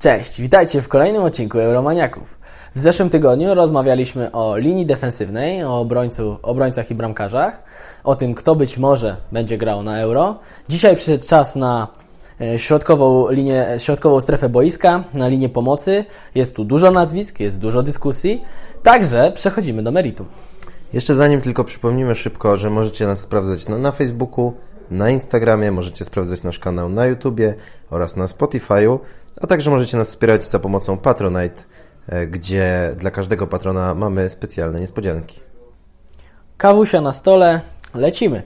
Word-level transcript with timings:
Cześć, 0.00 0.40
witajcie 0.40 0.82
w 0.82 0.88
kolejnym 0.88 1.22
odcinku 1.22 1.58
Euromaniaków. 1.58 2.38
W 2.74 2.78
zeszłym 2.78 3.10
tygodniu 3.10 3.54
rozmawialiśmy 3.54 4.32
o 4.32 4.56
linii 4.56 4.86
defensywnej, 4.86 5.64
o 5.64 5.80
obrońcu, 5.80 6.38
obrońcach 6.42 6.90
i 6.90 6.94
bramkarzach, 6.94 7.62
o 8.04 8.14
tym, 8.14 8.34
kto 8.34 8.56
być 8.56 8.78
może 8.78 9.16
będzie 9.32 9.58
grał 9.58 9.82
na 9.82 9.98
Euro. 9.98 10.38
Dzisiaj 10.68 10.96
przyszedł 10.96 11.26
czas 11.28 11.56
na 11.56 11.88
środkową 12.56 13.30
linię, 13.30 13.66
środkową 13.78 14.20
strefę 14.20 14.48
boiska, 14.48 15.04
na 15.14 15.28
linię 15.28 15.48
pomocy. 15.48 16.04
Jest 16.34 16.56
tu 16.56 16.64
dużo 16.64 16.90
nazwisk, 16.90 17.40
jest 17.40 17.58
dużo 17.58 17.82
dyskusji, 17.82 18.44
także 18.82 19.32
przechodzimy 19.34 19.82
do 19.82 19.90
meritum. 19.92 20.26
Jeszcze 20.92 21.14
zanim 21.14 21.40
tylko 21.40 21.64
przypomnimy 21.64 22.14
szybko, 22.14 22.56
że 22.56 22.70
możecie 22.70 23.06
nas 23.06 23.20
sprawdzać 23.20 23.68
na, 23.68 23.78
na 23.78 23.92
Facebooku, 23.92 24.52
na 24.90 25.10
Instagramie, 25.10 25.72
możecie 25.72 26.04
sprawdzać 26.04 26.42
nasz 26.42 26.58
kanał 26.58 26.88
na 26.88 27.06
YouTubie 27.06 27.54
oraz 27.90 28.16
na 28.16 28.26
Spotify'u, 28.26 28.98
a 29.40 29.46
także 29.46 29.70
możecie 29.70 29.96
nas 29.96 30.08
wspierać 30.08 30.44
za 30.44 30.58
pomocą 30.58 30.98
Patronite, 30.98 31.62
e, 32.08 32.26
gdzie 32.26 32.94
dla 32.96 33.10
każdego 33.10 33.46
patrona 33.46 33.94
mamy 33.94 34.28
specjalne 34.28 34.80
niespodzianki. 34.80 35.40
Kawusia 36.56 37.00
na 37.00 37.12
stole, 37.12 37.60
lecimy. 37.94 38.42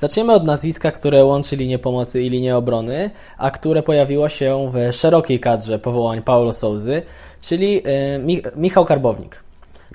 Zaczniemy 0.00 0.32
od 0.32 0.44
nazwiska, 0.44 0.92
które 0.92 1.24
łączy 1.24 1.56
linię 1.56 1.78
pomocy 1.78 2.22
i 2.22 2.30
linię 2.30 2.56
obrony, 2.56 3.10
a 3.38 3.50
które 3.50 3.82
pojawiło 3.82 4.28
się 4.28 4.72
w 4.72 4.94
szerokiej 4.94 5.40
kadrze 5.40 5.78
powołań 5.78 6.22
Paulo 6.22 6.52
Souzy, 6.52 7.02
czyli 7.40 7.82
e, 7.84 8.50
Michał 8.56 8.84
Karbownik. 8.84 9.44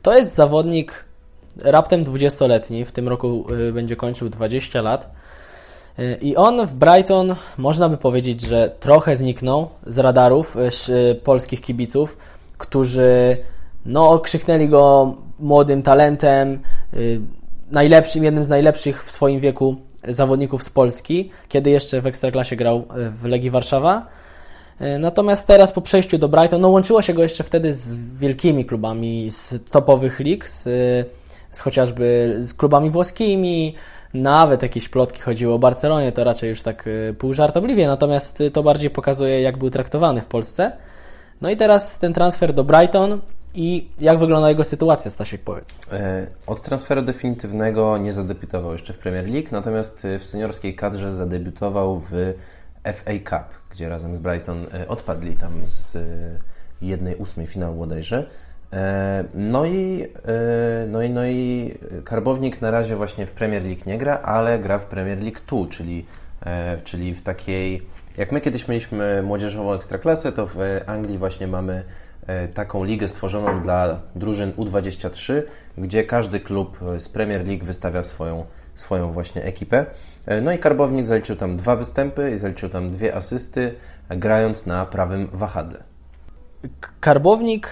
To 0.01 0.17
jest 0.17 0.35
zawodnik 0.35 1.05
raptem 1.61 2.03
20-letni, 2.03 2.85
w 2.85 2.91
tym 2.91 3.07
roku 3.07 3.45
e, 3.69 3.71
będzie 3.71 3.95
kończył 3.95 4.29
20 4.29 4.81
lat. 4.81 5.11
I 6.21 6.35
on 6.35 6.67
w 6.67 6.73
Brighton, 6.73 7.35
można 7.57 7.89
by 7.89 7.97
powiedzieć, 7.97 8.41
że 8.41 8.75
trochę 8.79 9.15
zniknął 9.15 9.69
z 9.87 9.97
radarów 9.97 10.57
polskich 11.23 11.61
kibiców, 11.61 12.17
którzy 12.57 13.37
no, 13.85 14.09
okrzyknęli 14.09 14.67
go 14.67 15.15
młodym 15.39 15.83
talentem, 15.83 16.59
najlepszym, 17.71 18.23
jednym 18.23 18.43
z 18.43 18.49
najlepszych 18.49 19.05
w 19.05 19.11
swoim 19.11 19.39
wieku 19.39 19.75
zawodników 20.07 20.63
z 20.63 20.69
Polski, 20.69 21.29
kiedy 21.49 21.69
jeszcze 21.69 22.01
w 22.01 22.07
Ekstraklasie 22.07 22.55
grał 22.55 22.77
e, 22.77 23.09
w 23.09 23.25
Legii 23.25 23.49
Warszawa. 23.49 24.07
Natomiast 24.99 25.47
teraz 25.47 25.71
po 25.71 25.81
przejściu 25.81 26.17
do 26.17 26.29
Brighton, 26.29 26.61
no 26.61 26.69
łączyło 26.69 27.01
się 27.01 27.13
go 27.13 27.23
jeszcze 27.23 27.43
wtedy 27.43 27.73
z 27.73 28.17
wielkimi 28.17 28.65
klubami 28.65 29.31
z 29.31 29.53
topowych 29.71 30.19
lig, 30.19 30.49
z, 30.49 30.63
z 31.51 31.59
chociażby 31.59 32.37
z 32.41 32.53
klubami 32.53 32.89
włoskimi, 32.89 33.75
nawet 34.13 34.61
jakieś 34.61 34.89
plotki 34.89 35.21
chodziły 35.21 35.53
o 35.53 35.59
Barcelonie, 35.59 36.11
to 36.11 36.23
raczej 36.23 36.49
już 36.49 36.61
tak 36.61 36.87
y, 36.87 37.15
pół 37.19 37.33
żartobliwie, 37.33 37.87
natomiast 37.87 38.43
to 38.53 38.63
bardziej 38.63 38.89
pokazuje, 38.89 39.41
jak 39.41 39.57
był 39.57 39.69
traktowany 39.69 40.21
w 40.21 40.25
Polsce. 40.25 40.71
No 41.41 41.49
i 41.49 41.57
teraz 41.57 41.99
ten 41.99 42.13
transfer 42.13 42.53
do 42.53 42.63
Brighton 42.63 43.21
i 43.55 43.89
jak 43.99 44.19
wygląda 44.19 44.49
jego 44.49 44.63
sytuacja, 44.63 45.11
Stasiek, 45.11 45.41
powiedz. 45.41 45.77
E, 45.91 46.27
od 46.47 46.61
transferu 46.61 47.01
definitywnego 47.01 47.97
nie 47.97 48.11
zadebiutował 48.11 48.71
jeszcze 48.71 48.93
w 48.93 48.97
Premier 48.97 49.29
League, 49.29 49.47
natomiast 49.51 50.05
y, 50.05 50.19
w 50.19 50.25
seniorskiej 50.25 50.75
kadrze 50.75 51.11
zadebiutował 51.11 51.99
w 51.99 52.33
FA 52.83 53.11
Cup, 53.23 53.55
gdzie 53.71 53.89
razem 53.89 54.15
z 54.15 54.19
Brighton 54.19 54.65
odpadli 54.87 55.37
tam 55.37 55.51
z 55.67 55.97
jednej 56.81 57.15
ósmej 57.15 57.47
finału 57.47 57.75
bodajże. 57.75 58.25
E, 58.73 59.23
no 59.33 59.65
i, 59.65 60.03
e, 60.03 60.87
no, 60.87 61.01
i, 61.01 61.09
no 61.09 61.25
i 61.25 61.71
Karbownik 62.03 62.61
na 62.61 62.71
razie 62.71 62.95
właśnie 62.95 63.25
w 63.25 63.31
Premier 63.31 63.63
League 63.63 63.81
nie 63.85 63.97
gra, 63.97 64.17
ale 64.17 64.59
gra 64.59 64.79
w 64.79 64.85
Premier 64.85 65.23
League 65.23 65.39
2, 65.47 65.57
czyli, 65.69 66.05
e, 66.45 66.77
czyli 66.83 67.13
w 67.13 67.23
takiej. 67.23 67.81
Jak 68.17 68.31
my 68.31 68.41
kiedyś 68.41 68.67
mieliśmy 68.67 69.23
młodzieżową 69.23 69.73
ekstraklasę, 69.73 70.31
to 70.31 70.47
w 70.47 70.57
Anglii 70.85 71.17
właśnie 71.17 71.47
mamy 71.47 71.83
taką 72.53 72.83
ligę 72.83 73.07
stworzoną 73.07 73.61
dla 73.61 74.01
drużyn 74.15 74.51
U23, 74.51 75.43
gdzie 75.77 76.03
każdy 76.03 76.39
klub 76.39 76.79
z 76.99 77.09
Premier 77.09 77.47
League 77.47 77.65
wystawia 77.65 78.03
swoją, 78.03 78.45
swoją 78.75 79.11
właśnie 79.11 79.43
ekipę. 79.43 79.85
No 80.41 80.51
i 80.51 80.59
Karbownik 80.59 81.05
zaliczył 81.05 81.35
tam 81.35 81.55
dwa 81.55 81.75
występy 81.75 82.31
i 82.31 82.37
zaliczył 82.37 82.69
tam 82.69 82.91
dwie 82.91 83.15
asysty, 83.15 83.75
grając 84.09 84.65
na 84.65 84.85
prawym 84.85 85.27
wahadle. 85.33 85.83
Karbownik 86.99 87.71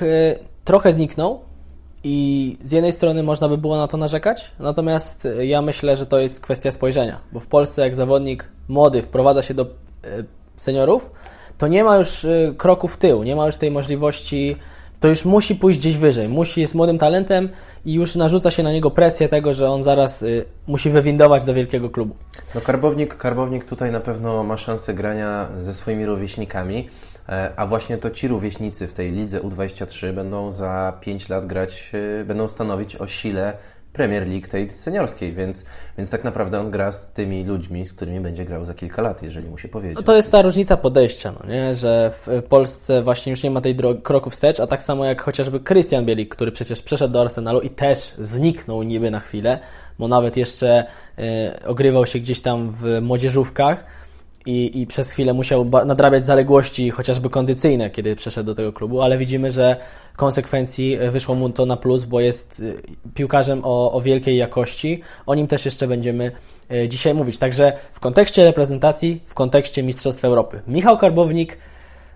trochę 0.66 0.94
zniknął 0.94 1.42
i 2.04 2.58
z 2.62 2.72
jednej 2.72 2.92
strony 2.92 3.24
można 3.24 3.50
by 3.50 3.58
było 3.58 3.78
na 3.78 3.88
to 3.88 3.98
narzekać, 3.98 4.52
natomiast 4.60 5.28
ja 5.42 5.62
myślę, 5.62 5.98
że 5.98 6.06
to 6.06 6.20
jest 6.20 6.40
kwestia 6.40 6.72
spojrzenia, 6.72 7.20
bo 7.32 7.40
w 7.40 7.48
Polsce 7.48 7.82
jak 7.82 7.96
zawodnik 7.96 8.50
młody 8.68 9.02
wprowadza 9.02 9.42
się 9.42 9.54
do 9.54 9.64
e, 9.64 9.68
seniorów, 10.58 11.10
to 11.58 11.68
nie 11.68 11.84
ma 11.84 11.98
już 11.98 12.26
e, 12.26 12.54
kroku 12.58 12.88
w 12.88 12.98
tył, 12.98 13.24
nie 13.24 13.36
ma 13.36 13.46
już 13.46 13.56
tej 13.56 13.72
możliwości, 13.72 14.56
to 15.00 15.08
już 15.08 15.26
musi 15.26 15.56
pójść 15.56 15.80
gdzieś 15.80 15.98
wyżej, 15.98 16.30
musi, 16.30 16.62
jest 16.62 16.76
młodym 16.76 16.98
talentem 16.98 17.50
i 17.86 17.94
już 17.94 18.16
narzuca 18.16 18.52
się 18.52 18.64
na 18.64 18.72
niego 18.72 18.92
presję 18.92 19.30
tego, 19.30 19.54
że 19.54 19.70
on 19.70 19.84
zaraz 19.84 20.24
e, 20.24 20.26
musi 20.68 20.90
wywindować 20.90 21.44
do 21.44 21.54
wielkiego 21.54 21.90
klubu. 21.90 22.16
No 22.56 22.62
Karbownik, 22.62 23.18
Karbownik 23.18 23.66
tutaj 23.66 23.92
na 23.92 24.00
pewno 24.00 24.44
ma 24.44 24.58
szansę 24.58 24.94
grania 24.94 25.48
ze 25.56 25.74
swoimi 25.74 26.06
rówieśnikami, 26.06 26.88
E, 27.30 27.54
a 27.56 27.66
właśnie 27.66 27.98
to 27.98 28.10
ci 28.10 28.28
rówieśnicy 28.28 28.88
w 28.88 28.94
tej 28.94 29.12
lidze 29.12 29.40
U23 29.40 30.14
będą 30.14 30.52
za 30.52 30.94
5 31.02 31.30
lat 31.30 31.48
grać, 31.48 31.92
e, 32.22 32.26
będą 32.26 32.48
stanowić 32.48 32.96
o 32.96 33.08
sile 33.08 33.54
Premier 33.94 34.28
League 34.28 34.48
tej 34.48 34.70
seniorskiej, 34.70 35.34
więc, 35.34 35.66
więc 35.98 36.10
tak 36.10 36.24
naprawdę 36.24 36.60
on 36.60 36.72
gra 36.72 36.92
z 36.92 37.12
tymi 37.12 37.44
ludźmi, 37.44 37.86
z 37.86 37.94
którymi 37.94 38.20
będzie 38.20 38.46
grał 38.46 38.66
za 38.66 38.74
kilka 38.74 39.02
lat, 39.02 39.24
jeżeli 39.24 39.50
mu 39.50 39.58
się 39.58 39.68
powiedzie. 39.68 39.94
No 39.96 40.02
to 40.02 40.16
jest 40.16 40.32
ta 40.32 40.42
różnica 40.42 40.78
podejścia, 40.78 41.34
no 41.40 41.50
nie? 41.50 41.76
że 41.76 42.12
w 42.16 42.44
Polsce 42.50 43.04
właśnie 43.04 43.30
już 43.30 43.44
nie 43.44 43.52
ma 43.52 43.62
tej 43.62 43.76
drogi, 43.76 44.02
kroku 44.02 44.30
wstecz, 44.30 44.60
a 44.60 44.68
tak 44.68 44.84
samo 44.84 45.06
jak 45.06 45.22
chociażby 45.22 45.60
Christian 45.60 46.06
Bielik, 46.06 46.36
który 46.36 46.52
przecież 46.52 46.82
przeszedł 46.82 47.14
do 47.14 47.22
Arsenalu 47.22 47.60
i 47.60 47.70
też 47.70 48.14
zniknął 48.20 48.84
niby 48.84 49.12
na 49.12 49.20
chwilę, 49.20 49.60
bo 50.00 50.08
nawet 50.08 50.38
jeszcze 50.38 50.86
y, 51.20 51.66
ogrywał 51.66 52.06
się 52.06 52.20
gdzieś 52.20 52.42
tam 52.42 52.72
w 52.72 53.02
młodzieżówkach, 53.02 53.84
i, 54.46 54.82
i 54.82 54.88
przez 54.88 55.12
chwilę 55.12 55.34
musiał 55.34 55.66
nadrabiać 55.86 56.26
zaległości 56.26 56.92
chociażby 56.92 57.30
kondycyjne, 57.30 57.90
kiedy 57.90 58.16
przeszedł 58.16 58.48
do 58.48 58.56
tego 58.56 58.74
klubu, 58.74 59.02
ale 59.02 59.18
widzimy, 59.18 59.52
że 59.52 59.76
konsekwencji 60.16 60.94
e, 60.94 61.12
wyszło 61.12 61.36
mu 61.36 61.50
to 61.50 61.66
na 61.66 61.78
plus, 61.78 62.06
bo 62.06 62.20
jest 62.20 62.62
e, 63.08 63.12
piłkarzem 63.14 63.62
o, 63.64 63.92
o 63.92 64.02
wielkiej 64.02 64.38
jakości. 64.38 65.02
O 65.26 65.36
nim 65.36 65.48
też 65.48 65.66
jeszcze 65.66 65.88
będziemy 65.88 66.32
e, 66.72 66.90
dzisiaj 66.90 67.14
mówić. 67.14 67.40
Także 67.40 67.74
w 67.94 68.00
kontekście 68.00 68.46
reprezentacji, 68.46 69.22
w 69.26 69.34
kontekście 69.34 69.84
Mistrzostw 69.84 70.26
Europy. 70.26 70.62
Michał 70.68 70.98
Karbownik 70.98 71.58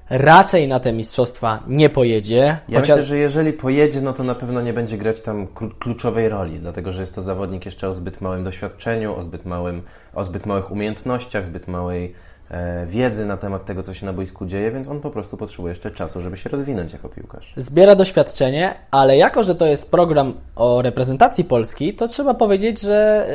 raczej 0.10 0.68
na 0.68 0.80
te 0.80 0.94
mistrzostwa 0.94 1.60
nie 1.68 1.90
pojedzie. 1.90 2.58
Ja 2.70 2.80
chociaż... 2.80 2.98
myślę, 2.98 3.04
że 3.04 3.18
jeżeli 3.18 3.54
pojedzie, 3.54 4.02
no 4.02 4.14
to 4.14 4.24
na 4.24 4.36
pewno 4.36 4.62
nie 4.62 4.74
będzie 4.74 4.98
grać 4.98 5.22
tam 5.22 5.48
kluczowej 5.80 6.30
roli, 6.30 6.60
dlatego 6.60 6.92
że 6.92 7.02
jest 7.02 7.16
to 7.16 7.22
zawodnik 7.22 7.66
jeszcze 7.66 7.88
o 7.88 7.94
zbyt 7.94 8.22
małym 8.22 8.44
doświadczeniu, 8.44 9.16
o 9.16 9.22
zbyt, 9.22 9.46
małym, 9.46 9.82
o 10.14 10.26
zbyt 10.26 10.46
małych 10.46 10.72
umiejętnościach, 10.72 11.46
zbyt 11.46 11.68
małej 11.68 12.14
e, 12.50 12.86
wiedzy 12.86 13.26
na 13.26 13.38
temat 13.38 13.66
tego, 13.66 13.84
co 13.84 13.94
się 13.94 14.06
na 14.06 14.14
boisku 14.14 14.46
dzieje, 14.46 14.72
więc 14.72 14.88
on 14.88 15.00
po 15.00 15.10
prostu 15.10 15.38
potrzebuje 15.38 15.72
jeszcze 15.72 15.92
czasu, 15.92 16.22
żeby 16.22 16.38
się 16.38 16.50
rozwinąć 16.50 16.94
jako 16.94 17.10
piłkarz. 17.10 17.54
Zbiera 17.58 17.96
doświadczenie, 17.96 18.74
ale 18.92 19.18
jako, 19.18 19.44
że 19.44 19.56
to 19.56 19.66
jest 19.66 19.92
program 19.92 20.34
o 20.56 20.82
reprezentacji 20.82 21.44
Polski, 21.44 21.94
to 21.94 22.08
trzeba 22.08 22.34
powiedzieć, 22.34 22.82
że 22.82 23.28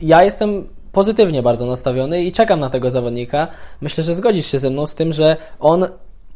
y, 0.00 0.04
ja 0.06 0.24
jestem 0.24 0.75
pozytywnie 0.96 1.42
bardzo 1.42 1.66
nastawiony 1.66 2.22
i 2.22 2.32
czekam 2.32 2.60
na 2.60 2.70
tego 2.70 2.90
zawodnika. 2.90 3.48
Myślę, 3.80 4.04
że 4.04 4.14
zgodzisz 4.14 4.46
się 4.46 4.58
ze 4.58 4.70
mną 4.70 4.86
z 4.86 4.94
tym, 4.94 5.12
że 5.12 5.36
on 5.60 5.86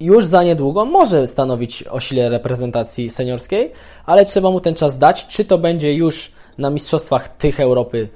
już 0.00 0.24
za 0.24 0.42
niedługo 0.42 0.84
może 0.84 1.26
stanowić 1.26 1.84
o 1.90 2.00
sile 2.00 2.28
reprezentacji 2.28 3.10
seniorskiej, 3.10 3.72
ale 4.06 4.24
trzeba 4.24 4.50
mu 4.50 4.60
ten 4.60 4.74
czas 4.74 4.98
dać. 4.98 5.26
Czy 5.26 5.44
to 5.44 5.58
będzie 5.58 5.94
już 5.94 6.32
na 6.58 6.70
mistrzostwach 6.70 7.28
tych 7.28 7.60
Europy? 7.60 8.08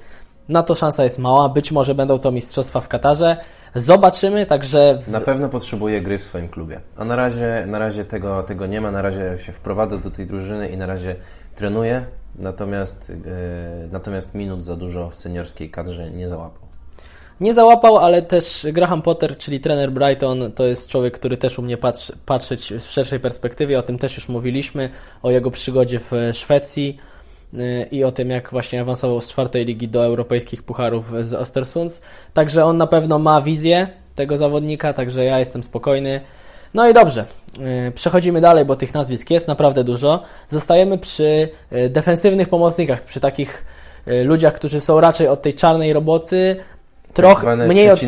Na 0.49 0.63
to 0.63 0.75
szansa 0.75 1.03
jest 1.03 1.19
mała. 1.19 1.49
Być 1.49 1.71
może 1.71 1.95
będą 1.95 2.19
to 2.19 2.31
mistrzostwa 2.31 2.79
w 2.81 2.87
Katarze. 2.87 3.37
Zobaczymy, 3.75 4.45
także... 4.45 4.99
W... 5.01 5.11
Na 5.11 5.21
pewno 5.21 5.49
potrzebuje 5.49 6.01
gry 6.01 6.19
w 6.19 6.23
swoim 6.23 6.49
klubie. 6.49 6.81
A 6.97 7.05
na 7.05 7.15
razie, 7.15 7.63
na 7.67 7.79
razie 7.79 8.05
tego, 8.05 8.43
tego 8.43 8.65
nie 8.65 8.81
ma. 8.81 8.91
Na 8.91 9.01
razie 9.01 9.37
się 9.39 9.51
wprowadza 9.51 9.97
do 9.97 10.11
tej 10.11 10.25
drużyny 10.25 10.69
i 10.69 10.77
na 10.77 10.85
razie 10.85 11.15
trenuje. 11.55 12.05
Natomiast, 12.39 13.09
yy, 13.09 13.15
natomiast 13.91 14.33
minut 14.33 14.63
za 14.63 14.75
dużo 14.75 15.09
w 15.09 15.15
seniorskiej 15.15 15.69
kadrze 15.69 16.11
nie 16.11 16.27
załapał. 16.27 16.65
Nie 17.39 17.53
załapał, 17.53 17.97
ale 17.97 18.21
też 18.21 18.67
Graham 18.73 19.01
Potter, 19.01 19.37
czyli 19.37 19.59
trener 19.59 19.91
Brighton, 19.91 20.51
to 20.51 20.65
jest 20.65 20.89
człowiek, 20.89 21.13
który 21.13 21.37
też 21.37 21.59
umie 21.59 21.77
patrzy, 21.77 22.17
patrzeć 22.25 22.73
w 22.73 22.81
szerszej 22.81 23.19
perspektywie. 23.19 23.79
O 23.79 23.83
tym 23.83 23.97
też 23.97 24.15
już 24.15 24.29
mówiliśmy, 24.29 24.89
o 25.23 25.31
jego 25.31 25.51
przygodzie 25.51 25.99
w 25.99 26.11
Szwecji 26.33 26.97
yy, 27.53 27.87
i 27.91 28.03
o 28.03 28.11
tym, 28.11 28.29
jak 28.29 28.51
właśnie 28.51 28.81
awansował 28.81 29.21
z 29.21 29.29
czwartej 29.29 29.65
ligi 29.65 29.87
do 29.87 30.05
europejskich 30.05 30.63
pucharów 30.63 31.25
z 31.25 31.33
Ostersunds. 31.33 32.01
Także 32.33 32.65
on 32.65 32.77
na 32.77 32.87
pewno 32.87 33.19
ma 33.19 33.41
wizję 33.41 33.87
tego 34.15 34.37
zawodnika, 34.37 34.93
także 34.93 35.25
ja 35.25 35.39
jestem 35.39 35.63
spokojny. 35.63 36.21
No 36.75 36.89
i 36.89 36.93
dobrze, 36.93 37.25
y, 37.87 37.91
przechodzimy 37.91 38.41
dalej, 38.41 38.65
bo 38.65 38.75
tych 38.75 38.93
nazwisk 38.93 39.29
jest 39.29 39.47
naprawdę 39.47 39.83
dużo. 39.83 40.23
Zostajemy 40.49 40.97
przy 40.97 41.49
y, 41.73 41.89
defensywnych 41.89 42.49
pomocnikach, 42.49 43.01
przy 43.01 43.19
takich 43.19 43.65
y, 44.07 44.23
ludziach, 44.23 44.53
którzy 44.53 44.81
są 44.81 44.99
raczej 45.01 45.27
od 45.27 45.41
tej 45.41 45.53
czarnej 45.53 45.93
roboty, 45.93 46.55
trochę 47.13 47.55
mniej 47.55 47.91
od, 47.91 48.01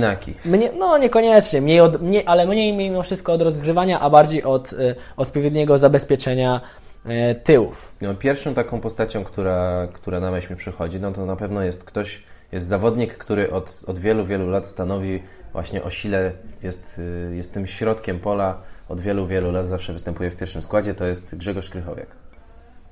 mnie, 0.46 0.70
no 0.80 0.98
niekoniecznie, 0.98 1.62
mniej 1.62 1.82
od, 1.82 1.98
ale 2.26 2.46
mniej 2.46 2.74
mimo 2.74 3.04
wszystko 3.04 3.34
od 3.34 3.42
rozgrywania, 3.42 4.00
a 4.00 4.10
bardziej 4.10 4.44
od 4.44 4.74
y, 4.74 4.96
odpowiedniego 5.18 5.78
zabezpieczenia 5.78 6.62
y, 7.06 7.36
tyłów. 7.36 7.92
No, 8.02 8.16
pierwszą 8.16 8.54
taką 8.54 8.80
postacią, 8.80 9.24
która, 9.24 9.88
która 9.94 10.20
na 10.20 10.32
myśl 10.32 10.54
mi 10.54 10.60
przychodzi, 10.60 11.00
no 11.00 11.12
to 11.12 11.26
na 11.26 11.36
pewno 11.36 11.64
jest 11.64 11.84
ktoś, 11.84 12.24
jest 12.52 12.68
zawodnik, 12.68 13.18
który 13.18 13.52
od, 13.52 13.84
od 13.88 14.00
wielu, 14.00 14.26
wielu 14.26 14.50
lat 14.50 14.68
stanowi 14.68 15.24
właśnie 15.54 15.84
o 15.84 15.90
sile, 15.90 16.32
jest, 16.64 17.00
y, 17.00 17.36
jest 17.36 17.54
tym 17.54 17.68
środkiem 17.68 18.20
pola, 18.20 18.62
od 18.90 19.02
wielu, 19.02 19.28
wielu 19.28 19.52
lat 19.52 19.68
zawsze 19.68 19.94
występuje 19.94 20.32
w 20.32 20.36
pierwszym 20.36 20.62
składzie, 20.62 20.94
to 20.94 21.06
jest 21.06 21.36
Grzegorz 21.36 21.70
Krychowiak. 21.70 22.08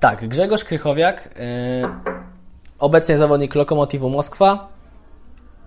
Tak, 0.00 0.28
Grzegorz 0.28 0.64
Krychowiak, 0.64 1.30
yy, 1.82 1.88
obecnie 2.78 3.18
zawodnik 3.18 3.54
Lokomotivu 3.54 4.10
Moskwa, 4.10 4.68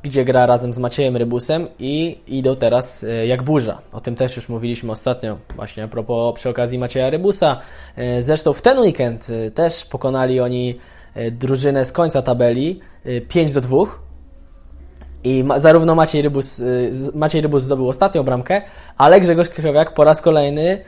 gdzie 0.04 0.26
gra 0.26 0.46
razem 0.46 0.74
z 0.74 0.80
Maciejem 0.80 1.18
Rybusem 1.18 1.68
i 1.80 2.18
idą 2.28 2.56
teraz 2.56 3.04
e, 3.04 3.28
jak 3.28 3.44
burza. 3.44 3.80
O 3.92 4.02
tym 4.02 4.16
też 4.16 4.36
już 4.36 4.50
mówiliśmy 4.50 4.92
ostatnio, 4.92 5.38
właśnie 5.56 5.84
a 5.84 5.88
propos 5.88 6.36
przy 6.36 6.50
okazji 6.50 6.80
Macieja 6.80 7.10
Rybusa. 7.10 7.60
E, 7.96 8.24
zresztą 8.24 8.54
w 8.54 8.62
ten 8.62 8.80
weekend 8.80 9.28
też 9.54 9.86
pokonali 9.86 10.40
oni 10.40 10.80
drużynę 11.32 11.86
z 11.86 11.92
końca 11.92 12.22
tabeli 12.22 12.80
5 13.28 13.54
do 13.54 13.62
2. 13.62 13.78
I 15.24 15.44
zarówno 15.58 15.96
Maciej 15.96 16.22
Rybus, 16.22 16.62
Maciej 17.14 17.42
Rybus 17.42 17.64
zdobył 17.64 17.90
ostatnią 17.90 18.24
bramkę, 18.24 18.62
ale 18.98 19.22
Grzegorz 19.22 19.50
Krychowiak 19.50 19.94
po 19.94 20.04
raz 20.04 20.22
kolejny 20.22 20.82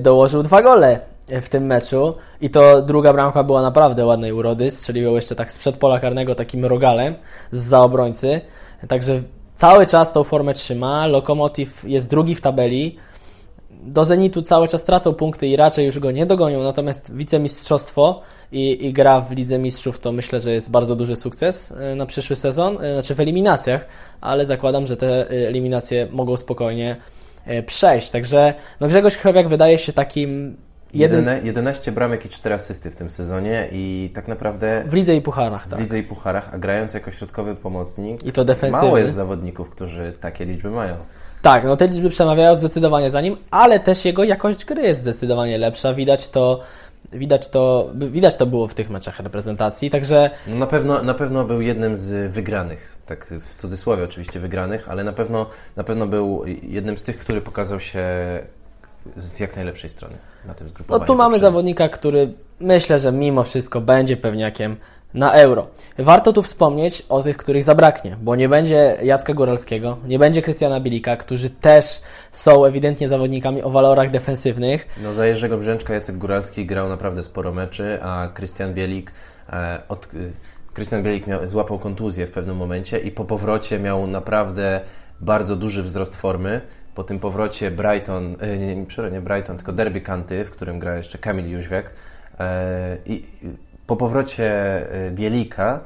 dołożył 0.00 0.42
dwa 0.42 0.62
gole 0.62 1.00
w 1.28 1.48
tym 1.48 1.66
meczu. 1.66 2.14
I 2.40 2.50
to 2.50 2.82
druga 2.82 3.12
bramka 3.12 3.44
była 3.44 3.62
naprawdę 3.62 4.06
ładnej 4.06 4.32
urody, 4.32 4.70
strzelił 4.70 5.14
jeszcze 5.14 5.36
tak 5.36 5.52
sprzed 5.52 5.76
pola 5.76 6.00
karnego 6.00 6.34
takim 6.34 6.64
rogalem 6.64 7.14
z 7.52 7.72
obrońcy, 7.72 8.40
także 8.88 9.22
cały 9.54 9.86
czas 9.86 10.12
tą 10.12 10.24
formę 10.24 10.54
trzyma, 10.54 11.06
Lokomotiv 11.06 11.84
jest 11.84 12.10
drugi 12.10 12.34
w 12.34 12.40
tabeli, 12.40 12.98
do 13.82 14.04
Zenitu 14.04 14.42
cały 14.42 14.68
czas 14.68 14.84
tracą 14.84 15.14
punkty 15.14 15.46
i 15.46 15.56
raczej 15.56 15.86
już 15.86 15.98
go 15.98 16.10
nie 16.10 16.26
dogonią, 16.26 16.62
natomiast 16.62 17.14
wicemistrzostwo 17.14 18.22
i, 18.52 18.86
i 18.86 18.92
gra 18.92 19.20
w 19.20 19.32
Lidze 19.32 19.58
Mistrzów 19.58 19.98
to 19.98 20.12
myślę, 20.12 20.40
że 20.40 20.52
jest 20.52 20.70
bardzo 20.70 20.96
duży 20.96 21.16
sukces 21.16 21.72
e, 21.72 21.94
na 21.94 22.06
przyszły 22.06 22.36
sezon, 22.36 22.78
e, 22.84 22.92
znaczy 22.94 23.14
w 23.14 23.20
eliminacjach, 23.20 23.86
ale 24.20 24.46
zakładam, 24.46 24.86
że 24.86 24.96
te 24.96 25.06
e, 25.06 25.48
eliminacje 25.48 26.08
mogą 26.10 26.36
spokojnie 26.36 26.96
przejść. 27.66 28.10
Także 28.10 28.54
no 28.80 28.88
Grzegorz 28.88 29.16
Chrowiak 29.16 29.48
wydaje 29.48 29.78
się 29.78 29.92
takim 29.92 30.56
Jeden... 30.94 31.26
11 31.44 31.92
bramek 31.92 32.26
i 32.26 32.28
4 32.28 32.54
asysty 32.54 32.90
w 32.90 32.96
tym 32.96 33.10
sezonie 33.10 33.68
i 33.72 34.10
tak 34.14 34.28
naprawdę... 34.28 34.84
W 34.86 34.94
lidze 34.94 35.16
i 35.16 35.20
pucharach, 35.20 35.66
tak. 35.66 35.78
W 35.78 35.82
lidze 35.82 35.98
i 35.98 36.02
pucharach, 36.02 36.54
a 36.54 36.58
grając 36.58 36.94
jako 36.94 37.10
środkowy 37.10 37.54
pomocnik... 37.54 38.26
I 38.26 38.32
to 38.32 38.44
defensywny. 38.44 38.86
Mało 38.86 38.98
jest 38.98 39.14
zawodników, 39.14 39.70
którzy 39.70 40.14
takie 40.20 40.44
liczby 40.44 40.70
mają. 40.70 40.96
Tak, 41.42 41.64
no 41.64 41.76
te 41.76 41.88
liczby 41.88 42.08
przemawiają 42.10 42.54
zdecydowanie 42.54 43.10
za 43.10 43.20
nim, 43.20 43.36
ale 43.50 43.80
też 43.80 44.04
jego 44.04 44.24
jakość 44.24 44.64
gry 44.64 44.82
jest 44.82 45.00
zdecydowanie 45.00 45.58
lepsza. 45.58 45.94
Widać 45.94 46.28
to, 46.28 46.60
widać 47.12 47.48
to, 47.48 47.90
widać 47.94 48.36
to 48.36 48.46
było 48.46 48.68
w 48.68 48.74
tych 48.74 48.90
meczach 48.90 49.20
reprezentacji, 49.20 49.90
także... 49.90 50.30
No 50.46 50.56
na, 50.56 50.66
pewno, 50.66 51.02
na 51.02 51.14
pewno 51.14 51.44
był 51.44 51.60
jednym 51.60 51.96
z 51.96 52.32
wygranych, 52.32 52.96
tak 53.06 53.26
w 53.26 53.54
cudzysłowie 53.54 54.04
oczywiście 54.04 54.40
wygranych, 54.40 54.88
ale 54.88 55.04
na 55.04 55.12
pewno, 55.12 55.46
na 55.76 55.84
pewno 55.84 56.06
był 56.06 56.44
jednym 56.62 56.98
z 56.98 57.02
tych, 57.02 57.18
który 57.18 57.40
pokazał 57.40 57.80
się 57.80 58.04
z 59.16 59.40
jak 59.40 59.56
najlepszej 59.56 59.90
strony 59.90 60.14
na 60.44 60.54
tym 60.54 60.68
zgrupowaniu. 60.68 61.00
No 61.00 61.06
tu 61.06 61.16
mamy 61.16 61.38
zawodnika, 61.38 61.88
który 61.88 62.32
myślę, 62.60 63.00
że 63.00 63.12
mimo 63.12 63.44
wszystko 63.44 63.80
będzie 63.80 64.16
pewniakiem 64.16 64.76
na 65.14 65.32
euro. 65.32 65.66
Warto 65.98 66.32
tu 66.32 66.42
wspomnieć 66.42 67.06
o 67.08 67.22
tych, 67.22 67.36
których 67.36 67.62
zabraknie, 67.62 68.16
bo 68.22 68.36
nie 68.36 68.48
będzie 68.48 68.96
Jacka 69.02 69.34
Góralskiego, 69.34 69.98
nie 70.06 70.18
będzie 70.18 70.42
Krystiana 70.42 70.80
Bilika, 70.80 71.16
którzy 71.16 71.50
też 71.50 72.02
są 72.32 72.64
ewidentnie 72.64 73.08
zawodnikami 73.08 73.62
o 73.62 73.70
walorach 73.70 74.10
defensywnych. 74.10 74.88
No 75.02 75.14
za 75.14 75.26
Jerzego 75.26 75.58
Brzęczka 75.58 75.94
Jacek 75.94 76.18
Góralski 76.18 76.66
grał 76.66 76.88
naprawdę 76.88 77.22
sporo 77.22 77.52
meczy, 77.52 77.98
a 78.02 78.28
Krystian 78.34 78.74
Bielik 78.74 79.12
e, 79.52 79.80
od... 79.88 80.08
Krystian 80.74 81.00
e, 81.00 81.02
Bielik 81.02 81.26
miał, 81.26 81.48
złapał 81.48 81.78
kontuzję 81.78 82.26
w 82.26 82.30
pewnym 82.30 82.56
momencie 82.56 82.98
i 82.98 83.10
po 83.10 83.24
powrocie 83.24 83.78
miał 83.78 84.06
naprawdę 84.06 84.80
bardzo 85.20 85.56
duży 85.56 85.82
wzrost 85.82 86.16
formy 86.16 86.60
po 86.94 87.04
tym 87.04 87.18
powrocie 87.18 87.70
Brighton, 87.70 88.36
e, 88.40 88.58
nie, 88.58 88.76
nie, 88.76 88.86
nie 89.12 89.20
Brighton, 89.20 89.56
tylko 89.56 89.72
Derby 89.72 90.00
Kanty, 90.00 90.44
w 90.44 90.50
którym 90.50 90.78
gra 90.78 90.96
jeszcze 90.96 91.18
Kamil 91.18 91.50
Jóźwiak 91.50 91.94
e, 92.40 92.96
i 93.06 93.24
po 93.92 93.96
powrocie 93.96 94.44
e, 95.06 95.10
Bielika 95.10 95.80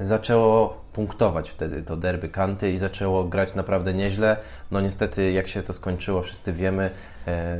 zaczęło 0.00 0.76
punktować 0.92 1.50
wtedy 1.50 1.82
to 1.82 1.96
derby 1.96 2.28
Kanty 2.28 2.72
i 2.72 2.78
zaczęło 2.78 3.24
grać 3.24 3.54
naprawdę 3.54 3.94
nieźle. 3.94 4.36
No 4.70 4.80
niestety 4.80 5.32
jak 5.32 5.48
się 5.48 5.62
to 5.62 5.72
skończyło, 5.72 6.22
wszyscy 6.22 6.52
wiemy. 6.52 6.90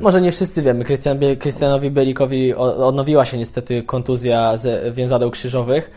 Może 0.01 0.21
nie 0.21 0.33
wszyscy 0.33 0.63
wiemy. 0.63 0.85
Krystian, 0.85 1.19
Krystianowi 1.39 1.91
Bielikowi 1.91 2.55
odnowiła 2.55 3.25
się 3.25 3.39
niestety 3.39 3.83
kontuzja 3.83 4.57
z 4.57 4.95
więzadeł 4.95 5.31
krzyżowych 5.31 5.91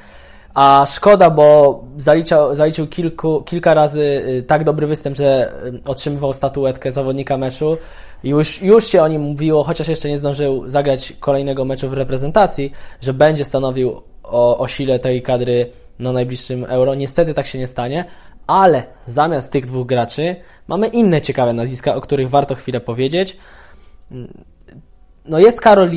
a 0.58 0.86
szkoda, 0.86 1.30
bo 1.30 1.80
zaliczał, 1.98 2.56
zaliczył 2.56 2.88
kilku, 2.88 3.44
kilka 3.46 3.74
razy 3.74 4.02
y, 4.02 4.44
tak 4.44 4.64
dobry 4.64 4.88
występ, 4.88 5.18
że 5.18 5.52
y, 5.66 5.82
otrzymywał 5.86 6.34
statuetkę 6.34 6.92
zawodnika 6.92 7.38
meczu. 7.38 7.78
Już, 8.24 8.62
już 8.62 8.88
się 8.88 9.02
o 9.02 9.08
nim 9.08 9.22
mówiło, 9.22 9.64
chociaż 9.64 9.88
jeszcze 9.88 10.10
nie 10.10 10.18
zdążył 10.18 10.70
zagrać 10.70 11.14
kolejnego 11.20 11.66
meczu 11.66 11.90
w 11.90 11.94
reprezentacji, 11.94 12.72
że 13.02 13.14
będzie 13.14 13.46
stanowił 13.46 14.02
o, 14.24 14.58
o 14.58 14.68
sile 14.68 15.00
tej 15.00 15.22
kadry 15.22 15.72
na 16.00 16.12
najbliższym 16.14 16.66
euro. 16.66 16.96
Niestety 16.96 17.34
tak 17.34 17.48
się 17.48 17.60
nie 17.60 17.68
stanie, 17.68 18.06
ale 18.48 18.84
zamiast 19.06 19.52
tych 19.52 19.66
dwóch 19.66 19.88
graczy 19.88 20.36
mamy 20.68 20.88
inne 20.88 21.22
ciekawe 21.22 21.54
nazwiska, 21.54 21.96
o 21.96 22.02
których 22.02 22.30
warto 22.30 22.56
chwilę 22.56 22.80
powiedzieć. 22.80 23.38
No 25.26 25.40
jest 25.40 25.62
Karol 25.62 25.90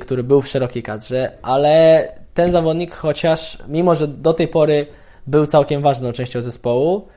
który 0.00 0.22
był 0.22 0.42
w 0.42 0.48
szerokiej 0.48 0.82
kadrze, 0.82 1.32
ale 1.42 2.08
ten 2.34 2.52
zawodnik, 2.52 2.94
chociaż 2.94 3.58
mimo, 3.68 3.94
że 3.94 4.08
do 4.08 4.32
tej 4.32 4.48
pory 4.48 4.86
był 5.26 5.46
całkiem 5.46 5.82
ważną 5.82 6.12
częścią 6.12 6.42
zespołu, 6.42 7.08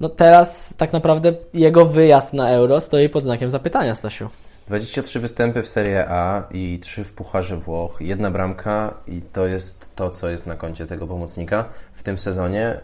no 0.00 0.08
teraz 0.08 0.74
tak 0.76 0.92
naprawdę 0.92 1.32
jego 1.54 1.86
wyjazd 1.86 2.32
na 2.32 2.50
Euro 2.50 2.80
stoi 2.80 3.08
pod 3.08 3.22
znakiem 3.22 3.50
zapytania, 3.50 3.94
Stasiu. 3.94 4.28
23 4.66 5.20
występy 5.20 5.62
w 5.62 5.68
Serie 5.68 6.08
A 6.08 6.48
i 6.50 6.78
3 6.82 7.04
w 7.04 7.12
Pucharze 7.12 7.56
Włoch, 7.56 7.96
jedna 8.00 8.30
bramka 8.30 8.94
i 9.06 9.22
to 9.22 9.46
jest 9.46 9.90
to, 9.96 10.10
co 10.10 10.28
jest 10.28 10.46
na 10.46 10.56
koncie 10.56 10.86
tego 10.86 11.06
pomocnika 11.06 11.64
w 11.92 12.02
tym 12.02 12.18
sezonie. 12.18 12.80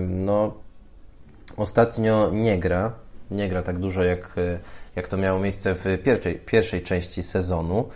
No, 0.00 0.54
ostatnio 1.56 2.30
nie 2.32 2.58
gra, 2.58 2.92
nie 3.30 3.48
gra 3.48 3.62
tak 3.62 3.78
dużo 3.78 4.02
jak, 4.02 4.36
jak 4.96 5.08
to 5.08 5.16
miało 5.16 5.40
miejsce 5.40 5.74
w 5.74 5.84
pierwszej, 6.04 6.34
pierwszej 6.34 6.82
części 6.82 7.22
sezonu. 7.22 7.88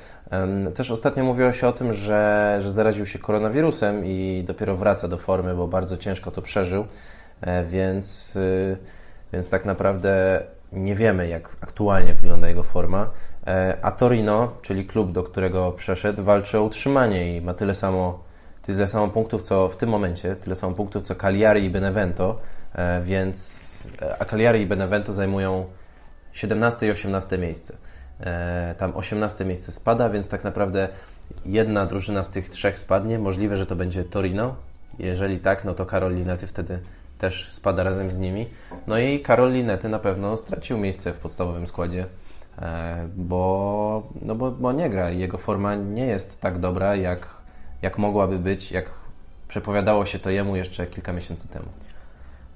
Też 0.74 0.90
ostatnio 0.90 1.24
mówiło 1.24 1.52
się 1.52 1.68
o 1.68 1.72
tym, 1.72 1.92
że, 1.92 2.58
że 2.60 2.70
zaraził 2.70 3.06
się 3.06 3.18
koronawirusem 3.18 4.06
i 4.06 4.44
dopiero 4.46 4.76
wraca 4.76 5.08
do 5.08 5.18
formy, 5.18 5.54
bo 5.54 5.68
bardzo 5.68 5.96
ciężko 5.96 6.30
to 6.30 6.42
przeżył, 6.42 6.84
więc, 7.66 8.36
y, 8.36 8.76
więc 9.32 9.50
tak 9.50 9.64
naprawdę 9.64 10.42
nie 10.72 10.94
wiemy, 10.94 11.28
jak 11.28 11.56
aktualnie 11.60 12.14
wygląda 12.14 12.48
jego 12.48 12.62
forma. 12.62 13.10
E, 13.46 13.78
a 13.82 13.92
Torino, 13.92 14.52
czyli 14.62 14.86
klub, 14.86 15.12
do 15.12 15.22
którego 15.22 15.72
przeszedł, 15.72 16.22
walczy 16.22 16.58
o 16.58 16.62
utrzymanie 16.62 17.36
i 17.36 17.40
ma 17.40 17.54
tyle 17.54 17.74
samo, 17.74 18.24
tyle 18.62 18.88
samo 18.88 19.08
punktów, 19.08 19.42
co 19.42 19.68
w 19.68 19.76
tym 19.76 19.88
momencie, 19.88 20.36
tyle 20.36 20.56
samo 20.56 20.74
punktów, 20.74 21.02
co 21.02 21.14
Cagliari 21.14 21.64
i 21.64 21.70
Benevento, 21.70 22.38
e, 22.74 23.00
więc 23.02 23.68
a 24.18 24.24
Cagliari 24.24 24.60
i 24.60 24.66
Benevento 24.66 25.12
zajmują 25.12 25.66
17 26.32 26.86
i 26.86 26.90
18 26.90 27.38
miejsce. 27.38 27.76
E, 28.20 28.74
tam 28.78 28.96
18 28.96 29.44
miejsce 29.44 29.72
spada, 29.72 30.10
więc 30.10 30.28
tak 30.28 30.44
naprawdę 30.44 30.88
jedna 31.44 31.86
drużyna 31.86 32.22
z 32.22 32.30
tych 32.30 32.48
trzech 32.48 32.78
spadnie. 32.78 33.18
Możliwe, 33.18 33.56
że 33.56 33.66
to 33.66 33.76
będzie 33.76 34.04
Torino. 34.04 34.56
Jeżeli 34.98 35.38
tak, 35.38 35.64
no 35.64 35.74
to 35.74 35.86
Karol 35.86 36.14
Linety 36.14 36.46
wtedy 36.46 36.78
też 37.18 37.48
spada 37.50 37.82
razem 37.82 38.10
z 38.10 38.18
nimi. 38.18 38.46
No 38.86 38.98
i 38.98 39.20
Karol 39.20 39.52
Linety 39.52 39.88
na 39.88 39.98
pewno 39.98 40.36
stracił 40.36 40.78
miejsce 40.78 41.12
w 41.12 41.18
podstawowym 41.18 41.66
składzie, 41.66 42.06
e, 42.58 43.08
bo, 43.16 44.02
no 44.22 44.34
bo, 44.34 44.50
bo 44.50 44.72
nie 44.72 44.90
gra 44.90 45.10
i 45.10 45.18
jego 45.18 45.38
forma 45.38 45.74
nie 45.74 46.06
jest 46.06 46.40
tak 46.40 46.58
dobra, 46.58 46.96
jak, 46.96 47.28
jak 47.82 47.98
mogłaby 47.98 48.38
być, 48.38 48.72
jak 48.72 48.90
przepowiadało 49.48 50.06
się 50.06 50.18
to 50.18 50.30
jemu 50.30 50.56
jeszcze 50.56 50.86
kilka 50.86 51.12
miesięcy 51.12 51.48
temu. 51.48 51.66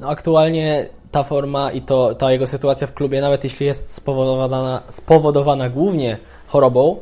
No 0.00 0.08
aktualnie 0.08 0.88
ta 1.10 1.22
forma 1.22 1.72
i 1.72 1.82
to, 1.82 2.14
ta 2.14 2.32
jego 2.32 2.46
sytuacja 2.46 2.86
w 2.86 2.94
klubie, 2.94 3.20
nawet 3.20 3.44
jeśli 3.44 3.66
jest 3.66 3.94
spowodowana, 3.94 4.82
spowodowana 4.88 5.70
głównie 5.70 6.18
chorobą, 6.46 6.96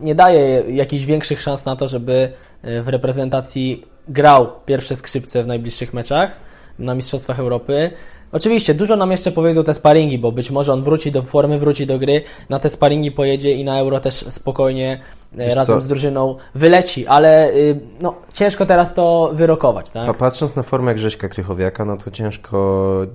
nie 0.00 0.14
daje 0.14 0.64
jakichś 0.68 1.04
większych 1.04 1.40
szans 1.40 1.64
na 1.64 1.76
to, 1.76 1.88
żeby 1.88 2.32
e, 2.62 2.82
w 2.82 2.88
reprezentacji 2.88 3.84
grał 4.08 4.48
pierwsze 4.66 4.96
skrzypce 4.96 5.44
w 5.44 5.46
najbliższych 5.46 5.94
meczach 5.94 6.30
na 6.78 6.94
Mistrzostwach 6.94 7.40
Europy. 7.40 7.90
Oczywiście, 8.32 8.74
dużo 8.74 8.96
nam 8.96 9.10
jeszcze 9.10 9.32
powiedzą 9.32 9.64
te 9.64 9.74
sparingi, 9.74 10.18
bo 10.18 10.32
być 10.32 10.50
może 10.50 10.72
on 10.72 10.82
wróci 10.82 11.12
do 11.12 11.22
formy, 11.22 11.58
wróci 11.58 11.86
do 11.86 11.98
gry, 11.98 12.22
na 12.48 12.58
te 12.58 12.70
sparingi 12.70 13.12
pojedzie 13.12 13.52
i 13.52 13.64
na 13.64 13.78
Euro 13.80 14.00
też 14.00 14.14
spokojnie 14.14 15.00
e, 15.38 15.46
Wiesz 15.46 15.56
razem 15.56 15.76
co? 15.76 15.80
z 15.80 15.86
drużyną 15.86 16.36
wyleci, 16.54 17.06
ale 17.06 17.50
y, 17.50 17.80
no, 18.00 18.14
ciężko 18.32 18.66
teraz 18.66 18.94
to 18.94 19.30
wyrokować, 19.34 19.86
A 19.90 19.92
tak? 20.06 20.16
patrząc 20.16 20.56
na 20.56 20.62
formę 20.62 20.94
Grześka 20.94 21.28
Krychowiaka, 21.28 21.84
no 21.84 21.96
to 21.96 22.10
ciężko... 22.10 23.06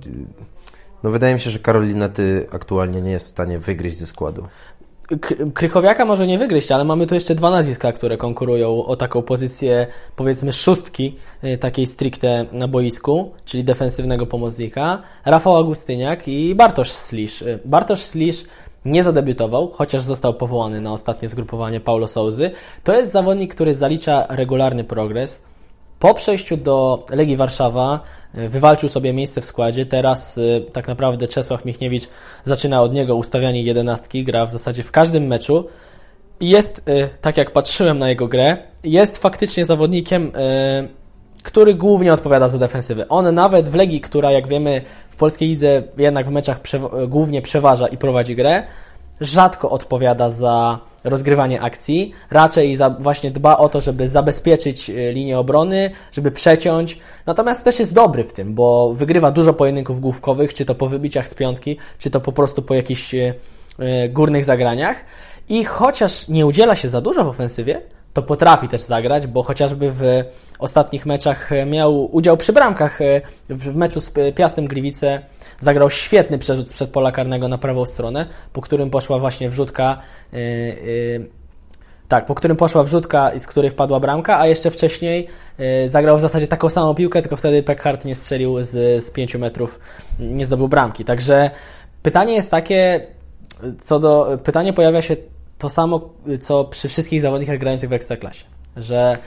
No 1.02 1.10
wydaje 1.10 1.34
mi 1.34 1.40
się, 1.40 1.50
że 1.50 1.58
Karolina 1.58 2.08
Ty 2.08 2.46
aktualnie 2.52 3.02
nie 3.02 3.10
jest 3.10 3.26
w 3.26 3.28
stanie 3.28 3.58
wygryźć 3.58 3.98
ze 3.98 4.06
składu. 4.06 4.46
Krychowiaka 5.54 6.04
może 6.04 6.26
nie 6.26 6.38
wygryźć, 6.38 6.72
ale 6.72 6.84
mamy 6.84 7.06
tu 7.06 7.14
jeszcze 7.14 7.34
dwa 7.34 7.50
nazwiska, 7.50 7.92
które 7.92 8.16
konkurują 8.16 8.84
o 8.84 8.96
taką 8.96 9.22
pozycję, 9.22 9.86
powiedzmy, 10.16 10.52
szóstki, 10.52 11.16
y, 11.44 11.58
takiej 11.58 11.86
stricte 11.86 12.46
na 12.52 12.68
boisku, 12.68 13.30
czyli 13.44 13.64
defensywnego 13.64 14.26
pomocnika. 14.26 15.02
Rafał 15.24 15.56
Augustyniak 15.56 16.28
i 16.28 16.54
Bartosz 16.54 16.90
Slisz. 16.90 17.42
Y, 17.42 17.58
Bartosz 17.64 18.00
Slisz 18.00 18.44
nie 18.84 19.02
zadebiutował, 19.02 19.68
chociaż 19.68 20.02
został 20.02 20.34
powołany 20.34 20.80
na 20.80 20.92
ostatnie 20.92 21.28
zgrupowanie 21.28 21.80
Paulo 21.80 22.08
Souzy. 22.08 22.50
To 22.84 22.92
jest 22.92 23.12
zawodnik, 23.12 23.54
który 23.54 23.74
zalicza 23.74 24.26
regularny 24.28 24.84
progres. 24.84 25.42
Po 26.02 26.14
przejściu 26.14 26.56
do 26.56 27.06
Legii 27.10 27.36
Warszawa 27.36 28.00
y, 28.34 28.48
wywalczył 28.48 28.88
sobie 28.88 29.12
miejsce 29.12 29.40
w 29.40 29.44
składzie. 29.44 29.86
Teraz 29.86 30.38
y, 30.38 30.64
tak 30.72 30.88
naprawdę 30.88 31.28
Czesław 31.28 31.64
Michniewicz 31.64 32.02
zaczyna 32.44 32.82
od 32.82 32.92
niego 32.92 33.16
ustawianie 33.16 33.62
jedenastki, 33.62 34.24
gra 34.24 34.46
w 34.46 34.50
zasadzie 34.50 34.82
w 34.82 34.90
każdym 34.90 35.26
meczu. 35.26 35.68
I 36.40 36.48
jest, 36.48 36.88
y, 36.88 37.08
tak 37.20 37.36
jak 37.36 37.50
patrzyłem 37.50 37.98
na 37.98 38.08
jego 38.08 38.28
grę, 38.28 38.56
jest 38.84 39.18
faktycznie 39.18 39.66
zawodnikiem, 39.66 40.32
który 41.42 41.74
głównie 41.74 42.12
odpowiada 42.12 42.48
za 42.48 42.58
defensywę. 42.58 43.08
On 43.08 43.34
nawet 43.34 43.68
w 43.68 43.74
Legii, 43.74 44.00
która 44.00 44.32
jak 44.32 44.48
wiemy 44.48 44.82
w 45.10 45.16
polskiej 45.16 45.48
lidze 45.48 45.82
jednak 45.96 46.28
w 46.28 46.30
meczach 46.30 46.60
głównie 47.08 47.42
przeważa 47.42 47.86
i 47.86 47.96
prowadzi 47.96 48.36
grę, 48.36 48.62
rzadko 49.24 49.70
odpowiada 49.70 50.30
za 50.30 50.78
rozgrywanie 51.04 51.60
akcji, 51.60 52.12
raczej 52.30 52.76
za, 52.76 52.90
właśnie 52.90 53.30
dba 53.30 53.56
o 53.56 53.68
to, 53.68 53.80
żeby 53.80 54.08
zabezpieczyć 54.08 54.90
e, 54.90 55.12
linię 55.12 55.38
obrony, 55.38 55.90
żeby 56.12 56.30
przeciąć. 56.30 56.98
Natomiast 57.26 57.64
też 57.64 57.78
jest 57.78 57.94
dobry 57.94 58.24
w 58.24 58.32
tym, 58.32 58.54
bo 58.54 58.94
wygrywa 58.94 59.30
dużo 59.30 59.54
pojedynków 59.54 60.00
główkowych, 60.00 60.54
czy 60.54 60.64
to 60.64 60.74
po 60.74 60.88
wybiciach 60.88 61.28
z 61.28 61.34
piątki, 61.34 61.76
czy 61.98 62.10
to 62.10 62.20
po 62.20 62.32
prostu 62.32 62.62
po 62.62 62.74
jakichś 62.74 63.14
e, 63.14 63.34
górnych 64.08 64.44
zagraniach. 64.44 65.04
I 65.48 65.64
chociaż 65.64 66.28
nie 66.28 66.46
udziela 66.46 66.76
się 66.76 66.88
za 66.88 67.00
dużo 67.00 67.24
w 67.24 67.28
ofensywie, 67.28 67.80
to 68.12 68.22
potrafi 68.22 68.68
też 68.68 68.80
zagrać, 68.80 69.26
bo 69.26 69.42
chociażby 69.42 69.92
w 69.92 70.02
ostatnich 70.58 71.06
meczach 71.06 71.52
e, 71.52 71.66
miał 71.66 72.16
udział 72.16 72.36
przy 72.36 72.52
bramkach. 72.52 73.00
e, 73.00 73.20
W 73.48 73.76
meczu 73.76 74.00
z 74.00 74.12
Piastem 74.34 74.66
Gliwice 74.66 75.20
zagrał 75.60 75.90
świetny 75.90 76.38
przerzut 76.38 76.70
sprzed 76.70 76.90
pola 76.90 77.12
karnego 77.12 77.48
na 77.48 77.58
prawą 77.58 77.84
stronę, 77.84 78.26
po 78.52 78.60
którym 78.60 78.90
poszła 78.90 79.18
właśnie 79.18 79.50
wrzutka. 79.50 79.98
e, 80.32 80.36
Tak, 82.08 82.26
po 82.26 82.34
którym 82.34 82.56
poszła 82.56 82.84
wrzutka, 82.84 83.30
z 83.38 83.46
której 83.46 83.70
wpadła 83.70 84.00
bramka, 84.00 84.38
a 84.40 84.46
jeszcze 84.46 84.70
wcześniej 84.70 85.28
zagrał 85.86 86.18
w 86.18 86.20
zasadzie 86.20 86.46
taką 86.46 86.68
samą 86.68 86.94
piłkę, 86.94 87.22
tylko 87.22 87.36
wtedy 87.36 87.62
Peckhart 87.62 88.04
nie 88.04 88.14
strzelił 88.14 88.64
z, 88.64 89.04
z 89.04 89.10
5 89.10 89.34
metrów, 89.34 89.80
nie 90.20 90.46
zdobył 90.46 90.68
bramki. 90.68 91.04
Także 91.04 91.50
pytanie 92.02 92.34
jest 92.34 92.50
takie, 92.50 93.06
co 93.82 94.00
do. 94.00 94.38
Pytanie 94.44 94.72
pojawia 94.72 95.02
się 95.02 95.16
to 95.62 95.68
samo, 95.68 96.10
co 96.40 96.64
przy 96.64 96.88
wszystkich 96.88 97.20
zawodnikach 97.20 97.58
grających 97.58 97.90
w 97.90 97.92
ekstraklasie. 97.92 98.44
Że 98.76 99.18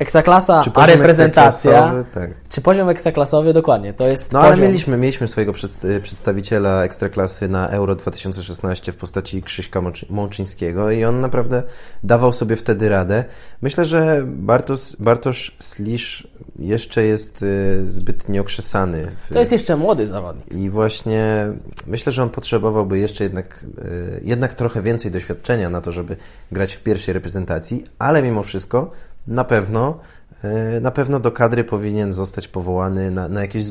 ekstraklasa, 0.00 0.62
a 0.74 0.86
reprezentacja. 0.86 1.94
Tak. 2.12 2.30
Czy 2.48 2.60
poziom 2.60 2.88
ekstraklasowy, 2.88 3.52
dokładnie. 3.52 3.94
To 3.94 4.08
jest 4.08 4.32
No 4.32 4.40
ale 4.40 4.50
poziom, 4.50 4.66
mieliśmy, 4.66 4.96
mieliśmy 4.96 5.28
swojego 5.28 5.52
przedst- 5.52 6.00
przedstawiciela 6.00 6.84
Ekstraklasy 6.84 7.48
na 7.48 7.68
Euro 7.68 7.94
2016 7.94 8.92
w 8.92 8.96
postaci 8.96 9.42
Krzyśka 9.42 9.82
Mączyńskiego 10.10 10.90
i 10.90 11.04
on 11.04 11.20
naprawdę 11.20 11.62
dawał 12.04 12.32
sobie 12.32 12.56
wtedy 12.56 12.88
radę. 12.88 13.24
Myślę, 13.62 13.84
że 13.84 14.22
Bartosz, 14.26 14.96
Bartosz 14.98 15.56
Slisz 15.58 16.28
jeszcze 16.58 17.04
jest 17.04 17.42
y, 17.42 17.88
zbyt 17.88 18.28
nieokrzesany. 18.28 19.06
W, 19.24 19.32
To 19.32 19.40
jest 19.40 19.52
jeszcze 19.52 19.76
młody 19.76 20.06
zawodnik. 20.06 20.52
I 20.54 20.70
właśnie 20.70 21.46
myślę, 21.86 22.12
że 22.12 22.22
on 22.22 22.30
potrzebowałby 22.30 22.98
jeszcze 22.98 23.24
jednak, 23.24 23.64
y, 23.78 24.20
jednak 24.24 24.54
trochę 24.54 24.82
więcej 24.82 25.10
doświadczenia 25.10 25.70
na 25.70 25.80
to, 25.80 25.92
żeby 25.92 26.16
grać 26.52 26.74
w 26.74 26.82
pierwszej 26.82 27.14
reprezentacji, 27.14 27.84
ale 27.98 28.22
mimo 28.22 28.42
wszystko 28.42 28.90
na 29.26 29.44
pewno, 29.44 29.98
y, 30.76 30.80
na 30.80 30.90
pewno 30.90 31.20
do 31.20 31.32
kadry 31.32 31.64
powinien 31.64 32.12
zostać 32.12 32.48
powołany 32.48 33.10
na, 33.10 33.28
na 33.28 33.40
jakieś. 33.40 33.64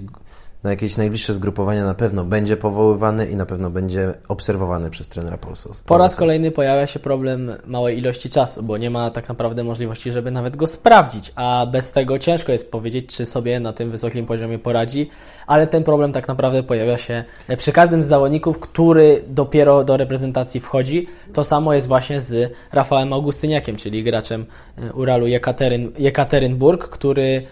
Na 0.63 0.69
jakieś 0.69 0.97
najbliższe 0.97 1.33
zgrupowania 1.33 1.85
na 1.85 1.93
pewno 1.93 2.23
będzie 2.23 2.57
powoływany 2.57 3.25
i 3.25 3.35
na 3.35 3.45
pewno 3.45 3.69
będzie 3.69 4.13
obserwowany 4.27 4.89
przez 4.89 5.07
trenera 5.07 5.37
Polsos. 5.37 5.81
Po 5.81 5.97
raz 5.97 6.15
kolejny 6.15 6.51
pojawia 6.51 6.87
się 6.87 6.99
problem 6.99 7.51
małej 7.65 7.97
ilości 7.97 8.29
czasu, 8.29 8.63
bo 8.63 8.77
nie 8.77 8.89
ma 8.89 9.11
tak 9.11 9.29
naprawdę 9.29 9.63
możliwości, 9.63 10.11
żeby 10.11 10.31
nawet 10.31 10.55
go 10.55 10.67
sprawdzić, 10.67 11.31
a 11.35 11.67
bez 11.71 11.91
tego 11.91 12.19
ciężko 12.19 12.51
jest 12.51 12.71
powiedzieć, 12.71 13.15
czy 13.15 13.25
sobie 13.25 13.59
na 13.59 13.73
tym 13.73 13.91
wysokim 13.91 14.25
poziomie 14.25 14.59
poradzi, 14.59 15.09
ale 15.47 15.67
ten 15.67 15.83
problem 15.83 16.11
tak 16.11 16.27
naprawdę 16.27 16.63
pojawia 16.63 16.97
się 16.97 17.23
przy 17.57 17.71
każdym 17.71 18.03
z 18.03 18.07
zawodników, 18.07 18.59
który 18.59 19.23
dopiero 19.27 19.83
do 19.83 19.97
reprezentacji 19.97 20.59
wchodzi. 20.59 21.07
To 21.33 21.43
samo 21.43 21.73
jest 21.73 21.87
właśnie 21.87 22.21
z 22.21 22.53
Rafałem 22.71 23.13
Augustyniakiem, 23.13 23.75
czyli 23.75 24.03
graczem 24.03 24.45
e, 24.77 24.93
Uralu 24.93 25.27
Jekateryn, 25.27 25.91
Jekaterynburg, 25.97 26.89
który 26.89 27.47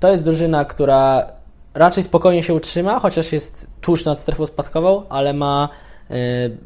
to 0.00 0.12
jest 0.12 0.24
drużyna, 0.24 0.64
która 0.64 1.26
raczej 1.78 2.02
spokojnie 2.02 2.42
się 2.42 2.54
utrzyma, 2.54 2.98
chociaż 3.00 3.32
jest 3.32 3.66
tuż 3.80 4.04
nad 4.04 4.20
strefą 4.20 4.46
spadkową, 4.46 5.02
ale 5.08 5.32
ma 5.32 5.68
y, 6.10 6.14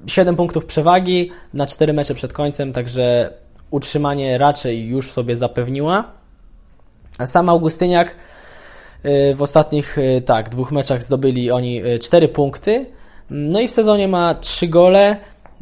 7 0.07 0.37
punktów 0.37 0.67
przewagi 0.67 1.31
na 1.55 1.67
4 1.67 1.93
mecze 1.93 2.15
przed 2.15 2.33
końcem, 2.33 2.73
także 2.73 3.33
utrzymanie 3.71 4.39
raczej 4.39 4.87
już 4.87 5.13
sobie 5.13 5.37
zapewniła. 5.37 6.05
A 7.19 7.27
sam 7.27 7.49
Augustyniak 7.49 8.15
y, 9.05 9.35
w 9.35 9.43
ostatnich 9.43 9.99
y, 9.99 10.23
tak, 10.27 10.49
dwóch 10.49 10.73
meczach 10.73 11.03
zdobyli 11.03 11.51
oni 11.51 11.83
4 12.03 12.29
punkty. 12.29 12.87
No 13.31 13.61
i 13.61 13.69
w 13.69 13.71
sezonie 13.71 14.09
ma 14.09 14.35
3 14.35 14.69
gole. 14.69 15.17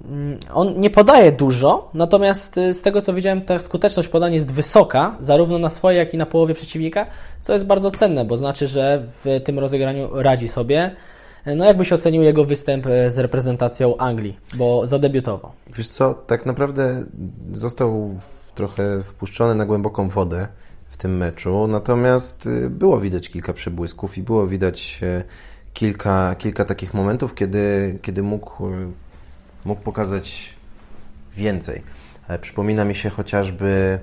Mm, 0.05 0.39
On 0.53 0.81
nie 0.81 0.91
podaje 0.91 1.33
dużo, 1.33 1.91
natomiast 1.95 2.57
y, 2.57 2.75
z 2.75 2.83
tego 2.83 3.03
co 3.03 3.15
widziałem, 3.15 3.43
ta 3.43 3.59
skuteczność 3.59 4.09
podania 4.09 4.35
jest 4.35 4.53
wysoka, 4.53 5.17
zarówno 5.21 5.59
na 5.59 5.71
swojej, 5.71 5.99
jak 5.99 6.15
i 6.15 6.17
na 6.17 6.27
połowie 6.27 6.55
przeciwnika, 6.55 7.07
co 7.43 7.53
jest 7.53 7.67
bardzo 7.67 7.91
cenne, 7.91 8.25
bo 8.25 8.37
znaczy, 8.37 8.67
że 8.67 9.03
w 9.07 9.41
tym 9.45 9.59
rozegraniu 9.59 10.23
radzi 10.23 10.49
sobie. 10.49 10.97
No 11.57 11.65
jakbyś 11.65 11.93
ocenił 11.93 12.23
jego 12.23 12.45
występ 12.45 12.87
y, 12.87 13.11
z 13.11 13.19
reprezentacją 13.19 13.97
Anglii, 13.97 14.37
bo 14.55 14.87
zadebiutował. 14.87 15.53
Wiesz 15.75 15.89
co, 15.89 16.15
tak 16.15 16.47
naprawdę 16.47 17.05
został 17.53 18.15
trochę 18.55 19.03
wpuszczony 19.03 19.55
na 19.55 19.67
głęboką 19.67 20.09
wodę 20.09 20.49
w 20.89 20.97
tym 20.97 21.17
meczu, 21.17 21.67
natomiast 21.67 22.47
y, 22.47 22.71
było 22.71 23.01
widać 23.01 23.29
kilka 23.29 23.53
przebłysków 23.53 24.19
i 24.19 24.23
było 24.23 24.47
widać 24.47 25.01
e, 25.03 25.23
kilka, 25.75 26.35
kilka 26.35 26.65
takich 26.65 26.95
momentów, 26.95 27.35
kiedy, 27.35 27.99
kiedy 28.03 28.23
mógł, 28.23 28.69
y, 28.69 28.93
mógł 29.65 29.81
pokazać 29.81 30.55
więcej. 31.35 31.83
Przypomina 32.41 32.85
mi 32.85 32.95
się 32.95 33.11
chociażby 33.11 33.99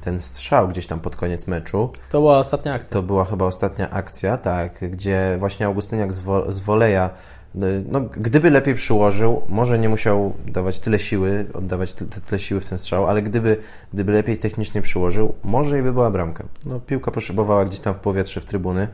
ten 0.00 0.20
strzał 0.20 0.68
gdzieś 0.68 0.86
tam 0.86 1.00
pod 1.00 1.16
koniec 1.16 1.46
meczu. 1.46 1.90
To 2.10 2.20
była 2.20 2.38
ostatnia 2.38 2.74
akcja. 2.74 2.90
To 2.90 3.02
była 3.02 3.24
chyba 3.24 3.44
ostatnia 3.44 3.90
akcja, 3.90 4.36
tak, 4.36 4.90
gdzie 4.90 5.36
właśnie 5.38 5.66
Augustyniak 5.66 6.12
z, 6.12 6.20
wo, 6.20 6.52
z 6.52 6.60
woleja, 6.60 7.10
y, 7.54 7.84
no, 7.88 8.00
gdyby 8.00 8.50
lepiej 8.50 8.74
przyłożył, 8.74 9.42
może 9.48 9.78
nie 9.78 9.88
musiał 9.88 10.32
dawać 10.46 10.80
tyle 10.80 10.98
siły, 10.98 11.46
oddawać 11.54 11.92
ty, 11.92 12.06
ty, 12.06 12.20
tyle 12.20 12.38
siły 12.38 12.60
w 12.60 12.68
ten 12.68 12.78
strzał, 12.78 13.06
ale 13.06 13.22
gdyby, 13.22 13.56
gdyby 13.92 14.12
lepiej 14.12 14.38
technicznie 14.38 14.82
przyłożył, 14.82 15.34
może 15.44 15.78
i 15.78 15.82
by 15.82 15.92
była 15.92 16.10
bramka. 16.10 16.44
No, 16.66 16.80
piłka 16.80 17.10
poszybowała 17.10 17.64
gdzieś 17.64 17.80
tam 17.80 17.94
w 17.94 17.98
powietrze, 17.98 18.40
w 18.40 18.44
trybuny, 18.44 18.88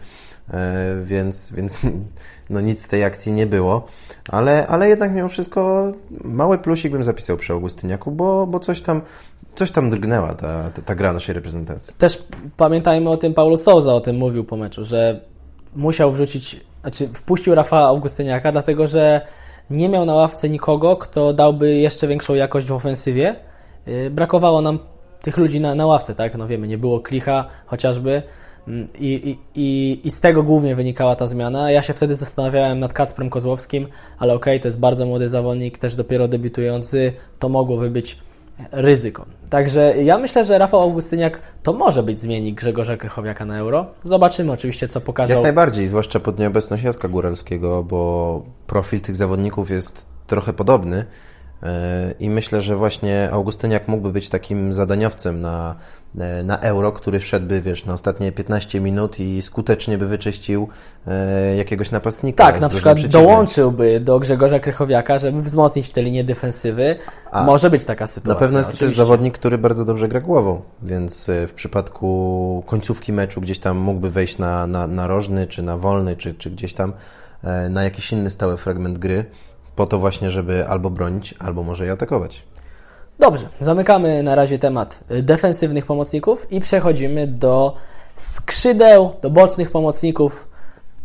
więc, 1.04 1.52
więc 1.52 1.82
no, 2.50 2.60
nic 2.60 2.82
z 2.82 2.88
tej 2.88 3.04
akcji 3.04 3.32
nie 3.32 3.46
było, 3.46 3.86
ale, 4.28 4.66
ale 4.66 4.88
jednak 4.88 5.12
mimo 5.12 5.28
wszystko 5.28 5.92
mały 6.24 6.58
plusik 6.58 6.92
bym 6.92 7.04
zapisał 7.04 7.36
przy 7.36 7.52
Augustyniaku, 7.52 8.10
bo, 8.10 8.46
bo 8.46 8.60
coś 8.60 8.80
tam 8.80 9.02
coś 9.54 9.70
tam 9.70 9.90
drgnęła 9.90 10.34
ta, 10.34 10.70
ta, 10.70 10.82
ta 10.82 10.94
gra 10.94 11.12
naszej 11.12 11.34
reprezentacji. 11.34 11.94
Też 11.98 12.24
pamiętajmy 12.56 13.10
o 13.10 13.16
tym, 13.16 13.34
Paulo 13.34 13.56
Souza 13.56 13.94
o 13.94 14.00
tym 14.00 14.16
mówił 14.16 14.44
po 14.44 14.56
meczu, 14.56 14.84
że 14.84 15.20
musiał 15.76 16.12
wrzucić, 16.12 16.60
znaczy 16.80 17.08
wpuścił 17.08 17.54
Rafała 17.54 17.88
Augustyniaka, 17.88 18.52
dlatego 18.52 18.86
że 18.86 19.20
nie 19.70 19.88
miał 19.88 20.04
na 20.04 20.14
ławce 20.14 20.48
nikogo, 20.48 20.96
kto 20.96 21.32
dałby 21.32 21.74
jeszcze 21.74 22.08
większą 22.08 22.34
jakość 22.34 22.66
w 22.66 22.72
ofensywie. 22.72 23.36
Yy, 23.86 24.10
Brakowało 24.10 24.60
nam 24.60 24.78
tych 25.22 25.36
ludzi 25.36 25.60
na, 25.60 25.74
na 25.74 25.86
ławce, 25.86 26.14
tak? 26.14 26.38
No 26.38 26.46
wiemy, 26.46 26.68
nie 26.68 26.78
było 26.78 27.00
klicha 27.00 27.44
chociażby. 27.66 28.22
I, 28.98 29.38
i, 29.54 30.00
i, 30.04 30.10
z 30.10 30.20
tego 30.20 30.42
głównie 30.42 30.76
wynikała 30.76 31.16
ta 31.16 31.28
zmiana. 31.28 31.70
Ja 31.70 31.82
się 31.82 31.94
wtedy 31.94 32.16
zastanawiałem 32.16 32.80
nad 32.80 32.92
Kacprem 32.92 33.30
Kozłowskim, 33.30 33.86
ale 34.18 34.34
okej, 34.34 34.60
to 34.60 34.68
jest 34.68 34.78
bardzo 34.78 35.06
młody 35.06 35.28
zawodnik, 35.28 35.78
też 35.78 35.96
dopiero 35.96 36.28
debiutujący. 36.28 37.12
To 37.38 37.48
mogłoby 37.48 37.90
być 37.90 38.18
ryzyko. 38.72 39.26
Także 39.50 39.94
ja 40.02 40.18
myślę, 40.18 40.44
że 40.44 40.58
Rafał 40.58 40.80
Augustyniak 40.80 41.40
to 41.62 41.72
może 41.72 42.02
być 42.02 42.20
zmiennik 42.20 42.54
Grzegorza 42.54 42.96
Krychowiaka 42.96 43.44
na 43.44 43.58
euro. 43.58 43.86
Zobaczymy 44.04 44.52
oczywiście, 44.52 44.88
co 44.88 45.00
pokaże. 45.00 45.34
Jak 45.34 45.42
najbardziej, 45.42 45.86
zwłaszcza 45.86 46.20
pod 46.20 46.38
nieobecność 46.38 46.84
Jacka 46.84 47.08
Góralskiego, 47.08 47.84
bo 47.84 48.42
profil 48.66 49.00
tych 49.00 49.16
zawodników 49.16 49.70
jest 49.70 50.06
trochę 50.26 50.52
podobny. 50.52 51.04
E, 51.64 52.14
I 52.20 52.30
myślę, 52.30 52.62
że 52.62 52.76
właśnie 52.76 53.28
Augustyniak 53.32 53.88
mógłby 53.88 54.12
być 54.12 54.28
takim 54.28 54.72
zadaniowcem 54.72 55.40
na, 55.40 55.74
e, 56.18 56.42
na 56.42 56.60
euro, 56.60 56.92
który 56.92 57.20
wszedłby, 57.20 57.60
wiesz, 57.60 57.84
na 57.84 57.92
ostatnie 57.92 58.32
15 58.32 58.80
minut 58.80 59.20
i 59.20 59.42
skutecznie 59.42 59.98
by 59.98 60.06
wyczyścił 60.06 60.68
e, 61.06 61.56
jakiegoś 61.56 61.90
napastnika. 61.90 62.44
Tak, 62.44 62.60
na 62.60 62.68
przykład 62.68 63.06
dołączyłby 63.06 64.00
do 64.00 64.18
Grzegorza 64.18 64.58
Krychowiaka, 64.58 65.18
żeby 65.18 65.42
wzmocnić 65.42 65.92
tę 65.92 66.02
linię 66.02 66.24
defensywy. 66.24 66.96
A 67.30 67.44
Może 67.44 67.70
być 67.70 67.84
taka 67.84 68.06
sytuacja. 68.06 68.34
Na 68.34 68.40
pewno 68.40 68.58
jest 68.58 68.70
oczywiście. 68.70 68.86
to 68.86 68.90
też 68.90 68.96
zawodnik, 68.96 69.34
który 69.34 69.58
bardzo 69.58 69.84
dobrze 69.84 70.08
gra 70.08 70.20
głową, 70.20 70.62
więc 70.82 71.30
w 71.48 71.52
przypadku 71.52 72.62
końcówki 72.66 73.12
meczu 73.12 73.40
gdzieś 73.40 73.58
tam 73.58 73.76
mógłby 73.76 74.10
wejść 74.10 74.38
na, 74.38 74.66
na, 74.66 74.86
na 74.86 75.06
rożny, 75.06 75.46
czy 75.46 75.62
na 75.62 75.78
wolny, 75.78 76.16
czy, 76.16 76.34
czy 76.34 76.50
gdzieś 76.50 76.72
tam 76.72 76.92
na 77.70 77.84
jakiś 77.84 78.12
inny 78.12 78.30
stały 78.30 78.56
fragment 78.56 78.98
gry 78.98 79.24
po 79.76 79.86
to 79.86 79.98
właśnie, 79.98 80.30
żeby 80.30 80.68
albo 80.68 80.90
bronić, 80.90 81.34
albo 81.38 81.62
może 81.62 81.86
i 81.86 81.90
atakować. 81.90 82.42
Dobrze, 83.18 83.48
zamykamy 83.60 84.22
na 84.22 84.34
razie 84.34 84.58
temat 84.58 85.00
defensywnych 85.22 85.86
pomocników 85.86 86.52
i 86.52 86.60
przechodzimy 86.60 87.26
do 87.26 87.74
skrzydeł, 88.16 89.12
do 89.22 89.30
bocznych 89.30 89.70
pomocników. 89.70 90.48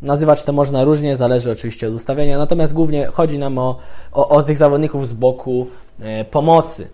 Nazywać 0.01 0.43
to 0.43 0.53
można 0.53 0.83
różnie, 0.83 1.17
zależy 1.17 1.51
oczywiście 1.51 1.87
od 1.87 1.93
ustawienia, 1.93 2.37
natomiast 2.37 2.73
głównie 2.73 3.07
chodzi 3.07 3.39
nam 3.39 3.57
o, 3.57 3.79
o, 4.11 4.29
o 4.29 4.43
tych 4.43 4.57
zawodników 4.57 5.07
z 5.07 5.13
boku 5.13 5.67
e, 5.99 6.25
pomocy. 6.25 6.87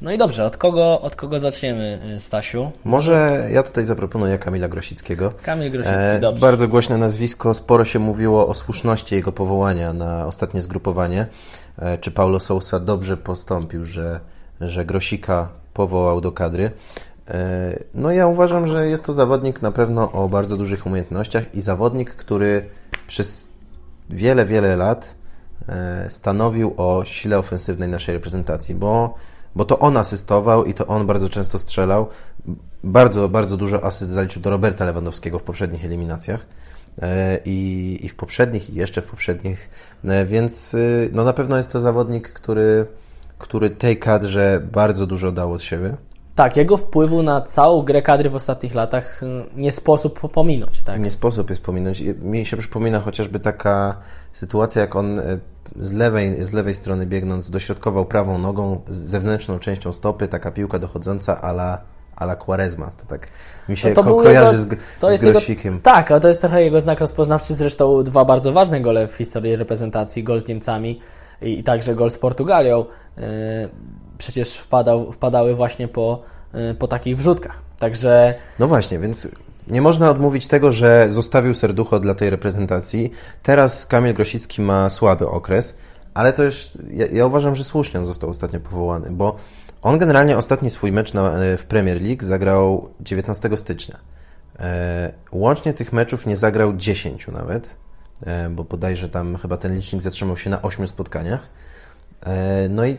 No 0.00 0.12
i 0.12 0.18
dobrze, 0.18 0.44
od 0.44 0.56
kogo, 0.56 1.00
od 1.00 1.16
kogo 1.16 1.40
zaczniemy, 1.40 2.00
y, 2.16 2.20
Stasiu? 2.20 2.70
Może 2.84 3.48
ja 3.52 3.62
tutaj 3.62 3.84
zaproponuję 3.84 4.38
Kamila 4.38 4.68
Grosickiego. 4.68 5.32
Kamil 5.42 5.70
Grosicki, 5.70 5.98
e, 5.98 6.20
dobrze. 6.20 6.40
Bardzo 6.40 6.68
głośne 6.68 6.98
nazwisko, 6.98 7.54
sporo 7.54 7.84
się 7.84 7.98
mówiło 7.98 8.48
o 8.48 8.54
słuszności 8.54 9.14
jego 9.14 9.32
powołania 9.32 9.92
na 9.92 10.26
ostatnie 10.26 10.62
zgrupowanie. 10.62 11.26
E, 11.78 11.98
czy 11.98 12.10
Paulo 12.10 12.40
Sousa 12.40 12.80
dobrze 12.80 13.16
postąpił, 13.16 13.84
że, 13.84 14.20
że 14.60 14.84
Grosika 14.84 15.48
powołał 15.74 16.20
do 16.20 16.32
kadry? 16.32 16.70
E, 17.30 17.78
no 17.94 18.12
ja 18.12 18.26
uważam, 18.26 18.68
że 18.68 18.88
jest 18.88 19.04
to 19.04 19.14
zawodnik 19.14 19.62
na 19.62 19.72
pewno 19.72 20.12
o 20.12 20.28
bardzo 20.28 20.56
dużych 20.56 20.86
umiejętnościach 20.86 21.54
i 21.54 21.60
zawodnik, 21.60 22.10
który 22.10 22.68
przez 23.06 23.48
wiele, 24.10 24.44
wiele 24.44 24.76
lat 24.76 25.14
e, 25.68 26.10
stanowił 26.10 26.74
o 26.76 27.04
sile 27.04 27.38
ofensywnej 27.38 27.88
naszej 27.88 28.14
reprezentacji, 28.14 28.74
bo 28.74 29.14
bo 29.56 29.64
to 29.64 29.78
on 29.78 29.96
asystował 29.96 30.64
i 30.64 30.74
to 30.74 30.86
on 30.86 31.06
bardzo 31.06 31.28
często 31.28 31.58
strzelał. 31.58 32.06
Bardzo, 32.84 33.28
bardzo 33.28 33.56
dużo 33.56 33.84
asyst 33.84 34.10
zaliczył 34.10 34.42
do 34.42 34.50
Roberta 34.50 34.84
Lewandowskiego 34.84 35.38
w 35.38 35.42
poprzednich 35.42 35.84
eliminacjach. 35.84 36.46
E, 37.02 37.38
I, 37.44 37.98
i 38.02 38.08
w 38.08 38.16
poprzednich, 38.16 38.70
i 38.70 38.74
jeszcze 38.74 39.02
w 39.02 39.06
poprzednich, 39.06 39.70
e, 40.04 40.24
więc 40.24 40.74
y, 40.74 41.10
no 41.12 41.24
na 41.24 41.32
pewno 41.32 41.56
jest 41.56 41.72
to 41.72 41.80
zawodnik, 41.80 42.32
który, 42.32 42.86
który 43.38 43.70
tej 43.70 43.98
kadrze 43.98 44.60
bardzo 44.72 45.06
dużo 45.06 45.32
dał 45.32 45.52
od 45.52 45.62
siebie. 45.62 45.96
Tak, 46.34 46.56
jego 46.56 46.76
wpływu 46.76 47.22
na 47.22 47.40
całą 47.40 47.82
grę 47.82 48.02
kadry 48.02 48.30
w 48.30 48.34
ostatnich 48.34 48.74
latach 48.74 49.22
y, 49.22 49.26
nie 49.56 49.72
sposób 49.72 50.30
pominąć. 50.32 50.82
Tak? 50.82 51.00
Nie 51.00 51.10
sposób 51.10 51.50
jest 51.50 51.62
pominąć. 51.62 52.02
Mi 52.22 52.46
się 52.46 52.56
przypomina 52.56 53.00
chociażby 53.00 53.40
taka 53.40 53.96
sytuacja, 54.32 54.82
jak 54.82 54.96
on 54.96 55.18
y, 55.18 55.40
z 55.76 55.92
lewej, 55.92 56.44
z 56.44 56.52
lewej 56.52 56.74
strony 56.74 57.06
biegnąc 57.06 57.50
dośrodkował 57.50 58.06
prawą 58.06 58.38
nogą 58.38 58.80
z 58.88 58.96
zewnętrzną 58.96 59.58
częścią 59.58 59.92
stopy, 59.92 60.28
taka 60.28 60.50
piłka 60.50 60.78
dochodząca 60.78 61.40
ala 61.40 61.80
ala 62.16 62.36
Quaresma. 62.36 62.90
To 62.90 63.06
tak 63.06 63.28
mi 63.68 63.76
się 63.76 63.88
no 63.88 63.94
to 63.94 64.04
ko 64.04 64.22
kojarzy 64.22 64.58
jego, 64.58 64.74
z, 64.74 64.78
to 65.00 65.16
z 65.16 65.20
Grosikiem. 65.20 65.74
Jego, 65.74 65.82
tak, 65.82 66.10
ale 66.10 66.20
to 66.20 66.28
jest 66.28 66.40
trochę 66.40 66.62
jego 66.62 66.80
znak 66.80 67.00
rozpoznawczy. 67.00 67.54
Zresztą 67.54 68.02
dwa 68.02 68.24
bardzo 68.24 68.52
ważne 68.52 68.80
gole 68.80 69.08
w 69.08 69.14
historii 69.14 69.56
reprezentacji. 69.56 70.24
Gol 70.24 70.40
z 70.40 70.48
Niemcami 70.48 71.00
i, 71.42 71.58
i 71.58 71.64
także 71.64 71.94
gol 71.94 72.10
z 72.10 72.18
Portugalią. 72.18 72.84
Yy, 73.16 73.24
przecież 74.18 74.58
wpadał, 74.58 75.12
wpadały 75.12 75.54
właśnie 75.54 75.88
po, 75.88 76.22
yy, 76.54 76.74
po 76.74 76.88
takich 76.88 77.16
wrzutkach. 77.16 77.62
Także... 77.78 78.34
No 78.58 78.68
właśnie, 78.68 78.98
więc 78.98 79.28
nie 79.68 79.82
można 79.82 80.10
odmówić 80.10 80.46
tego, 80.46 80.72
że 80.72 81.10
zostawił 81.10 81.54
serducho 81.54 82.00
dla 82.00 82.14
tej 82.14 82.30
reprezentacji. 82.30 83.12
Teraz 83.42 83.86
Kamil 83.86 84.14
Grosicki 84.14 84.62
ma 84.62 84.90
słaby 84.90 85.28
okres, 85.28 85.74
ale 86.14 86.32
to 86.32 86.42
już, 86.42 86.70
ja, 86.90 87.06
ja 87.06 87.26
uważam, 87.26 87.56
że 87.56 87.64
słusznie 87.64 88.00
on 88.00 88.06
został 88.06 88.30
ostatnio 88.30 88.60
powołany, 88.60 89.10
bo 89.10 89.36
on 89.82 89.98
generalnie 89.98 90.36
ostatni 90.36 90.70
swój 90.70 90.92
mecz 90.92 91.14
na, 91.14 91.30
e, 91.30 91.56
w 91.56 91.66
Premier 91.66 92.02
League 92.02 92.24
zagrał 92.24 92.88
19 93.00 93.56
stycznia. 93.56 93.98
E, 94.60 95.12
łącznie 95.32 95.74
tych 95.74 95.92
meczów 95.92 96.26
nie 96.26 96.36
zagrał 96.36 96.76
10 96.76 97.28
nawet, 97.28 97.76
e, 98.26 98.50
bo 98.50 98.64
bodajże 98.64 99.08
tam 99.08 99.36
chyba 99.36 99.56
ten 99.56 99.76
licznik 99.76 100.02
zatrzymał 100.02 100.36
się 100.36 100.50
na 100.50 100.62
8 100.62 100.88
spotkaniach. 100.88 101.48
E, 102.26 102.68
no 102.68 102.86
i 102.86 102.98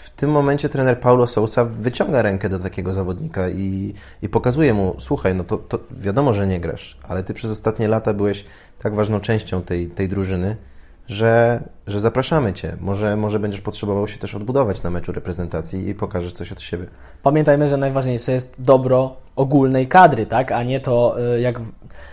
w 0.00 0.10
tym 0.10 0.30
momencie 0.30 0.68
trener 0.68 1.00
Paulo 1.00 1.26
Sousa 1.26 1.64
wyciąga 1.64 2.22
rękę 2.22 2.48
do 2.48 2.58
takiego 2.58 2.94
zawodnika 2.94 3.48
i, 3.48 3.94
i 4.22 4.28
pokazuje 4.28 4.74
mu, 4.74 4.94
słuchaj, 4.98 5.34
no 5.34 5.44
to, 5.44 5.56
to 5.56 5.78
wiadomo, 5.90 6.32
że 6.32 6.46
nie 6.46 6.60
grasz, 6.60 6.98
ale 7.08 7.24
ty 7.24 7.34
przez 7.34 7.50
ostatnie 7.50 7.88
lata 7.88 8.14
byłeś 8.14 8.44
tak 8.82 8.94
ważną 8.94 9.20
częścią 9.20 9.62
tej, 9.62 9.86
tej 9.86 10.08
drużyny, 10.08 10.56
że, 11.06 11.62
że 11.86 12.00
zapraszamy 12.00 12.52
Cię. 12.52 12.76
Może, 12.80 13.16
może 13.16 13.38
będziesz 13.38 13.60
potrzebował 13.60 14.08
się 14.08 14.18
też 14.18 14.34
odbudować 14.34 14.82
na 14.82 14.90
meczu 14.90 15.12
reprezentacji 15.12 15.88
i 15.88 15.94
pokażesz 15.94 16.32
coś 16.32 16.52
od 16.52 16.60
siebie. 16.60 16.86
Pamiętajmy, 17.22 17.68
że 17.68 17.76
najważniejsze 17.76 18.32
jest 18.32 18.54
dobro 18.58 19.16
ogólnej 19.36 19.88
kadry, 19.88 20.26
tak? 20.26 20.52
a 20.52 20.62
nie 20.62 20.80
to, 20.80 21.16
y, 21.36 21.40
jak 21.40 21.60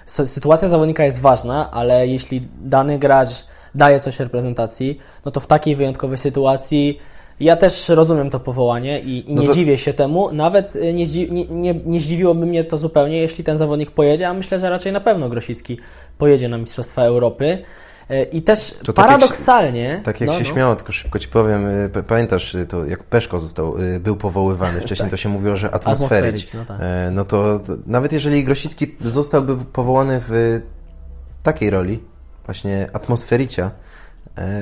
sytuacja 0.05 0.69
zawodnika 0.69 1.03
jest 1.05 1.21
ważna, 1.21 1.71
ale 1.71 2.07
jeśli 2.07 2.47
dany 2.61 2.99
gracz 2.99 3.45
daje 3.75 3.99
coś 3.99 4.19
reprezentacji, 4.19 4.99
no 5.25 5.31
to 5.31 5.39
w 5.39 5.47
takiej 5.47 5.75
wyjątkowej 5.75 6.17
sytuacji 6.17 6.99
ja 7.39 7.55
też 7.55 7.89
rozumiem 7.89 8.29
to 8.29 8.39
powołanie 8.39 8.99
i, 8.99 9.31
i 9.31 9.35
no 9.35 9.41
nie 9.41 9.47
to... 9.47 9.53
dziwię 9.53 9.77
się 9.77 9.93
temu. 9.93 10.31
Nawet 10.31 10.75
y, 10.75 10.93
nie, 10.93 11.05
nie, 11.05 11.45
nie, 11.45 11.73
nie 11.85 11.99
zdziwiłoby 11.99 12.45
mnie 12.45 12.63
to 12.63 12.77
zupełnie, 12.77 13.17
jeśli 13.17 13.43
ten 13.43 13.57
zawodnik 13.57 13.91
pojedzie, 13.91 14.27
a 14.27 14.33
myślę, 14.33 14.59
że 14.59 14.69
raczej 14.69 14.91
na 14.91 14.99
pewno 14.99 15.29
Grosicki 15.29 15.77
pojedzie 16.17 16.49
na 16.49 16.57
Mistrzostwa 16.57 17.01
Europy. 17.01 17.63
Y, 18.11 18.23
I 18.31 18.41
też 18.41 18.75
to 18.85 18.93
paradoksalnie. 18.93 19.87
Tak 19.89 19.95
jak, 19.95 20.05
tak 20.05 20.21
jak 20.21 20.27
no, 20.27 20.33
się 20.33 20.43
no. 20.43 20.53
śmiało, 20.55 20.75
tylko 20.75 20.91
szybko 20.91 21.19
ci 21.19 21.27
powiem, 21.27 21.65
y, 21.65 22.03
pamiętasz 22.07 22.57
to, 22.69 22.85
jak 22.85 23.03
Peszko 23.03 23.39
został, 23.39 23.75
był 23.99 24.15
powoływany. 24.15 24.81
Wcześniej 24.85 25.05
tak. 25.05 25.11
to 25.11 25.17
się 25.17 25.29
mówiło, 25.29 25.55
że 25.55 25.71
atmosferycz. 25.71 26.53
No, 26.53 26.65
tak. 26.65 26.77
E, 26.79 27.09
no 27.11 27.25
to, 27.25 27.59
to 27.59 27.73
nawet 27.85 28.11
jeżeli 28.11 28.43
Grosicki 28.43 28.95
zostałby 29.05 29.57
powołany 29.57 30.21
w 30.27 30.61
takiej 31.43 31.69
roli, 31.69 32.03
właśnie 32.45 32.87
atmosfericia, 32.93 33.71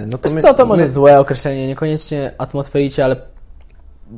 no 0.07 0.17
to 0.17 0.33
my, 0.33 0.41
co, 0.41 0.53
to 0.53 0.65
może 0.65 0.81
my... 0.81 0.89
złe 0.89 1.19
określenie, 1.19 1.67
niekoniecznie 1.67 2.31
atmosfericie, 2.38 3.05
ale 3.05 3.15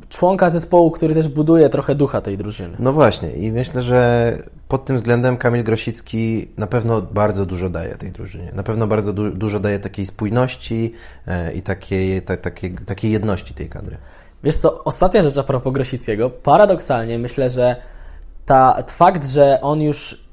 członka 0.10 0.50
zespołu, 0.50 0.92
który 0.92 1.14
też 1.14 1.28
buduje 1.28 1.70
trochę 1.70 1.96
ducha 1.96 2.22
tej 2.22 2.38
drużyny. 2.38 2.78
No 2.80 2.94
właśnie 2.94 3.32
i 3.32 3.52
myślę, 3.52 3.82
że 3.82 4.32
pod 4.68 4.86
tym 4.86 4.96
względem 4.96 5.38
Kamil 5.38 5.64
Grosicki 5.64 6.48
na 6.58 6.68
pewno 6.68 7.02
bardzo 7.02 7.46
dużo 7.46 7.70
daje 7.70 7.96
tej 7.96 8.12
drużynie. 8.12 8.52
Na 8.54 8.64
pewno 8.64 8.88
bardzo 8.88 9.14
du 9.14 9.32
dużo 9.32 9.60
daje 9.60 9.80
takiej 9.80 10.06
spójności 10.06 10.94
e, 11.28 11.54
i 11.54 11.62
takiej, 11.62 12.22
ta, 12.22 12.38
takiej, 12.38 12.76
takiej 12.76 13.12
jedności 13.12 13.54
tej 13.54 13.70
kadry. 13.70 13.98
Wiesz 14.44 14.58
co, 14.58 14.84
ostatnia 14.84 15.22
rzecz 15.22 15.38
a 15.38 15.44
propos 15.44 15.74
Grosickiego. 15.74 16.30
Paradoksalnie 16.30 17.20
myślę, 17.20 17.50
że 17.50 17.76
ta, 18.46 18.84
fakt, 18.88 19.28
że 19.28 19.62
on 19.62 19.82
już 19.82 20.27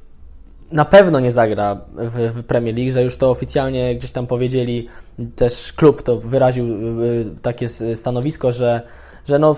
na 0.73 0.85
pewno 0.85 1.21
nie 1.21 1.33
zagra 1.33 1.81
w, 1.95 2.33
w, 2.35 2.45
Premier 2.45 2.77
League, 2.77 2.93
że 2.93 3.03
już 3.03 3.17
to 3.17 3.31
oficjalnie 3.31 3.95
gdzieś 3.97 4.13
tam 4.13 4.27
powiedzieli, 4.27 4.89
też 5.37 5.73
klub 5.73 6.03
to 6.03 6.21
wyraził 6.21 6.67
y, 7.03 7.27
takie 7.43 7.69
stanowisko, 7.97 8.53
że, 8.53 8.83
że 9.29 9.39
no, 9.39 9.57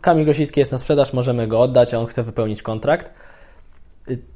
Kamil 0.00 0.24
Grosicki 0.24 0.60
jest 0.60 0.72
na 0.72 0.78
sprzedaż, 0.78 1.12
możemy 1.12 1.46
go 1.46 1.60
oddać, 1.60 1.94
a 1.94 1.98
on 1.98 2.06
chce 2.06 2.22
wypełnić 2.22 2.62
kontrakt. 2.62 3.10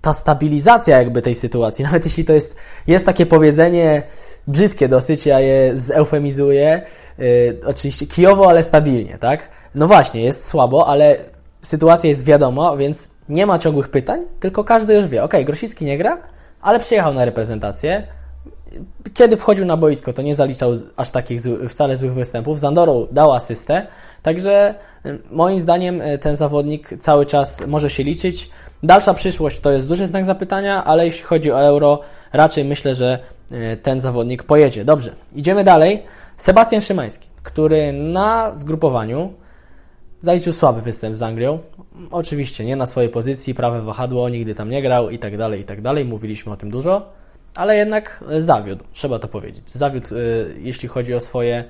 Ta 0.01 0.15
stabilizacja 0.15 0.99
jakby 0.99 1.23
tej 1.23 1.35
sytuacji, 1.35 1.85
nawet 1.91 2.05
jeśli 2.05 2.25
to 2.25 2.33
jest, 2.33 2.57
jest 2.87 3.07
takie 3.07 3.27
powiedzenie 3.27 4.03
brzydkie 4.47 4.89
dosyć, 4.89 5.27
ja 5.27 5.41
je 5.41 5.73
zeufemizuję, 5.79 6.83
yy, 7.19 7.61
oczywiście 7.67 8.07
kijowo, 8.07 8.49
ale 8.49 8.65
stabilnie, 8.65 9.19
tak? 9.19 9.49
No 9.75 9.87
właśnie, 9.87 10.23
jest 10.25 10.49
słabo, 10.49 10.87
ale 10.87 11.17
sytuacja 11.63 12.11
jest 12.11 12.25
wiadoma, 12.25 12.77
więc 12.77 13.11
nie 13.33 13.47
ma 13.47 13.59
ciągłych 13.59 13.89
pytań, 13.89 14.21
tylko 14.41 14.65
każdy 14.65 14.95
już 14.95 15.07
wie, 15.07 15.23
ok, 15.23 15.35
Grosicki 15.45 15.85
nie 15.85 15.99
gra, 15.99 16.23
ale 16.63 16.81
przyjechał 16.81 17.15
na 17.15 17.25
reprezentację. 17.25 18.07
Kiedy 19.15 19.37
wchodził 19.37 19.65
na 19.65 19.77
boisko, 19.77 20.13
to 20.13 20.23
nie 20.23 20.35
zaliczał 20.35 20.73
aż 20.97 21.11
takich 21.11 21.41
wcale 21.69 21.97
złych 21.97 22.15
występów. 22.15 22.61
Zandorą 22.61 23.07
dał 23.11 23.33
asystę, 23.33 23.87
także 24.23 24.75
moim 25.31 25.61
zdaniem 25.61 26.01
y, 26.01 26.19
ten 26.19 26.37
zawodnik 26.37 26.89
cały 27.01 27.27
czas 27.27 27.67
może 27.67 27.91
się 27.91 28.03
liczyć. 28.03 28.51
Dalsza 28.83 29.15
przyszłość 29.15 29.61
to 29.61 29.71
jest 29.71 29.89
duży 29.89 30.07
znak 30.07 30.25
zapytania, 30.25 30.85
ale 30.85 31.05
jeśli 31.05 31.23
chodzi 31.23 31.53
o 31.53 31.61
euro, 31.61 32.01
raczej 32.33 32.65
myślę, 32.65 32.95
że 32.95 33.19
y, 33.53 33.77
ten 33.77 34.01
zawodnik 34.01 34.43
pojedzie. 34.43 34.85
Dobrze, 34.85 35.15
idziemy 35.35 35.65
dalej. 35.65 36.03
Sebastian 36.37 36.81
Szymański, 36.81 37.29
który 37.43 37.93
na 37.93 38.55
zgrupowaniu 38.55 39.33
zaliczył 40.23 40.53
słaby 40.53 40.83
występ 40.83 41.17
z 41.17 41.23
Anglią. 41.23 41.59
Oczywiście 42.11 42.65
nie 42.65 42.77
na 42.77 42.87
swojej 42.87 43.11
pozycji, 43.11 43.55
prawe 43.55 43.83
wahadło, 43.83 44.29
nigdy 44.29 44.55
tam 44.55 44.71
nie 44.71 44.83
grał 44.83 45.11
i 45.11 45.19
tak 45.19 45.37
dalej, 45.37 45.61
i 45.61 45.65
tak 45.65 45.81
dalej. 45.81 46.05
Mówiliśmy 46.05 46.53
o 46.53 46.57
tym 46.57 46.71
dużo, 46.71 47.13
ale 47.55 47.77
jednak 47.77 48.25
zawiódł, 48.39 48.85
trzeba 48.93 49.19
to 49.19 49.29
powiedzieć. 49.29 49.71
Zawiódł, 49.71 50.15
y, 50.15 50.57
jeśli 50.59 50.89
chodzi 50.89 51.15
o 51.15 51.21
swoje 51.21 51.65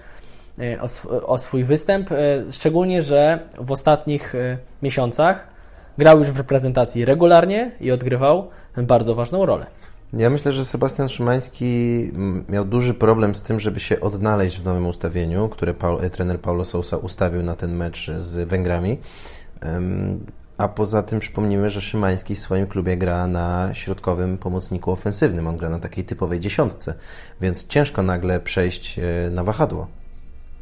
y, 0.59 0.81
o, 0.81 0.85
sw 0.85 1.21
o 1.27 1.38
swój 1.38 1.65
występ, 1.65 2.11
szczególnie, 2.51 3.03
że 3.03 3.38
w 3.59 3.73
ostatnich 3.73 4.35
miesiącach 4.83 5.47
grał 5.99 6.19
już 6.19 6.31
w 6.31 6.38
reprezentacji 6.38 7.05
regularnie 7.05 7.73
i 7.81 7.91
odgrywał 7.91 8.51
bardzo 8.77 9.15
ważną 9.15 9.47
rolę. 9.47 9.67
Ja 10.12 10.31
myślę, 10.31 10.53
że 10.53 10.64
Sebastian 10.64 11.09
Szymański 11.09 12.11
miał 12.48 12.64
duży 12.64 12.94
problem 12.94 13.35
z 13.35 13.42
tym, 13.42 13.61
żeby 13.61 13.81
się 13.81 14.01
odnaleźć 14.01 14.61
w 14.61 14.64
nowym 14.64 14.87
ustawieniu, 14.87 15.48
które 15.48 15.75
Paul, 15.75 16.11
trener 16.11 16.40
Paulo 16.40 16.64
Sousa 16.64 16.96
ustawił 16.96 17.42
na 17.42 17.55
ten 17.55 17.77
mecz 17.77 18.11
z 18.18 18.48
Węgrami. 18.48 18.98
A 20.59 20.68
poza 20.68 21.03
tym 21.03 21.20
przypomnijmy, 21.20 21.70
że 21.70 21.81
Szymański 21.81 22.35
w 22.35 22.38
swoim 22.38 22.66
klubie 22.66 22.96
gra 22.96 23.27
na 23.27 23.70
środkowym 23.75 24.38
pomocniku 24.38 24.92
ofensywnym. 24.92 25.46
On 25.46 25.57
gra 25.57 25.70
na 25.70 25.79
takiej 25.79 26.05
typowej 26.05 26.40
dziesiątce, 26.40 26.94
więc 27.40 27.66
ciężko 27.66 28.03
nagle 28.03 28.40
przejść 28.40 28.98
e, 28.98 29.31
na 29.31 29.44
wahadło 29.44 29.87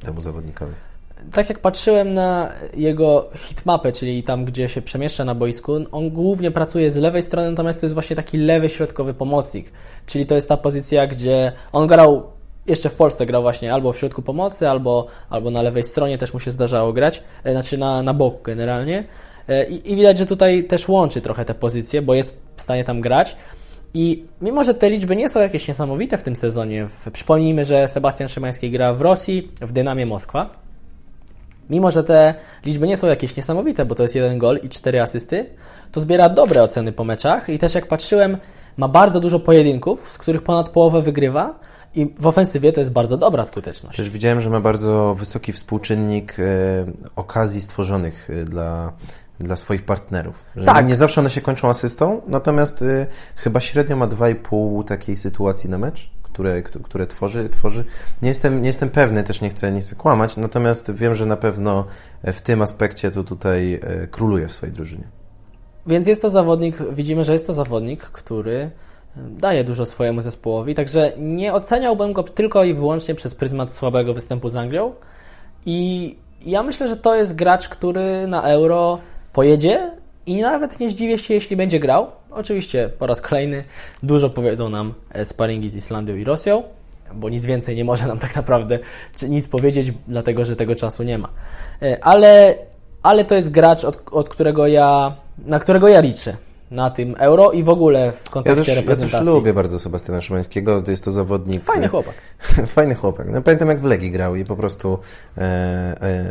temu 0.04 0.20
zawodnikowi 0.20 0.89
tak 1.32 1.48
jak 1.48 1.58
patrzyłem 1.58 2.14
na 2.14 2.52
jego 2.76 3.30
hitmapę, 3.36 3.92
czyli 3.92 4.22
tam, 4.22 4.44
gdzie 4.44 4.68
się 4.68 4.82
przemieszcza 4.82 5.24
na 5.24 5.34
boisku, 5.34 5.72
on 5.92 6.10
głównie 6.10 6.50
pracuje 6.50 6.90
z 6.90 6.96
lewej 6.96 7.22
strony, 7.22 7.50
natomiast 7.50 7.80
to 7.80 7.86
jest 7.86 7.94
właśnie 7.94 8.16
taki 8.16 8.38
lewy 8.38 8.68
środkowy 8.68 9.14
pomocnik. 9.14 9.72
Czyli 10.06 10.26
to 10.26 10.34
jest 10.34 10.48
ta 10.48 10.56
pozycja, 10.56 11.06
gdzie 11.06 11.52
on 11.72 11.86
grał, 11.86 12.22
jeszcze 12.66 12.90
w 12.90 12.94
Polsce 12.94 13.26
grał 13.26 13.42
właśnie 13.42 13.74
albo 13.74 13.92
w 13.92 13.98
środku 13.98 14.22
pomocy, 14.22 14.68
albo, 14.68 15.06
albo 15.30 15.50
na 15.50 15.62
lewej 15.62 15.84
stronie 15.84 16.18
też 16.18 16.34
mu 16.34 16.40
się 16.40 16.50
zdarzało 16.50 16.92
grać, 16.92 17.22
e, 17.44 17.52
znaczy 17.52 17.78
na, 17.78 18.02
na 18.02 18.14
boku 18.14 18.38
generalnie. 18.42 19.04
E, 19.48 19.68
I, 19.68 19.92
I 19.92 19.96
widać, 19.96 20.18
że 20.18 20.26
tutaj 20.26 20.64
też 20.64 20.88
łączy 20.88 21.20
trochę 21.20 21.44
te 21.44 21.54
pozycje, 21.54 22.02
bo 22.02 22.14
jest 22.14 22.36
w 22.56 22.62
stanie 22.62 22.84
tam 22.84 23.00
grać. 23.00 23.36
I 23.94 24.24
mimo, 24.40 24.64
że 24.64 24.74
te 24.74 24.90
liczby 24.90 25.16
nie 25.16 25.28
są 25.28 25.40
jakieś 25.40 25.68
niesamowite 25.68 26.18
w 26.18 26.22
tym 26.22 26.36
sezonie, 26.36 26.88
przypomnijmy, 27.12 27.64
że 27.64 27.88
Sebastian 27.88 28.28
Szymański 28.28 28.70
gra 28.70 28.94
w 28.94 29.00
Rosji, 29.00 29.52
w 29.60 29.72
Dynamie 29.72 30.06
Moskwa, 30.06 30.50
Mimo, 31.70 31.90
że 31.90 32.04
te 32.04 32.34
liczby 32.64 32.86
nie 32.86 32.96
są 32.96 33.06
jakieś 33.06 33.36
niesamowite, 33.36 33.84
bo 33.84 33.94
to 33.94 34.02
jest 34.02 34.14
jeden 34.14 34.38
gol 34.38 34.58
i 34.62 34.68
cztery 34.68 35.00
asysty, 35.00 35.46
to 35.92 36.00
zbiera 36.00 36.28
dobre 36.28 36.62
oceny 36.62 36.92
po 36.92 37.04
meczach 37.04 37.48
i 37.48 37.58
też 37.58 37.74
jak 37.74 37.88
patrzyłem, 37.88 38.36
ma 38.76 38.88
bardzo 38.88 39.20
dużo 39.20 39.40
pojedynków, 39.40 40.12
z 40.12 40.18
których 40.18 40.42
ponad 40.42 40.68
połowę 40.68 41.02
wygrywa 41.02 41.60
i 41.94 42.14
w 42.18 42.26
ofensywie 42.26 42.72
to 42.72 42.80
jest 42.80 42.92
bardzo 42.92 43.16
dobra 43.16 43.44
skuteczność. 43.44 43.96
Też 43.96 44.10
widziałem, 44.10 44.40
że 44.40 44.50
ma 44.50 44.60
bardzo 44.60 45.14
wysoki 45.18 45.52
współczynnik 45.52 46.36
e, 46.38 46.42
okazji 47.16 47.60
stworzonych 47.60 48.30
e, 48.30 48.44
dla, 48.44 48.92
dla 49.44 49.56
swoich 49.56 49.84
partnerów. 49.84 50.44
Że 50.56 50.66
tak. 50.66 50.86
Nie 50.86 50.94
zawsze 50.94 51.20
one 51.20 51.30
się 51.30 51.40
kończą 51.40 51.68
asystą, 51.68 52.22
natomiast 52.26 52.82
e, 52.82 53.06
chyba 53.36 53.60
średnio 53.60 53.96
ma 53.96 54.06
2,5 54.06 54.84
takiej 54.84 55.16
sytuacji 55.16 55.70
na 55.70 55.78
mecz 55.78 56.10
które, 56.32 56.62
które 56.62 57.06
tworzy, 57.06 57.48
tworzy. 57.48 57.84
Nie 58.22 58.28
jestem, 58.28 58.62
nie 58.62 58.66
jestem 58.66 58.90
pewny, 58.90 59.22
też 59.22 59.40
nie 59.40 59.50
chcę, 59.50 59.72
nie 59.72 59.80
chcę 59.80 59.96
kłamać, 59.96 60.36
natomiast 60.36 60.92
wiem, 60.92 61.14
że 61.14 61.26
na 61.26 61.36
pewno 61.36 61.84
w 62.24 62.40
tym 62.40 62.62
aspekcie 62.62 63.10
to 63.10 63.24
tutaj 63.24 63.74
e, 63.74 64.06
króluje 64.06 64.48
w 64.48 64.52
swojej 64.52 64.74
drużynie. 64.74 65.04
Więc 65.86 66.06
jest 66.06 66.22
to 66.22 66.30
zawodnik, 66.30 66.76
widzimy, 66.92 67.24
że 67.24 67.32
jest 67.32 67.46
to 67.46 67.54
zawodnik, 67.54 68.02
który 68.02 68.56
e, 68.56 68.70
daje 69.16 69.64
dużo 69.64 69.86
swojemu 69.86 70.20
zespołowi, 70.20 70.74
także 70.74 71.12
nie 71.18 71.52
oceniałbym 71.52 72.12
go 72.12 72.22
tylko 72.22 72.64
i 72.64 72.74
wyłącznie 72.74 73.14
przez 73.14 73.34
pryzmat 73.34 73.74
słabego 73.74 74.14
występu 74.14 74.48
z 74.48 74.56
Anglią. 74.56 74.92
I 75.66 76.16
ja 76.46 76.62
myślę, 76.62 76.88
że 76.88 76.96
to 76.96 77.14
jest 77.14 77.34
gracz, 77.34 77.68
który 77.68 78.26
na 78.26 78.42
euro 78.42 78.98
pojedzie 79.32 79.90
i 80.26 80.40
nawet 80.40 80.80
nie 80.80 80.90
zdziwię 80.90 81.18
się, 81.18 81.34
jeśli 81.34 81.56
będzie 81.56 81.80
grał. 81.80 82.06
Oczywiście 82.30 82.90
po 82.98 83.06
raz 83.06 83.20
kolejny 83.20 83.64
dużo 84.02 84.30
powiedzą 84.30 84.68
nam 84.68 84.94
e, 85.12 85.24
sparingi 85.24 85.68
z 85.68 85.76
Islandią 85.76 86.16
i 86.16 86.24
Rosją, 86.24 86.62
bo 87.14 87.28
nic 87.28 87.46
więcej 87.46 87.76
nie 87.76 87.84
może 87.84 88.06
nam 88.06 88.18
tak 88.18 88.36
naprawdę 88.36 88.78
nic 89.28 89.48
powiedzieć, 89.48 89.92
dlatego 90.08 90.44
że 90.44 90.56
tego 90.56 90.74
czasu 90.74 91.02
nie 91.02 91.18
ma. 91.18 91.28
E, 91.82 92.04
ale, 92.04 92.54
ale 93.02 93.24
to 93.24 93.34
jest 93.34 93.50
gracz, 93.50 93.84
od, 93.84 94.02
od 94.10 94.28
którego 94.28 94.66
ja, 94.66 95.16
na 95.38 95.58
którego 95.58 95.88
ja 95.88 96.00
liczę 96.00 96.36
na 96.70 96.90
tym 96.90 97.14
euro 97.18 97.52
i 97.52 97.62
w 97.62 97.68
ogóle 97.68 98.12
w 98.12 98.30
kontekście 98.30 98.60
ja 98.60 98.64
też, 98.64 98.76
reprezentacji. 98.76 99.18
Ja 99.18 99.24
też 99.24 99.34
lubię 99.34 99.54
bardzo 99.54 99.78
Sebastiana 99.78 100.20
Szymańskiego, 100.20 100.82
to 100.82 100.90
jest 100.90 101.04
to 101.04 101.12
zawodnik... 101.12 101.64
Fajny 101.64 101.88
chłopak. 101.88 102.14
Fajny 102.66 102.94
chłopak. 102.94 103.26
No, 103.30 103.42
pamiętam 103.42 103.68
jak 103.68 103.80
w 103.80 103.84
Legii 103.84 104.10
grał 104.10 104.36
i 104.36 104.44
po 104.44 104.56
prostu 104.56 104.98
e, 105.38 105.40
e, 105.40 106.24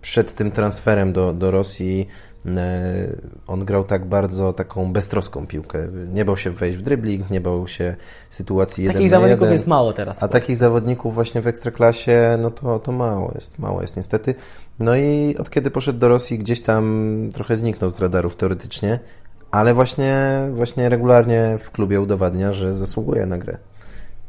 przed 0.00 0.34
tym 0.34 0.50
transferem 0.50 1.12
do, 1.12 1.32
do 1.32 1.50
Rosji 1.50 2.06
E, 2.46 3.16
on 3.46 3.64
grał 3.64 3.84
tak 3.84 4.04
bardzo 4.04 4.52
taką 4.52 4.92
beztroską 4.92 5.46
piłkę. 5.46 5.88
Nie 6.12 6.24
bał 6.24 6.36
się 6.36 6.50
wejść 6.50 6.78
w 6.78 6.82
dribbling, 6.82 7.30
nie 7.30 7.40
bał 7.40 7.68
się 7.68 7.96
sytuacji 8.30 8.84
jeden 8.84 8.94
Takich 8.94 9.10
zawodników 9.10 9.40
jeden. 9.40 9.52
jest 9.52 9.66
mało 9.66 9.92
teraz. 9.92 10.22
A 10.22 10.28
takich 10.28 10.56
zawodników 10.56 11.14
właśnie 11.14 11.40
w 11.40 11.46
ekstraklasie, 11.46 12.38
no 12.40 12.50
to, 12.50 12.78
to 12.78 12.92
mało 12.92 13.32
jest, 13.34 13.58
mało 13.58 13.82
jest 13.82 13.96
niestety. 13.96 14.34
No 14.78 14.96
i 14.96 15.36
od 15.38 15.50
kiedy 15.50 15.70
poszedł 15.70 15.98
do 15.98 16.08
Rosji, 16.08 16.38
gdzieś 16.38 16.60
tam 16.60 17.30
trochę 17.34 17.56
zniknął 17.56 17.90
z 17.90 17.98
radarów 17.98 18.36
teoretycznie, 18.36 18.98
ale 19.50 19.74
właśnie, 19.74 20.40
właśnie 20.52 20.88
regularnie 20.88 21.56
w 21.58 21.70
klubie 21.70 22.00
udowadnia, 22.00 22.52
że 22.52 22.72
zasługuje 22.72 23.26
na 23.26 23.38
grę 23.38 23.58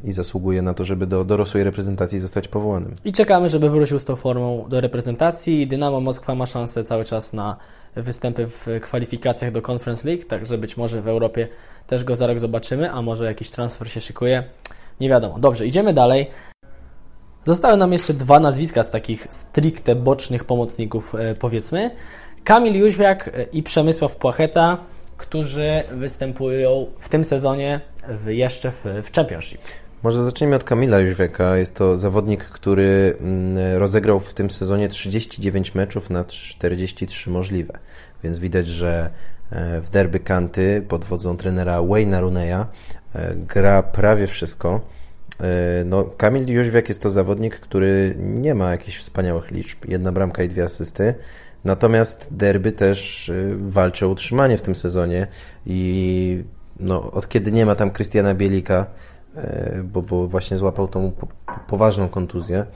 i 0.04 0.12
zasługuje 0.12 0.62
na 0.62 0.74
to, 0.74 0.84
żeby 0.84 1.06
do 1.06 1.24
dorosłej 1.24 1.64
reprezentacji 1.64 2.18
zostać 2.18 2.48
powołanym. 2.48 2.96
I 3.04 3.12
czekamy, 3.12 3.50
żeby 3.50 3.70
wrócił 3.70 3.98
z 3.98 4.04
tą 4.04 4.16
formą 4.16 4.64
do 4.68 4.80
reprezentacji. 4.80 5.66
Dynamo 5.66 6.00
Moskwa 6.00 6.34
ma 6.34 6.46
szansę 6.46 6.84
cały 6.84 7.04
czas 7.04 7.32
na 7.32 7.56
występy 7.96 8.46
w 8.46 8.66
kwalifikacjach 8.82 9.52
do 9.52 9.62
Conference 9.72 10.08
League, 10.08 10.24
także 10.24 10.58
być 10.58 10.76
może 10.76 11.02
w 11.02 11.08
Europie 11.08 11.48
też 11.86 12.04
go 12.04 12.16
za 12.16 12.26
rok 12.26 12.40
zobaczymy, 12.40 12.90
a 12.90 13.02
może 13.02 13.24
jakiś 13.24 13.50
transfer 13.50 13.90
się 13.90 14.00
szykuje. 14.00 14.44
Nie 15.00 15.08
wiadomo. 15.08 15.38
Dobrze, 15.38 15.66
idziemy 15.66 15.92
dalej. 15.92 16.30
Zostały 17.44 17.76
nam 17.76 17.92
jeszcze 17.92 18.14
dwa 18.14 18.40
nazwiska 18.40 18.84
z 18.84 18.90
takich 18.90 19.26
stricte 19.30 19.94
bocznych 19.94 20.44
pomocników, 20.44 21.14
e, 21.14 21.34
powiedzmy. 21.34 21.90
Kamil 22.44 22.74
Jóźwiak 22.74 23.28
e, 23.28 23.42
i 23.42 23.62
Przemysław 23.62 24.16
Płacheta, 24.16 24.78
którzy 25.22 25.82
występują 25.92 26.86
w 26.98 27.08
tym 27.08 27.24
sezonie 27.24 27.80
w, 28.08 28.26
jeszcze 28.26 28.70
w, 28.70 28.84
w 29.02 29.12
Championship. 29.12 29.60
Może 30.02 30.24
zacznijmy 30.24 30.56
od 30.56 30.64
Kamila 30.64 31.00
Jóźwiaka. 31.00 31.56
Jest 31.56 31.76
to 31.76 31.96
zawodnik, 31.96 32.44
który 32.44 33.16
mm, 33.20 33.78
rozegrał 33.78 34.20
w 34.20 34.34
tym 34.34 34.50
sezonie 34.50 34.88
39 34.88 35.74
meczów 35.74 36.10
na 36.10 36.24
43 36.24 37.30
możliwe. 37.30 37.78
Więc 38.24 38.38
widać, 38.38 38.68
że 38.68 39.10
e, 39.50 39.80
w 39.80 39.90
derby 39.90 40.20
Kanty 40.20 40.84
pod 40.88 41.04
wodzą 41.04 41.36
trenera 41.36 41.78
Wayne'a 41.78 42.20
Runeya 42.20 42.66
e, 43.14 43.34
gra 43.34 43.82
prawie 43.82 44.26
wszystko. 44.26 44.80
E, 45.40 45.84
no, 45.84 46.04
Kamil 46.04 46.46
Jóźwiak 46.46 46.88
jest 46.88 47.02
to 47.02 47.10
zawodnik, 47.10 47.60
który 47.60 48.14
nie 48.18 48.54
ma 48.54 48.70
jakichś 48.70 48.98
wspaniałych 48.98 49.50
liczb. 49.50 49.78
Jedna 49.88 50.12
bramka 50.12 50.42
i 50.42 50.48
dwie 50.48 50.64
asysty. 50.64 51.14
Natomiast 51.64 52.28
derby 52.30 52.72
też 52.72 53.32
walczy 53.56 54.06
o 54.06 54.08
utrzymanie 54.08 54.58
w 54.58 54.62
tym 54.62 54.74
sezonie 54.74 55.26
i 55.66 56.44
no, 56.80 57.10
od 57.10 57.28
kiedy 57.28 57.52
nie 57.52 57.66
ma 57.66 57.74
tam 57.74 57.90
Krystiana 57.90 58.34
Bielika, 58.34 58.86
E, 59.36 59.82
bo, 59.84 60.02
bo 60.02 60.28
właśnie 60.28 60.56
złapał 60.56 60.88
tą 60.88 61.12
poważną 61.68 62.08
kontuzję, 62.08 62.66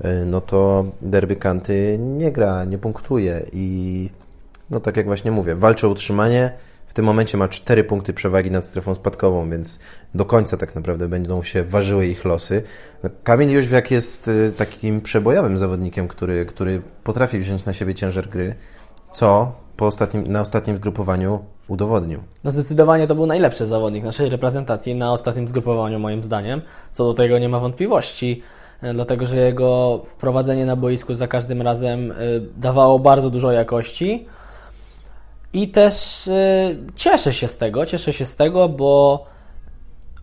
e, 0.00 0.24
no 0.24 0.40
to 0.40 0.84
Derby 1.02 1.36
Kanty 1.36 1.98
nie 2.00 2.32
gra, 2.32 2.64
nie 2.64 2.78
punktuje 2.78 3.42
i 3.52 4.10
no 4.70 4.80
tak 4.80 4.96
jak 4.96 5.06
właśnie 5.06 5.30
mówię, 5.30 5.54
walczy 5.54 5.86
o 5.86 5.90
utrzymanie, 5.90 6.52
w 6.86 6.94
tym 6.94 7.04
momencie 7.04 7.38
ma 7.38 7.48
4 7.48 7.84
punkty 7.84 8.12
przewagi 8.12 8.50
nad 8.50 8.66
strefą 8.66 8.94
spadkową, 8.94 9.50
więc 9.50 9.80
do 10.14 10.24
końca 10.24 10.56
tak 10.56 10.74
naprawdę 10.74 11.08
będą 11.08 11.42
się 11.42 11.64
ważyły 11.64 12.06
ich 12.06 12.24
losy. 12.24 12.62
Kamil 13.24 13.50
Jóźwiak 13.50 13.90
jest 13.90 14.28
e, 14.28 14.52
takim 14.52 15.00
przebojowym 15.00 15.56
zawodnikiem, 15.58 16.08
który, 16.08 16.46
który 16.46 16.82
potrafi 17.04 17.38
wziąć 17.38 17.64
na 17.64 17.72
siebie 17.72 17.94
ciężar 17.94 18.28
gry, 18.28 18.54
co 19.12 19.52
po 19.76 19.86
ostatnim, 19.86 20.32
na 20.32 20.40
ostatnim 20.40 20.76
zgrupowaniu 20.76 21.44
udowodnił. 21.68 22.20
No 22.44 22.50
zdecydowanie 22.50 23.06
to 23.06 23.14
był 23.14 23.26
najlepszy 23.26 23.66
zawodnik 23.66 24.04
naszej 24.04 24.28
reprezentacji 24.28 24.94
na 24.94 25.12
ostatnim 25.12 25.48
zgrupowaniu 25.48 25.98
moim 25.98 26.22
zdaniem. 26.22 26.62
Co 26.92 27.04
do 27.04 27.14
tego 27.14 27.38
nie 27.38 27.48
ma 27.48 27.60
wątpliwości, 27.60 28.42
e, 28.82 28.94
dlatego 28.94 29.26
że 29.26 29.36
jego 29.36 30.00
wprowadzenie 30.16 30.66
na 30.66 30.76
boisku 30.76 31.14
za 31.14 31.28
każdym 31.28 31.62
razem 31.62 32.12
e, 32.12 32.14
dawało 32.56 32.98
bardzo 32.98 33.30
dużo 33.30 33.52
jakości. 33.52 34.26
I 35.54 35.68
też 35.68 36.28
e, 36.28 36.74
cieszę 36.94 37.32
się 37.32 37.48
z 37.48 37.56
tego, 37.58 37.86
cieszę 37.86 38.12
się 38.12 38.24
z 38.24 38.36
tego, 38.36 38.68
bo 38.68 39.24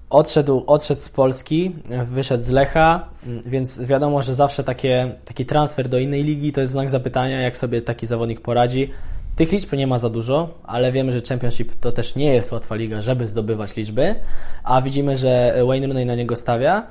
odszedł, 0.10 0.64
odszedł 0.68 1.02
z 1.02 1.10
Polski, 1.10 1.76
wyszedł 2.06 2.44
z 2.44 2.50
Lecha, 2.50 3.10
więc 3.46 3.82
wiadomo, 3.82 4.22
że 4.22 4.36
zawsze 4.36 4.64
takie, 4.64 5.16
taki 5.26 5.46
transfer 5.46 5.90
do 5.90 6.00
innej 6.00 6.24
ligi 6.24 6.52
to 6.52 6.62
jest 6.62 6.74
znak 6.74 6.90
zapytania, 6.90 7.42
jak 7.42 7.58
sobie 7.58 7.82
taki 7.82 8.08
zawodnik 8.08 8.42
poradzi. 8.42 8.92
Tych 9.36 9.52
liczb 9.52 9.74
nie 9.74 9.88
ma 9.88 10.00
za 10.00 10.10
dużo, 10.10 10.50
ale 10.64 10.92
wiemy, 10.92 11.12
że 11.12 11.22
Championship 11.30 11.76
to 11.76 11.92
też 11.92 12.16
nie 12.16 12.34
jest 12.34 12.52
łatwa 12.52 12.76
liga, 12.76 13.02
żeby 13.02 13.28
zdobywać 13.28 13.76
liczby, 13.76 14.16
a 14.64 14.82
widzimy, 14.82 15.18
że 15.18 15.54
Wayne 15.68 15.88
Rooney 15.88 16.06
na 16.06 16.16
niego 16.16 16.36
stawia. 16.36 16.88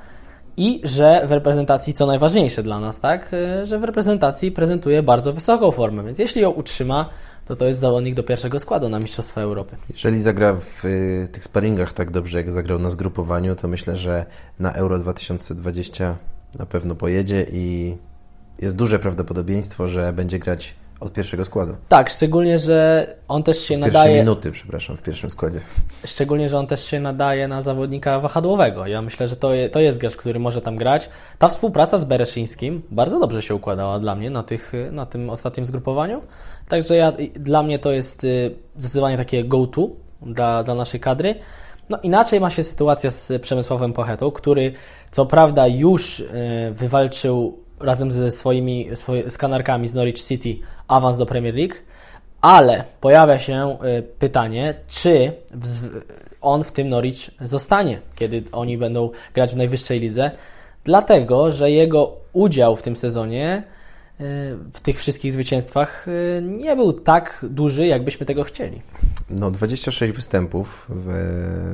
i 0.57 0.81
że 0.83 1.27
w 1.27 1.31
reprezentacji, 1.31 1.93
co 1.93 2.05
najważniejsze 2.05 2.63
dla 2.63 2.79
nas, 2.79 2.99
tak, 2.99 3.33
e, 3.33 3.65
że 3.65 3.79
w 3.79 3.83
reprezentacji 3.83 4.51
prezentuje 4.51 5.03
bardzo 5.03 5.33
wysoką 5.33 5.71
formę, 5.71 6.03
więc 6.03 6.19
jeśli 6.19 6.41
ją 6.41 6.49
utrzyma, 6.49 7.09
to 7.45 7.55
to 7.55 7.65
jest 7.65 7.79
zawodnik 7.79 8.15
do 8.15 8.23
pierwszego 8.23 8.59
składu 8.59 8.89
na 8.89 8.99
Mistrzostwa 8.99 9.41
Europy. 9.41 9.75
Jeżeli 9.89 10.21
zagra 10.21 10.53
w 10.53 10.85
y, 10.85 11.27
tych 11.31 11.43
sparingach 11.43 11.93
tak 11.93 12.11
dobrze, 12.11 12.37
jak 12.37 12.51
zagrał 12.51 12.79
na 12.79 12.89
zgrupowaniu, 12.89 13.55
to 13.55 13.67
myślę, 13.67 13.95
że 13.95 14.25
na 14.59 14.73
Euro 14.73 14.99
2020 14.99 16.17
na 16.59 16.65
pewno 16.65 16.95
pojedzie 16.95 17.45
i 17.51 17.97
jest 18.59 18.75
duże 18.75 18.99
prawdopodobieństwo, 18.99 19.87
że 19.87 20.13
będzie 20.13 20.39
grać 20.39 20.75
od 21.01 21.13
pierwszego 21.13 21.45
składu. 21.45 21.75
Tak, 21.89 22.09
szczególnie, 22.09 22.59
że 22.59 23.07
on 23.27 23.43
też 23.43 23.59
się 23.59 23.75
Od 23.75 23.81
nadaje. 23.81 23.93
pierwszej 23.93 24.15
minuty, 24.15 24.51
przepraszam, 24.51 24.97
w 24.97 25.01
pierwszym 25.01 25.29
składzie. 25.29 25.59
Szczególnie, 26.05 26.49
że 26.49 26.57
on 26.57 26.67
też 26.67 26.85
się 26.85 26.99
nadaje 26.99 27.47
na 27.47 27.61
zawodnika 27.61 28.19
wahadłowego. 28.19 28.87
Ja 28.87 29.01
myślę, 29.01 29.27
że 29.27 29.35
to, 29.35 29.53
je, 29.53 29.69
to 29.69 29.79
jest 29.79 29.99
gracz, 29.99 30.15
który 30.15 30.39
może 30.39 30.61
tam 30.61 30.75
grać. 30.75 31.09
Ta 31.37 31.47
współpraca 31.47 31.99
z 31.99 32.05
Bereszyńskim 32.05 32.81
bardzo 32.91 33.19
dobrze 33.19 33.41
się 33.41 33.55
układała 33.55 33.99
dla 33.99 34.15
mnie 34.15 34.29
na, 34.29 34.43
tych, 34.43 34.73
na 34.91 35.05
tym 35.05 35.29
ostatnim 35.29 35.65
zgrupowaniu. 35.65 36.21
Także 36.67 36.95
ja, 36.95 37.13
dla 37.35 37.63
mnie 37.63 37.79
to 37.79 37.91
jest 37.91 38.23
y, 38.23 38.55
zdecydowanie 38.77 39.17
takie 39.17 39.43
go-to 39.43 39.89
dla, 40.21 40.63
dla 40.63 40.75
naszej 40.75 40.99
kadry. 40.99 41.35
No 41.89 41.97
inaczej 42.03 42.39
ma 42.39 42.49
się 42.49 42.63
sytuacja 42.63 43.11
z 43.11 43.41
Przemysławem 43.41 43.93
Pochetą, 43.93 44.31
który 44.31 44.73
co 45.11 45.25
prawda 45.25 45.67
już 45.67 46.19
y, 46.19 46.25
wywalczył 46.71 47.61
razem 47.79 48.11
ze 48.11 48.31
swoimi 48.31 48.89
z 49.27 49.37
kanarkami 49.37 49.87
z 49.87 49.93
Norwich 49.93 50.21
City 50.21 50.55
awans 50.91 51.17
do 51.17 51.25
Premier 51.25 51.55
League, 51.55 51.75
ale 52.41 52.83
pojawia 53.01 53.39
się 53.39 53.77
y, 53.99 54.03
pytanie, 54.03 54.73
czy 54.87 55.33
on 56.41 56.63
w 56.63 56.71
tym 56.71 56.89
Norwich 56.89 57.29
zostanie, 57.41 58.01
kiedy 58.15 58.43
oni 58.51 58.77
będą 58.77 59.09
grać 59.33 59.53
w 59.53 59.57
najwyższej 59.57 59.99
lidze, 59.99 60.31
dlatego, 60.83 61.51
że 61.51 61.71
jego 61.71 62.17
udział 62.33 62.75
w 62.75 62.81
tym 62.81 62.95
sezonie 62.95 63.63
y, 64.21 64.23
w 64.73 64.79
tych 64.79 64.99
wszystkich 64.99 65.31
zwycięstwach 65.31 66.07
y, 66.07 66.41
nie 66.43 66.75
był 66.75 66.93
tak 66.93 67.45
duży, 67.49 67.87
jakbyśmy 67.87 68.25
tego 68.25 68.43
chcieli. 68.43 68.81
No, 69.29 69.51
26 69.51 70.15
występów 70.15 70.87
w, 70.89 71.07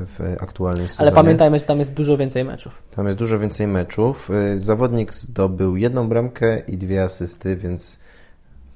w 0.06 0.42
aktualnym 0.42 0.88
sezonie. 0.88 1.08
Ale 1.08 1.16
pamiętajmy, 1.16 1.58
że 1.58 1.64
tam 1.64 1.78
jest 1.78 1.94
dużo 1.94 2.16
więcej 2.16 2.44
meczów. 2.44 2.82
Tam 2.96 3.06
jest 3.06 3.18
dużo 3.18 3.38
więcej 3.38 3.66
meczów. 3.66 4.30
Zawodnik 4.58 5.14
zdobył 5.14 5.76
jedną 5.76 6.08
bramkę 6.08 6.58
i 6.58 6.76
dwie 6.76 7.02
asysty, 7.02 7.56
więc 7.56 7.98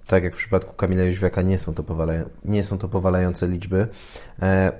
tak 0.07 0.25
jak 0.25 0.35
w 0.35 0.37
przypadku 0.37 0.75
Kamila 0.75 1.03
Jóźwiaka 1.03 1.43
nie 1.43 1.59
są 1.59 1.75
to, 1.75 1.85
nie 2.45 2.65
są 2.65 2.79
to 2.79 2.89
powalające 2.89 3.49
liczby. 3.49 3.89
E, 4.43 4.73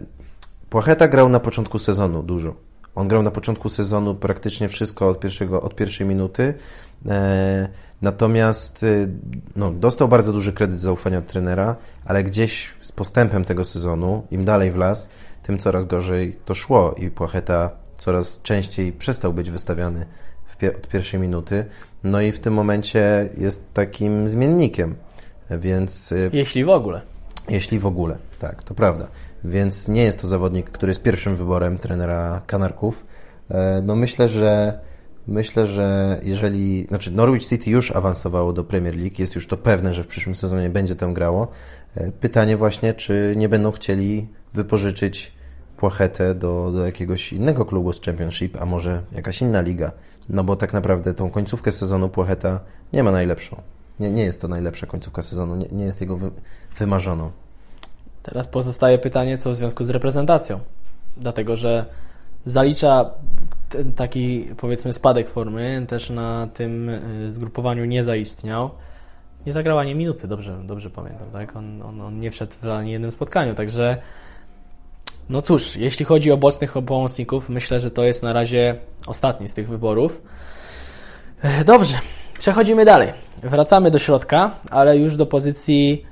Płacheta 0.71 1.09
grał 1.09 1.29
na 1.29 1.41
początku 1.41 1.79
sezonu 1.79 2.23
dużo. 2.23 2.55
On 2.95 3.09
grał 3.09 3.23
na 3.23 3.31
początku 3.31 3.69
sezonu 3.69 4.15
praktycznie 4.15 4.69
wszystko 4.69 5.09
od, 5.09 5.21
pierwszego, 5.21 5.63
od 5.63 5.75
pierwszej 5.75 6.07
minuty. 6.07 6.55
E, 7.09 7.69
natomiast 8.03 8.83
y, 8.83 9.09
no, 9.57 9.71
dostał 9.71 10.09
bardzo 10.09 10.33
duży 10.33 10.53
kredyt 10.53 10.81
zaufania 10.81 11.19
od 11.19 11.27
trenera, 11.27 11.77
ale 12.05 12.25
gdzieś 12.25 12.75
z 12.83 12.93
postępem 12.93 13.45
tego 13.45 13.65
sezonu, 13.65 14.27
im 14.31 14.45
dalej 14.45 14.73
w 14.73 14.77
las, 14.77 15.09
tym 15.43 15.59
coraz 15.59 15.85
gorzej 15.85 16.37
to 16.45 16.55
szło 16.55 16.95
i 16.99 17.11
Płacheta 17.11 17.71
coraz 17.97 18.43
częściej 18.43 18.93
przestał 18.93 19.33
być 19.33 19.51
wystawiany 19.51 20.07
w 20.47 20.57
pie- 20.57 20.77
od 20.77 20.89
pierwszej 20.89 21.21
minuty. 21.21 21.65
No 22.05 22.21
i 22.21 22.33
w 22.33 22.41
tym 22.41 22.55
momencie 22.55 23.31
jest 23.39 23.75
takim 23.75 24.29
zmiennikiem. 24.29 24.95
Więc 25.51 26.13
y, 26.13 26.31
Jeśli 26.33 26.65
w 26.65 26.69
ogóle. 26.69 27.01
jeśli 27.49 27.79
w 27.79 27.87
ogóle, 27.87 28.19
tak, 28.39 28.63
to 28.63 28.75
prawda. 28.75 29.09
Więc 29.45 29.89
nie 29.89 30.03
jest 30.03 30.21
to 30.21 30.27
zawodnik, 30.29 30.71
który 30.71 30.91
jest 30.91 31.03
pierwszym 31.03 31.37
wyborem 31.37 31.79
trenera 31.79 32.43
Kanarków. 32.47 33.07
E, 33.51 33.83
No 33.85 33.97
myślę, 33.97 34.29
że 34.29 34.81
myślę, 35.27 35.67
że 35.67 36.19
jeżeli, 36.23 36.85
znaczy 36.89 37.11
Norwich 37.11 37.47
City 37.47 37.71
już 37.71 37.91
awansowało 37.97 38.53
do 38.53 38.65
Premier 38.65 38.97
League, 38.97 39.15
jest 39.19 39.35
już 39.35 39.47
to 39.47 39.57
pewne, 39.57 39.95
że 39.95 40.05
w 40.05 40.07
przyszłym 40.07 40.35
sezonie 40.35 40.71
będzie 40.71 40.97
tam 40.97 41.15
grało. 41.15 41.49
E, 41.97 42.13
Pytanie 42.13 42.57
właśnie, 42.57 42.95
czy 42.95 43.35
nie 43.37 43.49
będą 43.49 43.73
chcieli 43.73 44.29
wypożyczyć 44.55 45.33
Płachetę 45.77 46.35
do, 46.35 46.71
do 46.75 46.87
jakiegoś 46.87 47.33
innego 47.33 47.65
klubu 47.65 47.93
z 47.93 48.01
Championship, 48.01 48.57
a 48.63 48.67
może 48.67 49.03
jakaś 49.13 49.43
inna 49.43 49.61
liga. 49.61 49.93
No 50.29 50.45
bo 50.45 50.57
tak 50.57 50.73
naprawdę 50.73 51.15
tą 51.15 51.31
końcówkę 51.31 51.73
sezonu 51.73 52.09
Płacheta 52.09 52.61
nie 52.93 53.03
ma 53.03 53.11
najlepszą. 53.13 53.63
Nie, 54.03 54.11
nie 54.11 54.23
jest 54.23 54.41
to 54.41 54.49
najlepsza 54.49 54.87
końcówka 54.87 55.23
sezonu, 55.23 55.57
nie, 55.57 55.67
nie 55.73 55.85
jest 55.85 56.01
jego 56.01 56.17
wy, 56.17 56.31
wymarzoną. 56.77 57.31
Teraz 58.23 58.49
pozostaje 58.49 58.99
pytanie, 58.99 59.39
co 59.39 59.51
w 59.51 59.57
związku 59.57 59.85
z 59.85 59.91
reprezentacją. 59.91 60.61
Dlatego, 61.17 61.57
że 61.57 61.87
zalicza 62.47 63.11
ten 63.69 63.93
taki, 63.93 64.49
powiedzmy, 64.57 64.93
spadek 64.93 65.31
formy, 65.31 65.85
też 65.89 66.11
na 66.11 66.49
tym 66.55 66.89
y, 66.89 67.31
zgrupowaniu 67.31 67.85
nie 67.85 68.05
zaistniał. 68.05 68.71
Nie 69.47 69.53
zagrał 69.53 69.79
ani 69.79 69.95
minuty, 69.95 70.29
dobrze, 70.29 70.59
dobrze 70.65 70.91
pamiętam, 70.91 71.31
tak? 71.33 71.57
On, 71.57 71.83
on, 71.83 72.01
on 72.01 72.21
nie 72.21 72.31
wszedł 72.31 72.53
w 72.63 72.69
ani 72.69 72.93
jednym 72.93 73.11
spotkaniu, 73.11 73.55
także 73.55 73.97
no 75.29 75.43
cóż, 75.43 75.77
jeśli 75.77 76.05
chodzi 76.05 76.33
o 76.33 76.37
bocznych 76.37 76.73
pomocników, 76.87 77.49
myślę, 77.49 77.81
że 77.81 77.91
to 77.91 78.05
jest 78.05 78.23
na 78.23 78.33
razie 78.33 78.77
ostatni 79.07 79.49
z 79.49 79.55
tych 79.55 79.69
wyborów. 79.69 80.23
E, 81.43 81.65
Dobrze, 81.65 81.97
przechodzimy 82.43 82.85
dalej. 82.85 83.13
Wracamy 83.43 83.91
do 83.91 83.99
środka, 83.99 84.51
ale 84.71 84.97
już 84.97 85.17
do 85.17 85.27
pozycji 85.27 86.07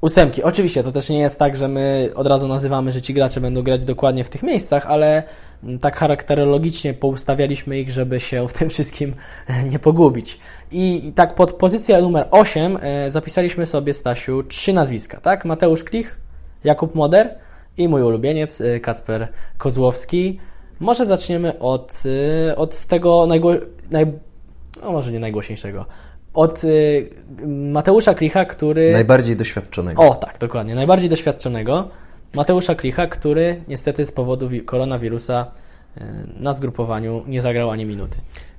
ósemki. 0.00 0.42
Oczywiście 0.42 0.82
to 0.82 0.92
też 0.92 1.08
nie 1.08 1.18
jest 1.18 1.38
tak, 1.38 1.56
że 1.56 1.68
my 1.68 2.10
od 2.14 2.26
razu 2.26 2.48
nazywamy, 2.48 2.92
że 2.92 3.02
ci 3.02 3.14
gracze 3.14 3.40
będą 3.40 3.62
grać 3.62 3.84
dokładnie 3.84 4.24
w 4.24 4.30
tych 4.30 4.42
miejscach, 4.42 4.86
ale 4.86 5.22
mm, 5.62 5.78
tak 5.78 5.96
charakterologicznie 5.96 6.94
poustawialiśmy 6.94 7.78
ich, 7.78 7.90
żeby 7.90 8.20
się 8.20 8.48
w 8.48 8.52
tym 8.52 8.70
wszystkim 8.70 9.14
nie 9.70 9.78
pogubić. 9.78 10.38
I, 10.72 11.06
i 11.06 11.12
tak 11.12 11.34
pod 11.34 11.52
pozycję 11.52 12.02
numer 12.02 12.26
8 12.30 12.78
e, 12.82 13.10
zapisaliśmy 13.10 13.66
sobie, 13.66 13.94
Stasiu, 13.94 14.42
trzy 14.42 14.72
nazwiska, 14.72 15.20
tak? 15.20 15.44
Mateusz 15.44 15.84
Klich, 15.84 16.20
Jakub 16.64 16.94
Moder 16.94 17.34
i 17.78 17.88
mój 17.88 18.02
ulubieniec 18.02 18.60
e, 18.60 18.80
Kacper 18.80 19.28
Kozłowski. 19.58 20.40
Może 20.80 21.06
zaczniemy 21.06 21.58
od, 21.58 22.02
e, 22.50 22.56
od 22.56 22.86
tego 22.86 23.26
najgło, 23.26 23.52
naj, 23.90 24.06
no 24.82 24.92
może 24.92 25.12
nie 25.12 25.18
najgłośniejszego, 25.20 25.86
od 26.34 26.64
y, 26.64 27.10
Mateusza 27.46 28.14
Klicha, 28.14 28.44
który... 28.44 28.92
Najbardziej 28.92 29.36
doświadczonego. 29.36 30.02
O, 30.02 30.14
tak, 30.14 30.38
dokładnie. 30.38 30.74
Najbardziej 30.74 31.08
doświadczonego 31.08 31.88
Mateusza 32.34 32.74
Klicha, 32.74 33.06
który 33.06 33.62
niestety 33.68 34.06
z 34.06 34.12
powodu 34.12 34.48
wi- 34.48 34.62
koronawirusa 34.62 35.46
y, 35.98 36.00
na 36.36 36.52
zgrupowaniu 36.52 37.22
nie 37.26 37.42
zagrał 37.42 37.70
ani 37.70 37.86
minuty. 37.86 38.16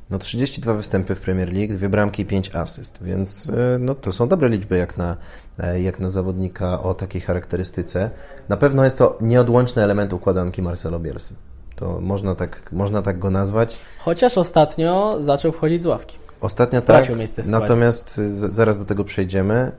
No 0.10 0.20
32 0.20 0.74
występy 0.74 1.16
w 1.16 1.22
Premier 1.22 1.54
League, 1.54 1.74
dwie 1.74 1.90
bramki 1.90 2.22
i 2.22 2.26
5 2.26 2.56
asyst, 2.56 3.00
więc 3.04 3.50
y, 3.50 3.54
no, 3.80 3.96
to 3.96 4.12
są 4.12 4.28
dobre 4.28 4.50
liczby 4.50 4.78
jak 4.78 4.98
na, 4.98 5.18
e, 5.60 5.82
jak 5.82 6.00
na 6.00 6.10
zawodnika 6.10 6.84
o 6.84 6.94
takiej 6.94 7.22
charakterystyce. 7.22 8.10
Na 8.50 8.58
pewno 8.58 8.84
jest 8.84 8.98
to 8.98 9.18
nieodłączny 9.22 9.84
element 9.84 10.14
układanki 10.14 10.62
Marcelo 10.62 11.00
Bielsy. 11.00 11.36
To 11.82 12.02
można 12.02 12.36
tak, 12.36 12.72
można 12.72 13.02
tak 13.02 13.20
go 13.20 13.30
nazwać. 13.30 13.80
Chociaż 14.00 14.38
ostatnio 14.38 15.18
zaczął 15.20 15.52
wchodzić 15.52 15.82
z 15.82 15.86
ławki. 15.86 16.18
Ostatnio 16.42 16.82
Stracił 16.82 17.08
tak, 17.14 17.18
miejsce 17.20 17.44
w 17.44 17.46
składzie. 17.46 17.62
natomiast 17.64 18.18
y, 18.20 18.34
z- 18.36 18.54
zaraz 18.54 18.80
do 18.80 18.86
tego 18.86 19.04
przejdziemy, 19.04 19.72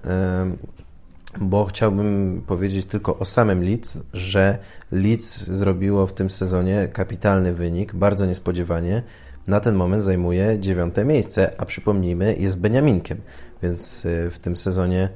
bo 1.40 1.64
chciałbym 1.64 2.42
powiedzieć 2.46 2.86
tylko 2.86 3.18
o 3.18 3.24
samym 3.24 3.62
Leeds, 3.64 3.98
że 4.12 4.58
Leeds 4.92 5.42
zrobiło 5.46 6.06
w 6.06 6.12
tym 6.12 6.30
sezonie 6.30 6.88
kapitalny 6.92 7.52
wynik, 7.52 7.94
bardzo 7.94 8.26
niespodziewanie. 8.26 9.02
Na 9.46 9.60
ten 9.60 9.74
moment 9.74 10.02
zajmuje 10.02 10.58
dziewiąte 10.58 11.04
miejsce, 11.04 11.50
a 11.58 11.64
przypomnijmy, 11.64 12.36
jest 12.38 12.60
Beniaminkiem, 12.60 13.20
więc 13.62 14.04
y, 14.04 14.30
w 14.30 14.38
tym 14.38 14.56
sezonie 14.56 15.08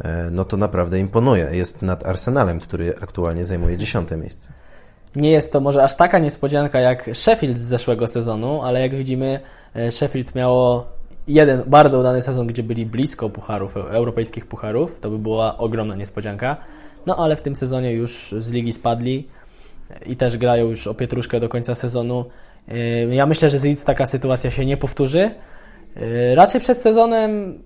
y, 0.00 0.04
no 0.30 0.44
to 0.44 0.56
naprawdę 0.56 0.98
imponuje. 0.98 1.48
Jest 1.52 1.82
nad 1.82 2.06
Arsenalem, 2.06 2.60
który 2.60 2.94
aktualnie 3.00 3.44
zajmuje 3.44 3.76
dziesiąte 3.76 4.16
miejsce. 4.16 4.52
Nie 5.16 5.30
jest 5.30 5.52
to 5.52 5.60
może 5.60 5.84
aż 5.84 5.96
taka 5.96 6.18
niespodzianka 6.18 6.80
jak 6.80 7.10
Sheffield 7.12 7.58
z 7.58 7.62
zeszłego 7.62 8.08
sezonu, 8.08 8.62
ale 8.62 8.80
jak 8.80 8.94
widzimy, 8.94 9.40
e, 9.74 9.92
Sheffield 9.92 10.34
miało 10.34 10.86
jeden 11.28 11.62
bardzo 11.66 11.98
udany 11.98 12.22
sezon, 12.22 12.46
gdzie 12.46 12.62
byli 12.62 12.86
blisko 12.86 13.30
pucharów, 13.30 13.76
e- 13.76 13.80
europejskich 13.80 14.46
pucharów. 14.46 15.00
To 15.00 15.10
by 15.10 15.18
była 15.18 15.58
ogromna 15.58 15.96
niespodzianka. 15.96 16.56
No 17.06 17.16
ale 17.16 17.36
w 17.36 17.42
tym 17.42 17.56
sezonie 17.56 17.92
już 17.92 18.34
z 18.38 18.52
ligi 18.52 18.72
spadli 18.72 19.28
i 20.06 20.16
też 20.16 20.38
grają 20.38 20.68
już 20.68 20.86
o 20.86 20.94
pietruszkę 20.94 21.40
do 21.40 21.48
końca 21.48 21.74
sezonu. 21.74 22.24
E, 22.68 23.14
Ja 23.14 23.26
myślę, 23.26 23.50
że 23.50 23.58
z 23.58 23.64
Leeds 23.64 23.84
taka 23.84 24.06
sytuacja 24.06 24.50
się 24.50 24.66
nie 24.66 24.76
powtórzy. 24.76 25.30
Raczej 26.34 26.60
przed 26.60 26.82
sezonem 26.82 27.62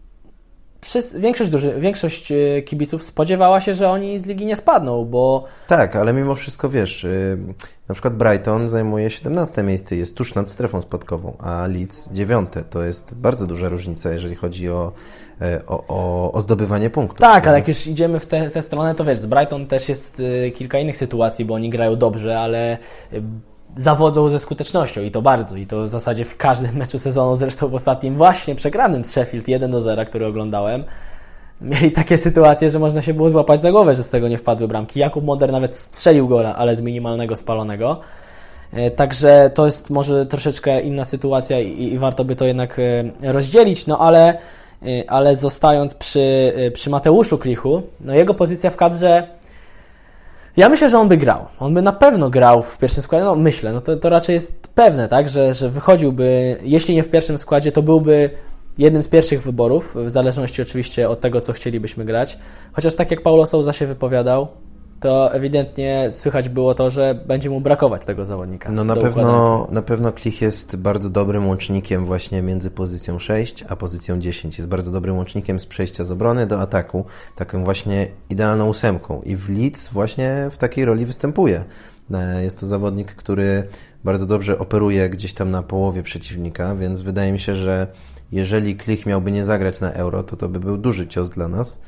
wszyscy, 0.85 1.21
większość, 1.21 1.51
duży, 1.51 1.75
większość 1.79 2.33
e, 2.33 2.63
kibiców 2.63 3.03
spodziewała 3.03 3.61
się, 3.61 3.75
że 3.75 3.91
oni 3.91 4.19
z 4.19 4.27
ligi 4.27 4.47
nie 4.47 4.57
spadną, 4.57 5.05
bo 5.05 5.45
Tak, 5.67 5.97
ale 5.97 6.13
mimo 6.13 6.35
wszystko 6.35 6.69
wiesz, 6.69 7.05
y, 7.05 7.39
na 7.89 7.95
przykład 7.95 8.15
Brighton 8.15 8.69
zajmuje 8.69 9.11
17 9.11 9.63
miejsce, 9.63 9.97
jest 9.97 10.17
tuż 10.17 10.35
nad 10.35 10.51
strefą 10.51 10.81
spadkową, 10.81 11.37
a 11.39 11.67
Leeds 11.67 12.13
9. 12.13 12.51
To 12.71 12.83
jest 12.83 13.15
bardzo 13.15 13.47
duża 13.47 13.69
różnica, 13.69 14.13
jeżeli 14.13 14.35
chodzi 14.35 14.71
o, 14.71 14.93
e, 15.41 15.61
o, 15.67 15.85
o, 15.89 16.33
o 16.33 16.41
zdobywanie 16.41 16.91
punktów. 16.91 17.19
Tak, 17.19 17.47
ale 17.47 17.59
jak 17.59 17.69
już 17.69 17.87
idziemy 17.87 18.21
w 18.21 18.27
tę 18.27 18.63
stronę, 18.63 18.95
to 18.95 19.05
wiesz, 19.05 19.19
z 19.19 19.27
Brighton 19.27 19.67
też 19.67 19.89
jest 19.89 20.21
y, 20.21 20.53
kilka 20.57 20.79
innych 20.79 20.97
sytuacji, 20.97 21.45
bo 21.45 21.55
oni 21.55 21.71
grają 21.71 21.97
dobrze, 21.97 22.39
ale 22.41 22.79
y, 23.13 23.23
zawodzą 23.77 24.29
ze 24.29 24.39
skutecznością 24.39 25.03
i 25.03 25.11
to 25.11 25.23
bardzo. 25.23 25.57
I 25.57 25.67
to 25.67 25.83
w 25.83 25.89
zasadzie 25.89 26.25
w 26.25 26.37
każdym 26.37 26.77
meczu 26.77 26.99
sezonu, 26.99 27.37
zresztą 27.37 27.69
w 27.69 27.75
ostatnim 27.75 28.17
właśnie 28.17 28.55
przegranym 28.55 29.05
z 29.05 29.11
Sheffield 29.11 29.49
1 29.49 29.71
do 29.71 29.81
0, 29.81 30.05
który 30.05 30.27
oglądałem, 30.27 30.85
mieli 31.61 31.93
takie 31.93 32.19
sytuacje, 32.19 32.71
że 32.71 32.79
można 32.79 33.03
się 33.03 33.15
było 33.15 33.31
złapać 33.31 33.63
za 33.63 33.71
głowę, 33.71 33.95
że 33.95 34.03
z 34.03 34.11
tego 34.11 34.29
nie 34.29 34.39
wpadły 34.39 34.69
bramki. 34.69 35.01
Jakub 35.01 35.25
Moder 35.25 35.53
nawet 35.53 35.77
strzelił 35.77 36.29
gola, 36.29 36.57
ale 36.57 36.77
z 36.77 36.81
minimalnego 36.81 37.37
spalonego. 37.37 38.01
E, 38.73 38.91
także 38.91 39.51
to 39.55 39.67
jest 39.67 39.91
może 39.91 40.27
troszeczkę 40.27 40.81
inna 40.81 41.05
sytuacja 41.05 41.61
i, 41.61 41.83
i 41.83 41.99
warto 41.99 42.25
by 42.25 42.37
to 42.37 42.45
jednak 42.45 42.79
e, 42.79 43.33
rozdzielić, 43.33 43.87
no 43.87 43.99
ale, 43.99 44.29
e, 44.83 45.11
ale 45.11 45.37
zostając 45.37 45.95
przy, 45.95 46.53
przy 46.73 46.91
Mateuszu 46.91 47.39
Klichu, 47.39 47.83
no 48.01 48.15
jego 48.15 48.35
pozycja 48.35 48.71
w 48.71 48.77
kadrze 48.77 49.29
ja 50.57 50.69
myślę, 50.69 50.91
że 50.91 50.99
on 50.99 51.09
by 51.09 51.17
grał. 51.17 51.47
On 51.61 51.75
by 51.75 51.83
na 51.83 51.93
pewno 51.93 52.31
grał 52.31 52.63
w 52.63 52.79
pierwszym 52.79 53.03
składzie. 53.03 53.25
No 53.25 53.37
myślę, 53.37 53.73
no 53.73 53.81
to, 53.81 53.97
to 53.97 54.09
raczej 54.09 54.35
jest 54.35 54.69
pewne, 54.75 55.09
tak, 55.09 55.29
że, 55.29 55.55
że 55.55 55.71
wychodziłby, 55.71 56.57
jeśli 56.63 56.95
nie 56.95 57.03
w 57.03 57.11
pierwszym 57.11 57.39
składzie, 57.39 57.73
to 57.73 57.83
byłby 57.83 58.31
jednym 58.79 59.03
z 59.03 59.09
pierwszych 59.09 59.43
wyborów, 59.43 59.97
w 60.05 60.11
zależności 60.11 60.63
oczywiście 60.63 61.09
od 61.09 61.21
tego, 61.21 61.41
co 61.41 61.53
chcielibyśmy 61.53 62.05
grać. 62.05 62.39
Chociaż 62.73 62.95
tak 62.95 63.11
jak 63.11 63.23
Paulo 63.23 63.47
Souza 63.47 63.73
się 63.73 63.87
wypowiadał, 63.87 64.49
to 65.01 65.35
ewidentnie 65.35 66.09
słychać 66.13 66.49
było 66.49 66.75
to, 66.75 66.91
że 66.91 67.19
będzie 67.27 67.51
mu 67.51 67.61
brakować 67.61 68.05
tego 68.05 68.27
zawodnika. 68.27 68.73
No 68.73 68.85
na 68.85 68.97
pewno, 68.97 69.67
na 69.71 69.83
pewno 69.83 70.13
Klich 70.13 70.41
jest 70.41 70.77
bardzo 70.77 71.11
dobrym 71.11 71.49
łącznikiem 71.49 72.05
właśnie 72.05 72.43
między 72.43 72.71
pozycją 72.71 73.19
6 73.19 73.65
a 73.69 73.77
pozycją 73.77 74.21
10. 74.21 74.59
Jest 74.59 74.69
bardzo 74.69 74.91
dobrym 74.91 75.17
łącznikiem 75.17 75.61
z 75.61 75.67
przejścia 75.67 76.05
z 76.05 76.13
obrony 76.13 76.47
do 76.47 76.61
ataku, 76.61 77.05
taką 77.37 77.65
właśnie 77.65 78.09
idealną 78.31 78.69
ósemką. 78.69 79.23
I 79.23 79.37
w 79.37 79.49
Leeds 79.49 79.89
właśnie 79.89 80.49
w 80.51 80.59
takiej 80.59 80.85
roli 80.85 81.07
występuje. 81.07 81.65
E, 82.15 82.45
jest 82.45 82.61
to 82.61 82.67
zawodnik, 82.67 83.15
który 83.15 83.69
bardzo 84.05 84.27
dobrze 84.27 84.59
operuje 84.59 85.11
gdzieś 85.11 85.35
tam 85.35 85.51
na 85.51 85.63
połowie 85.63 86.03
przeciwnika, 86.03 86.75
więc 86.75 87.01
wydaje 87.01 87.33
mi 87.33 87.41
się, 87.41 87.57
że 87.57 87.87
jeżeli 88.33 88.77
Klich 88.77 89.07
miałby 89.07 89.33
nie 89.33 89.45
zagrać 89.45 89.81
na 89.81 89.93
Euro, 89.93 90.23
to 90.23 90.37
to 90.37 90.49
by 90.49 90.61
był 90.61 90.77
duży 90.77 91.07
cios 91.07 91.31
dla 91.31 91.49
nas 91.49 91.79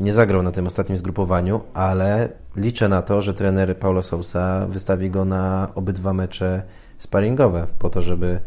nie 0.00 0.12
zagrał 0.12 0.42
na 0.42 0.50
tym 0.50 0.66
ostatnim 0.66 0.98
zgrupowaniu, 0.98 1.60
ale 1.74 2.28
liczę 2.56 2.88
na 2.88 3.02
to, 3.02 3.22
że 3.22 3.34
trener 3.34 3.78
Paulo 3.78 4.02
Sousa 4.02 4.66
wystawi 4.68 5.10
go 5.10 5.24
na 5.24 5.68
obydwa 5.74 6.12
mecze 6.12 6.62
sparingowe, 6.98 7.66
po 7.78 7.90
to, 7.90 8.02
żeby, 8.02 8.40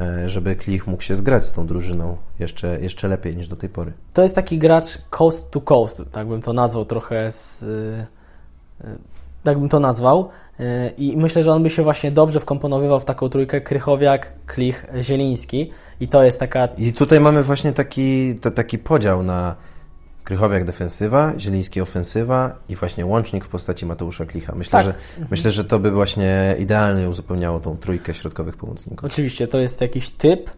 e, 0.00 0.30
żeby 0.30 0.56
Klich 0.56 0.86
mógł 0.86 1.02
się 1.02 1.16
zgrać 1.16 1.46
z 1.46 1.52
tą 1.52 1.66
drużyną 1.66 2.16
jeszcze, 2.38 2.80
jeszcze 2.80 3.08
lepiej 3.08 3.36
niż 3.36 3.48
do 3.48 3.56
tej 3.56 3.68
pory. 3.68 3.92
To 4.12 4.22
jest 4.22 4.34
taki 4.34 4.58
gracz 4.58 4.98
coast 5.10 5.50
to 5.50 5.60
coast, 5.60 6.02
tak 6.12 6.28
bym 6.28 6.42
to 6.42 6.52
nazwał 6.52 6.84
trochę 6.84 7.32
z, 7.32 7.62
e, 7.62 8.86
e, 8.88 8.96
tak 9.42 9.58
bym 9.58 9.68
to 9.68 9.80
nazwał. 9.80 10.28
I 10.98 11.16
myślę, 11.16 11.42
że 11.42 11.52
on 11.52 11.62
by 11.62 11.70
się 11.70 11.82
właśnie 11.82 12.10
dobrze 12.10 12.40
wkomponowywał 12.40 13.00
w 13.00 13.04
taką 13.04 13.28
trójkę 13.28 13.60
Krychowiak, 13.60 14.32
Klich, 14.46 14.86
Zieliński. 15.00 15.70
I 16.00 16.08
to 16.08 16.24
jest 16.24 16.40
taka. 16.40 16.66
I 16.66 16.92
tutaj 16.92 17.20
mamy 17.20 17.42
właśnie 17.42 17.72
taki, 17.72 18.36
to, 18.36 18.50
taki 18.50 18.78
podział 18.78 19.22
na 19.22 19.56
Krychowiak 20.24 20.64
defensywa, 20.64 21.32
Zieliński 21.38 21.80
ofensywa 21.80 22.56
i 22.68 22.76
właśnie 22.76 23.06
łącznik 23.06 23.44
w 23.44 23.48
postaci 23.48 23.86
Mateusza 23.86 24.26
Klicha. 24.26 24.54
Myślę, 24.56 24.72
tak. 24.72 24.84
że, 24.84 24.94
mhm. 24.94 25.26
myślę, 25.30 25.50
że 25.50 25.64
to 25.64 25.78
by 25.78 25.90
właśnie 25.90 26.56
idealnie 26.58 27.08
uzupełniało 27.08 27.60
tą 27.60 27.76
trójkę 27.76 28.14
środkowych 28.14 28.56
pomocników. 28.56 29.04
Oczywiście, 29.04 29.48
to 29.48 29.58
jest 29.58 29.80
jakiś 29.80 30.10
typ. 30.10 30.50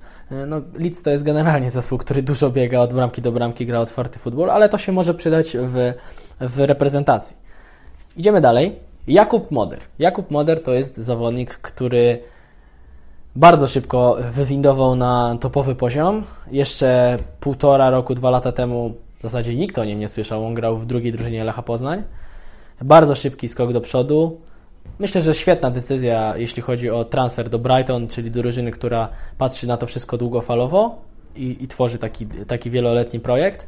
No, 0.47 0.61
Leeds 0.75 1.03
to 1.03 1.11
jest 1.11 1.25
generalnie 1.25 1.71
zespół, 1.71 1.99
który 1.99 2.23
dużo 2.23 2.51
biega 2.51 2.81
od 2.81 2.95
bramki 2.95 3.23
do 3.23 3.33
bramki, 3.33 3.67
gra 3.67 3.81
otwarty 3.81 4.19
futbol, 4.19 4.51
ale 4.51 4.69
to 4.69 4.79
się 4.79 4.93
może 4.93 5.15
przydać 5.15 5.57
w, 5.61 5.93
w 6.41 6.59
reprezentacji. 6.59 7.37
Idziemy 8.17 8.41
dalej. 8.41 8.77
Jakub 9.07 9.51
Moder. 9.51 9.79
Jakub 9.99 10.31
Moder 10.31 10.63
to 10.63 10.73
jest 10.73 10.97
zawodnik, 10.97 11.55
który 11.55 12.19
bardzo 13.37 13.67
szybko 13.67 14.17
wywindował 14.35 14.97
na 14.97 15.37
topowy 15.41 15.75
poziom. 15.75 16.25
Jeszcze 16.51 17.19
półtora 17.41 17.91
roku, 17.91 18.15
dwa 18.15 18.31
lata 18.31 18.53
temu 18.53 18.95
w 19.23 19.25
zasadzie 19.25 19.55
nikt 19.55 19.79
o 19.79 19.85
nim 19.85 19.99
nie 19.99 20.09
słyszał. 20.09 20.47
On 20.47 20.55
grał 20.55 20.79
w 20.79 20.87
drugiej 20.87 21.13
drużynie 21.13 21.45
Lecha 21.45 21.63
Poznań. 21.63 22.03
Bardzo 22.81 23.15
szybki 23.15 23.49
skok 23.49 23.73
do 23.73 23.81
przodu. 23.81 24.41
Myślę, 24.99 25.23
że 25.23 25.35
świetna 25.35 25.71
decyzja, 25.71 26.37
jeśli 26.37 26.63
chodzi 26.63 26.91
o 26.91 27.05
transfer 27.05 27.49
do 27.49 27.59
Brighton, 27.59 28.09
czyli 28.09 28.31
drużyny, 28.31 28.71
która 28.71 29.09
patrzy 29.39 29.67
na 29.67 29.77
to 29.77 29.87
wszystko 29.87 30.19
długofalowo 30.19 31.03
i, 31.37 31.57
i 31.61 31.69
tworzy 31.69 31.99
taki, 31.99 32.27
taki 32.27 32.71
wieloletni 32.71 33.21
projekt. 33.21 33.67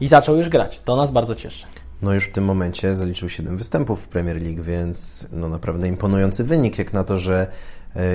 I 0.00 0.06
zaczął 0.06 0.36
już 0.36 0.48
grać. 0.48 0.80
To 0.80 0.96
nas 0.96 1.10
bardzo 1.10 1.34
cieszy. 1.34 1.66
No 2.02 2.12
już 2.12 2.24
w 2.24 2.32
tym 2.32 2.44
momencie 2.44 2.94
zaliczył 2.94 3.28
7 3.28 3.56
występów 3.56 4.04
w 4.04 4.08
Premier 4.08 4.42
League, 4.42 4.62
więc 4.62 5.28
no 5.32 5.48
naprawdę 5.48 5.88
imponujący 5.88 6.44
wynik, 6.44 6.78
jak 6.78 6.92
na 6.92 7.04
to, 7.04 7.18
że 7.18 7.46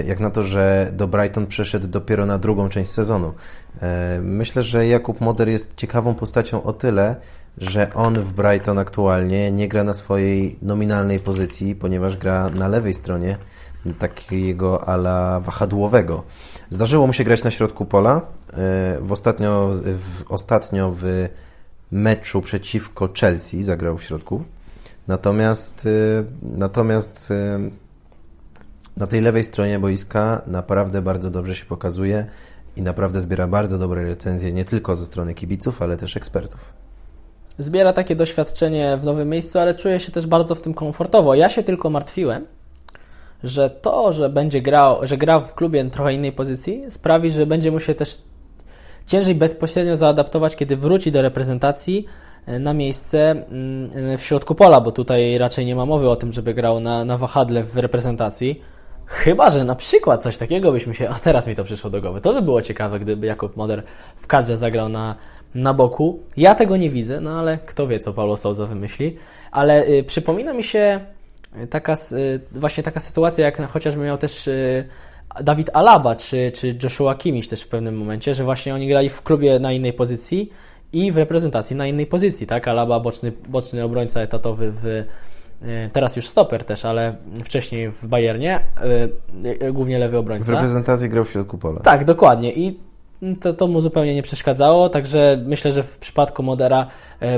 jak 0.06 0.20
na 0.20 0.30
to, 0.30 0.44
że 0.44 0.92
do 0.94 1.08
Brighton 1.08 1.48
przeszedł 1.48 1.88
dopiero 1.88 2.26
na 2.26 2.38
drugą 2.38 2.70
część 2.70 2.92
sezonu. 2.92 3.34
E, 3.82 4.20
myślę, 4.22 4.64
że 4.64 4.88
Jakub 4.88 5.22
Moder 5.22 5.50
jest 5.50 5.76
ciekawą 5.76 6.16
postacią 6.16 6.64
o 6.64 6.74
tyle, 6.74 7.16
że 7.58 7.94
on 7.94 8.22
w 8.22 8.34
Brighton 8.34 8.80
aktualnie 8.80 9.52
nie 9.52 9.68
gra 9.68 9.84
na 9.84 9.94
swojej 9.94 10.60
nominalnej 10.62 11.20
pozycji, 11.20 11.76
ponieważ 11.76 12.18
gra 12.18 12.50
na 12.50 12.68
lewej 12.68 12.94
stronie 12.94 13.38
takiego 14.00 14.88
ala 14.88 15.40
wahadłowego. 15.40 16.24
Zdarzyło 16.70 17.08
mu 17.08 17.14
się 17.14 17.24
grać 17.24 17.44
na 17.44 17.52
środku 17.52 17.86
pola. 17.86 18.16
E, 18.16 18.22
w 19.02 19.12
ostatnio, 19.12 19.72
w, 19.84 20.32
ostatnio 20.32 20.92
w 20.92 21.28
meczu 21.92 22.42
przeciwko 22.42 23.10
Chelsea 23.20 23.64
zagrał 23.64 23.98
w 23.98 24.04
środku. 24.04 24.44
Natomiast, 25.08 25.88
natomiast 26.42 27.34
na 28.98 29.08
tej 29.08 29.22
lewej 29.22 29.44
stronie 29.44 29.80
boiska 29.80 30.42
naprawdę 30.48 31.02
bardzo 31.02 31.30
dobrze 31.30 31.56
się 31.56 31.66
pokazuje 31.66 32.26
i 32.76 32.82
naprawdę 32.82 33.22
zbiera 33.22 33.48
bardzo 33.48 33.80
dobre 33.80 34.04
recenzje 34.04 34.54
nie 34.54 34.66
tylko 34.66 34.96
ze 34.96 35.06
strony 35.06 35.34
kibiców, 35.34 35.82
ale 35.82 35.98
też 35.98 36.18
ekspertów. 36.18 36.74
Zbiera 37.58 37.94
takie 37.94 38.16
doświadczenie 38.16 38.98
w 39.02 39.04
nowym 39.04 39.30
miejscu, 39.30 39.60
ale 39.60 39.76
czuje 39.76 40.00
się 40.00 40.12
też 40.12 40.28
bardzo 40.28 40.56
w 40.56 40.62
tym 40.62 40.74
komfortowo. 40.74 41.36
Ja 41.36 41.50
się 41.50 41.64
tylko 41.64 41.90
martwiłem, 41.90 42.46
że 43.44 43.70
to, 43.70 44.14
że 44.14 44.30
będzie 44.30 44.62
grał, 44.62 45.08
że 45.08 45.18
gra 45.18 45.40
w 45.40 45.54
klubie 45.54 45.86
trochę 45.86 46.14
innej 46.14 46.32
pozycji, 46.32 46.84
sprawi, 46.90 47.30
że 47.30 47.46
będzie 47.46 47.72
mu 47.72 47.80
się 47.80 47.96
też 47.96 48.22
ciężej 49.08 49.36
bezpośrednio 49.36 49.98
zaadaptować, 49.98 50.56
kiedy 50.56 50.78
wróci 50.78 51.12
do 51.12 51.22
reprezentacji 51.22 52.06
e, 52.46 52.60
na 52.60 52.74
miejsce 52.74 53.32
mm, 53.32 54.18
w 54.18 54.22
środku 54.22 54.56
pola, 54.56 54.82
bo 54.82 54.92
tutaj 54.92 55.38
raczej 55.38 55.66
nie 55.66 55.76
ma 55.76 55.86
mowy 55.86 56.10
o 56.10 56.16
tym, 56.16 56.32
żeby 56.32 56.54
grał 56.54 56.80
na, 56.80 57.06
na 57.06 57.18
wahadle 57.18 57.64
w 57.64 57.78
reprezentacji 57.78 58.62
Chyba, 59.14 59.50
że 59.50 59.64
na 59.64 59.76
przykład 59.76 60.24
coś 60.24 60.38
takiego 60.38 60.72
byśmy 60.72 60.96
się. 60.96 61.10
A 61.10 61.14
teraz 61.14 61.48
mi 61.48 61.56
to 61.56 61.64
przyszło 61.64 61.90
do 61.90 62.02
głowy. 62.02 62.22
To 62.22 62.34
by 62.34 62.42
było 62.42 62.62
ciekawe, 62.62 63.00
gdyby 63.00 63.28
Jakub 63.28 63.58
Moder 63.58 63.84
w 64.16 64.28
kadrze 64.28 64.58
zagrał 64.58 64.90
na, 64.90 65.16
na 65.56 65.74
boku. 65.74 66.20
Ja 66.38 66.56
tego 66.56 66.78
nie 66.78 66.90
widzę, 66.90 67.22
no 67.22 67.40
ale 67.40 67.58
kto 67.58 67.88
wie, 67.88 68.00
co 68.00 68.14
Paulo 68.14 68.38
Souza 68.38 68.66
wymyśli. 68.66 69.18
Ale 69.52 69.88
y, 69.88 70.04
przypomina 70.04 70.54
mi 70.54 70.64
się 70.64 71.00
taka, 71.70 71.94
y, 71.94 72.40
właśnie 72.52 72.84
taka 72.84 73.00
sytuacja, 73.00 73.46
jak 73.46 73.68
chociażby 73.68 74.04
miał 74.04 74.18
też 74.18 74.48
y, 74.48 74.88
Dawid 75.42 75.70
Alaba 75.74 76.16
czy, 76.16 76.52
czy 76.52 76.78
Joshua 76.84 77.16
Kimmich 77.16 77.50
też 77.50 77.62
w 77.62 77.68
pewnym 77.68 77.98
momencie, 77.98 78.34
że 78.36 78.44
właśnie 78.44 78.76
oni 78.76 78.88
grali 78.88 79.10
w 79.10 79.22
klubie 79.22 79.60
na 79.60 79.72
innej 79.72 79.94
pozycji 79.94 80.50
i 80.94 81.12
w 81.12 81.18
reprezentacji 81.18 81.76
na 81.76 81.88
innej 81.88 82.06
pozycji, 82.06 82.48
tak? 82.48 82.68
Alaba 82.68 83.00
boczny, 83.00 83.32
boczny 83.50 83.84
obrońca 83.84 84.22
etatowy 84.22 84.74
w 84.76 85.04
teraz 85.92 86.16
już 86.16 86.28
stoper 86.28 86.64
też, 86.64 86.86
ale 86.86 87.16
wcześniej 87.44 87.92
w 87.92 88.08
Bayernie, 88.08 88.60
e, 89.62 89.72
głównie 89.72 90.00
lewy 90.00 90.18
obrońca. 90.18 90.44
W 90.44 90.50
reprezentacji 90.50 91.10
grał 91.10 91.24
w 91.24 91.32
środku 91.32 91.58
pola. 91.58 91.80
Tak, 91.80 92.06
dokładnie. 92.06 92.54
I 92.54 92.80
to, 93.42 93.54
to 93.54 93.68
mu 93.68 93.82
zupełnie 93.82 94.16
nie 94.16 94.24
przeszkadzało, 94.24 94.90
także 94.90 95.44
myślę, 95.46 95.72
że 95.72 95.84
w 95.84 95.98
przypadku 95.98 96.44
Modera 96.44 96.88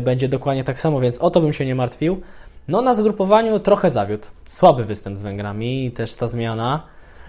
będzie 0.01 0.29
dokładnie 0.29 0.63
tak 0.63 0.79
samo, 0.79 0.99
więc 0.99 1.19
o 1.19 1.31
to 1.31 1.41
bym 1.41 1.53
się 1.53 1.65
nie 1.65 1.75
martwił. 1.75 2.21
No 2.67 2.81
na 2.81 2.95
zgrupowaniu 2.95 3.59
trochę 3.59 3.89
zawiódł. 3.89 4.27
Słaby 4.45 4.85
występ 4.85 5.17
z 5.17 5.21
Węgrami, 5.21 5.91
też 5.91 6.15
ta 6.15 6.27
zmiana. 6.27 6.83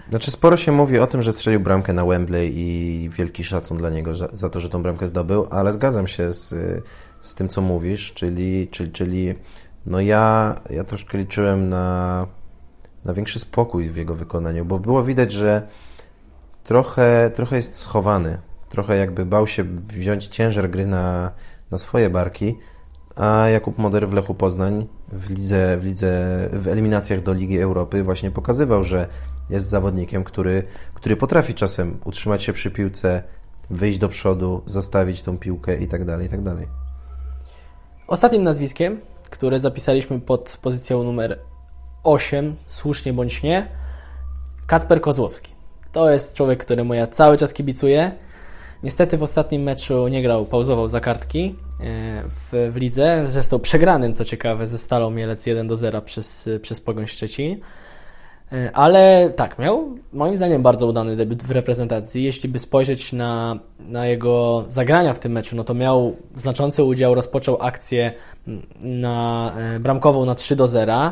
Znaczy 0.09 0.31
sporo 0.31 0.57
się 0.57 0.71
mówi 0.71 0.99
o 0.99 1.07
tym, 1.07 1.21
że 1.21 1.33
strzelił 1.33 1.59
bramkę 1.59 1.93
na 1.93 2.05
Wembley 2.05 2.53
i 2.55 3.09
wielki 3.09 3.43
szacun 3.43 3.77
dla 3.77 3.89
niego 3.89 4.15
za, 4.15 4.27
za 4.33 4.49
to, 4.49 4.59
że 4.59 4.69
tą 4.69 4.83
bramkę 4.83 5.07
zdobył, 5.07 5.47
ale 5.51 5.73
zgadzam 5.73 6.07
się 6.07 6.31
z, 6.31 6.55
z 7.21 7.35
tym, 7.35 7.49
co 7.49 7.61
mówisz, 7.61 8.13
czyli, 8.13 8.67
czyli, 8.71 8.91
czyli 8.91 9.35
no 9.87 10.01
ja, 10.01 10.55
ja 10.69 10.83
troszkę 10.83 11.17
liczyłem 11.17 11.69
na, 11.69 12.27
na 13.05 13.13
większy 13.13 13.39
spokój 13.39 13.89
w 13.89 13.95
jego 13.95 14.15
wykonaniu, 14.15 14.65
bo 14.65 14.79
było 14.79 15.03
widać, 15.03 15.31
że 15.31 15.67
trochę, 16.63 17.31
trochę 17.35 17.55
jest 17.55 17.75
schowany. 17.75 18.37
Trochę 18.69 18.97
jakby 18.97 19.25
bał 19.25 19.47
się 19.47 19.63
wziąć 19.87 20.27
ciężar 20.27 20.69
gry 20.69 20.85
na, 20.85 21.31
na 21.71 21.77
swoje 21.77 22.09
barki, 22.09 22.57
a 23.15 23.49
Jakub 23.49 23.77
Moder 23.77 24.09
w 24.09 24.13
Lechu 24.13 24.35
Poznań 24.35 24.87
w 25.11 25.29
lidze, 25.29 25.77
w 25.77 25.83
lidze, 25.83 26.49
w 26.53 26.67
eliminacjach 26.67 27.23
do 27.23 27.33
Ligi 27.33 27.59
Europy 27.59 28.03
właśnie 28.03 28.31
pokazywał, 28.31 28.83
że 28.83 29.07
jest 29.49 29.67
zawodnikiem, 29.67 30.23
który, 30.23 30.63
który 30.93 31.15
potrafi 31.15 31.53
czasem 31.53 31.97
utrzymać 32.05 32.43
się 32.43 32.53
przy 32.53 32.71
piłce, 32.71 33.23
wyjść 33.69 33.99
do 33.99 34.09
przodu, 34.09 34.61
zastawić 34.65 35.21
tą 35.21 35.37
piłkę 35.37 35.77
i 35.77 35.87
tak 35.87 36.05
dalej, 36.05 36.27
i 36.27 36.29
tak 36.29 36.41
dalej. 36.41 36.67
Ostatnim 38.07 38.43
nazwiskiem 38.43 39.01
które 39.29 39.59
zapisaliśmy 39.59 40.21
pod 40.21 40.57
pozycją 40.61 41.03
numer 41.03 41.39
8, 42.03 42.55
słusznie 42.67 43.13
bądź 43.13 43.43
nie, 43.43 43.67
Kacper 44.67 45.01
Kozłowski. 45.01 45.51
To 45.91 46.09
jest 46.09 46.33
człowiek, 46.33 46.59
któremu 46.59 46.93
ja 46.93 47.07
cały 47.07 47.37
czas 47.37 47.53
kibicuję. 47.53 48.11
Niestety 48.83 49.17
w 49.17 49.23
ostatnim 49.23 49.63
meczu 49.63 50.07
nie 50.07 50.21
grał, 50.21 50.45
pauzował 50.45 50.89
za 50.89 50.99
kartki 50.99 51.55
e, 51.79 52.23
w, 52.23 52.71
w 52.73 52.75
lidze, 52.75 53.25
zresztą 53.27 53.59
przegranym, 53.59 54.13
co 54.13 54.25
ciekawe, 54.25 54.67
ze 54.67 54.77
Stalą 54.77 55.09
Mielec 55.09 55.45
1 55.45 55.67
do 55.67 55.77
0 55.77 56.01
przez, 56.01 56.49
przez 56.61 56.81
Pogoń 56.81 57.07
Szczecin. 57.07 57.59
E, 58.51 58.71
ale 58.73 59.29
tak, 59.35 59.59
miał 59.59 59.97
moim 60.13 60.37
zdaniem 60.37 60.61
bardzo 60.61 60.87
udany 60.87 61.15
debiut 61.15 61.43
w 61.43 61.51
reprezentacji. 61.51 62.23
Jeśli 62.23 62.49
by 62.49 62.59
spojrzeć 62.59 63.13
na, 63.13 63.59
na 63.79 64.07
jego 64.07 64.65
zagrania 64.67 65.13
w 65.13 65.19
tym 65.19 65.31
meczu, 65.31 65.55
no 65.55 65.63
to 65.63 65.73
miał 65.73 66.15
znaczący 66.35 66.83
udział, 66.83 67.15
rozpoczął 67.15 67.57
akcję 67.61 68.13
na 68.81 69.51
e, 69.57 69.79
bramkową 69.79 70.25
na 70.25 70.35
3 70.35 70.55
do 70.55 70.67
0 70.67 71.11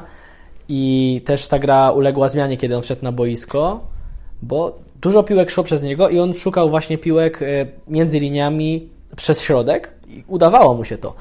i 0.69 1.21
też 1.25 1.47
ta 1.47 1.59
gra 1.59 1.91
uległa 1.91 2.29
zmianie, 2.29 2.57
kiedy 2.57 2.75
on 2.75 2.83
wszedł 2.83 3.03
na 3.03 3.11
boisko, 3.11 3.79
bo 4.41 4.79
dużo 5.01 5.23
piłek 5.23 5.49
szło 5.49 5.63
przez 5.63 5.83
niego 5.83 6.09
i 6.09 6.19
on 6.19 6.33
szukał 6.33 6.69
właśnie 6.69 6.97
piłek 6.97 7.41
e, 7.41 7.45
między 7.87 8.19
liniami 8.19 8.89
przez 9.15 9.41
środek 9.41 9.91
i 10.07 10.23
udawało 10.27 10.73
mu 10.73 10.85
się 10.85 10.97
to. 10.97 11.13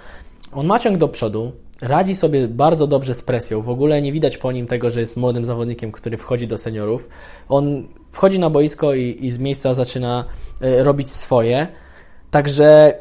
On 0.52 0.66
ma 0.66 0.78
ciąg 0.78 0.98
do 0.98 1.08
przodu, 1.08 1.52
radzi 1.82 2.14
sobie 2.14 2.48
bardzo 2.48 2.86
dobrze 2.86 3.14
z 3.14 3.22
presją. 3.22 3.62
W 3.62 3.68
ogóle 3.68 4.02
nie 4.02 4.12
widać 4.12 4.36
po 4.36 4.52
nim 4.52 4.66
tego, 4.66 4.90
że 4.90 5.00
jest 5.00 5.16
młodym 5.16 5.44
zawodnikiem, 5.44 5.92
który 5.92 6.16
wchodzi 6.16 6.48
do 6.48 6.58
seniorów. 6.58 7.08
On 7.48 7.88
wchodzi 8.12 8.38
na 8.38 8.50
boisko 8.50 8.94
i, 8.94 9.18
i 9.20 9.30
z 9.30 9.38
miejsca 9.38 9.74
zaczyna 9.74 10.24
e, 10.60 10.84
robić 10.84 11.10
swoje. 11.10 11.66
Także 12.30 12.94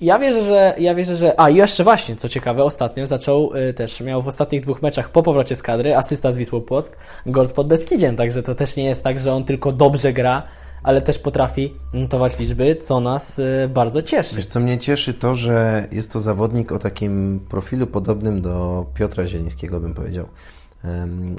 ja 0.00 0.18
wierzę, 0.18 0.42
że, 0.42 0.74
ja 0.78 0.94
wierzę, 0.94 1.16
że. 1.16 1.40
A, 1.40 1.50
i 1.50 1.56
jeszcze 1.56 1.84
właśnie, 1.84 2.16
co 2.16 2.28
ciekawe, 2.28 2.64
ostatnio 2.64 3.06
zaczął 3.06 3.56
y, 3.56 3.74
też, 3.74 4.00
miał 4.00 4.22
w 4.22 4.28
ostatnich 4.28 4.60
dwóch 4.60 4.82
meczach 4.82 5.08
po 5.08 5.22
powrocie 5.22 5.56
z 5.56 5.62
kadry 5.62 5.96
asysta 5.96 6.32
z 6.32 6.38
Wisłą 6.38 6.60
Płock, 6.60 6.96
gol 7.26 7.46
pod 7.54 7.66
Beskidziem, 7.66 8.16
także 8.16 8.42
to 8.42 8.54
też 8.54 8.76
nie 8.76 8.84
jest 8.84 9.04
tak, 9.04 9.18
że 9.18 9.32
on 9.32 9.44
tylko 9.44 9.72
dobrze 9.72 10.12
gra, 10.12 10.42
ale 10.86 11.02
też 11.02 11.18
potrafi 11.18 11.74
notować 11.92 12.38
liczby, 12.38 12.76
co 12.76 13.00
nas 13.00 13.38
y, 13.38 13.70
bardzo 13.74 14.02
cieszy. 14.02 14.36
Wiesz, 14.36 14.46
co 14.46 14.60
mnie 14.60 14.78
cieszy, 14.78 15.14
to, 15.14 15.34
że 15.34 15.88
jest 15.92 16.12
to 16.12 16.20
zawodnik 16.20 16.72
o 16.72 16.78
takim 16.78 17.40
profilu 17.48 17.86
podobnym 17.86 18.42
do 18.42 18.86
Piotra 18.94 19.26
Zielińskiego, 19.26 19.80
bym 19.80 19.94
powiedział. 19.94 20.26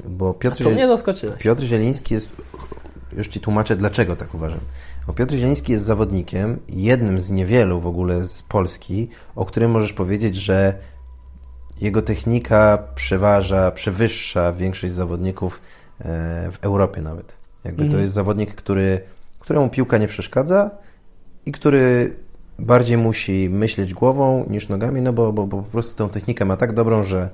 Bo 0.10 0.34
Piotr, 0.34 0.58
A 0.62 0.64
to 0.64 0.70
mnie 0.70 0.88
zaskoczyłeś. 0.88 1.38
Piotr 1.38 1.64
Zieliński 1.64 2.14
jest 2.14 2.30
już 3.18 3.28
Ci 3.28 3.40
tłumaczę, 3.40 3.76
dlaczego 3.76 4.16
tak 4.16 4.34
uważam. 4.34 4.60
Bo 5.08 5.14
Piotr 5.14 5.36
Zieliński 5.36 5.72
jest 5.72 5.86
zawodnikiem, 5.86 6.60
jednym 6.70 7.22
z 7.22 7.32
niewielu 7.32 7.82
w 7.82 7.88
ogóle 7.88 8.24
z 8.24 8.44
Polski, 8.44 9.10
o 9.36 9.46
którym 9.46 9.72
możesz 9.72 9.94
powiedzieć, 9.94 10.36
że 10.36 10.74
jego 11.82 12.02
technika 12.02 12.88
przeważa, 12.96 13.72
przewyższa 13.72 14.54
większość 14.54 14.94
zawodników 14.94 15.62
e, 16.00 16.04
w 16.52 16.58
Europie 16.62 17.02
nawet. 17.02 17.38
Jakby 17.64 17.80
to 17.80 17.86
mhm. 17.86 18.04
jest 18.04 18.14
zawodnik, 18.14 18.56
który, 18.56 19.02
któremu 19.48 19.70
piłka 19.70 19.98
nie 19.98 20.08
przeszkadza 20.08 20.72
i 21.46 21.52
który 21.52 22.16
bardziej 22.60 22.98
musi 22.98 23.50
myśleć 23.50 23.94
głową 23.94 24.46
niż 24.50 24.70
nogami, 24.70 25.02
no 25.02 25.14
bo, 25.14 25.34
bo, 25.34 25.48
bo 25.48 25.58
po 25.58 25.72
prostu 25.72 25.96
tę 25.96 26.10
technikę 26.10 26.46
ma 26.46 26.58
tak 26.58 26.74
dobrą, 26.74 27.04
że 27.04 27.30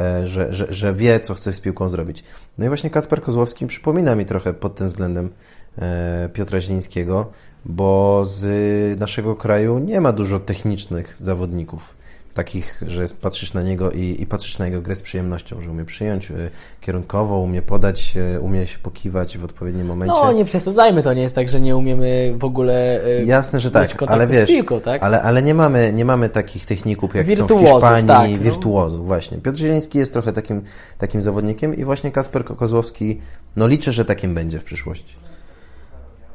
E, 0.00 0.26
że, 0.26 0.54
że, 0.54 0.66
że 0.72 0.94
wie, 0.94 1.20
co 1.20 1.34
chce 1.34 1.52
z 1.52 1.60
piłką 1.60 1.88
zrobić. 1.88 2.24
No 2.58 2.64
i 2.64 2.68
właśnie 2.68 2.90
Kacper 2.90 3.22
Kozłowski 3.22 3.66
przypomina 3.66 4.14
mi 4.14 4.24
trochę 4.24 4.54
pod 4.54 4.74
tym 4.74 4.86
względem 4.88 5.30
e, 5.78 6.28
Piotra 6.32 6.60
Zielińskiego, 6.60 7.30
bo 7.64 8.22
z 8.24 9.00
naszego 9.00 9.36
kraju 9.36 9.78
nie 9.78 10.00
ma 10.00 10.12
dużo 10.12 10.40
technicznych 10.40 11.16
zawodników 11.16 11.96
takich, 12.34 12.82
że 12.86 13.04
patrzysz 13.20 13.54
na 13.54 13.62
niego 13.62 13.90
i, 13.90 14.16
i 14.22 14.26
patrzysz 14.26 14.58
na 14.58 14.66
jego 14.66 14.82
grę 14.82 14.96
z 14.96 15.02
przyjemnością, 15.02 15.60
że 15.60 15.70
umie 15.70 15.84
przyjąć 15.84 16.30
y, 16.30 16.50
kierunkowo, 16.80 17.38
umie 17.38 17.62
podać, 17.62 18.14
umie 18.40 18.66
się 18.66 18.78
pokiwać 18.78 19.38
w 19.38 19.44
odpowiednim 19.44 19.86
momencie. 19.86 20.14
No, 20.22 20.32
nie 20.32 20.44
przesadzajmy, 20.44 21.02
to 21.02 21.14
nie 21.14 21.22
jest 21.22 21.34
tak, 21.34 21.48
że 21.48 21.60
nie 21.60 21.76
umiemy 21.76 22.34
w 22.36 22.44
ogóle 22.44 23.06
y, 23.06 23.24
Jasne, 23.24 23.60
że 23.60 23.70
tak, 23.70 24.02
ale 24.06 24.26
wiesz, 24.26 24.50
piłką, 24.50 24.80
tak? 24.80 25.02
ale, 25.02 25.22
ale 25.22 25.42
nie, 25.42 25.54
mamy, 25.54 25.92
nie 25.92 26.04
mamy 26.04 26.28
takich 26.28 26.66
techników, 26.66 27.14
jak 27.14 27.26
są 27.32 27.46
w 27.46 27.60
Hiszpanii, 27.60 28.08
tak, 28.08 28.30
no. 28.30 28.38
wirtuozów, 28.38 29.06
właśnie. 29.06 29.38
Piotr 29.38 29.58
Zieliński 29.58 29.98
jest 29.98 30.12
trochę 30.12 30.32
takim, 30.32 30.62
takim 30.98 31.22
zawodnikiem 31.22 31.74
i 31.74 31.84
właśnie 31.84 32.10
Kasper 32.10 32.44
Kozłowski, 32.44 33.20
no 33.56 33.66
liczę, 33.66 33.92
że 33.92 34.04
takim 34.04 34.34
będzie 34.34 34.58
w 34.58 34.64
przyszłości. 34.64 35.16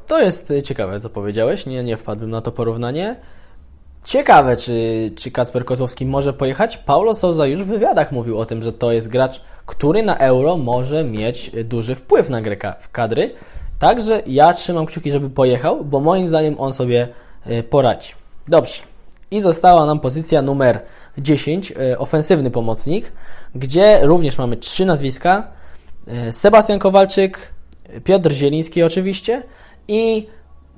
To 0.06 0.20
jest 0.20 0.52
ciekawe, 0.64 1.00
co 1.00 1.10
powiedziałeś, 1.10 1.66
nie, 1.66 1.84
nie 1.84 1.96
wpadłem 1.96 2.30
na 2.30 2.40
to 2.40 2.52
porównanie. 2.52 3.16
Ciekawe, 4.04 4.56
czy, 4.56 5.10
czy 5.16 5.30
Kacper 5.30 5.64
Kozłowski 5.64 6.06
może 6.06 6.32
pojechać. 6.32 6.76
Paulo 6.76 7.14
Souza 7.14 7.46
już 7.46 7.62
w 7.62 7.66
wywiadach 7.66 8.12
mówił 8.12 8.38
o 8.38 8.46
tym, 8.46 8.62
że 8.62 8.72
to 8.72 8.92
jest 8.92 9.08
gracz, 9.08 9.42
który 9.66 10.02
na 10.02 10.18
euro 10.18 10.56
może 10.56 11.04
mieć 11.04 11.50
duży 11.64 11.94
wpływ 11.94 12.28
na 12.28 12.40
grę 12.40 12.74
w 12.80 12.90
kadry. 12.90 13.30
Także 13.78 14.22
ja 14.26 14.52
trzymam 14.52 14.86
kciuki, 14.86 15.10
żeby 15.10 15.30
pojechał, 15.30 15.84
bo 15.84 16.00
moim 16.00 16.28
zdaniem 16.28 16.60
on 16.60 16.72
sobie 16.72 17.08
y, 17.50 17.62
poradzi. 17.62 18.12
Dobrze. 18.48 18.82
I 19.30 19.40
została 19.40 19.86
nam 19.86 20.00
pozycja 20.00 20.42
numer 20.42 20.80
10, 21.18 21.70
y, 21.70 21.98
ofensywny 21.98 22.50
pomocnik, 22.50 23.12
gdzie 23.54 23.98
również 24.02 24.38
mamy 24.38 24.56
trzy 24.56 24.86
nazwiska. 24.86 25.46
Y, 26.28 26.32
Sebastian 26.32 26.78
Kowalczyk, 26.78 27.52
Piotr 28.04 28.32
Zieliński 28.32 28.82
oczywiście 28.82 29.42
i 29.88 30.26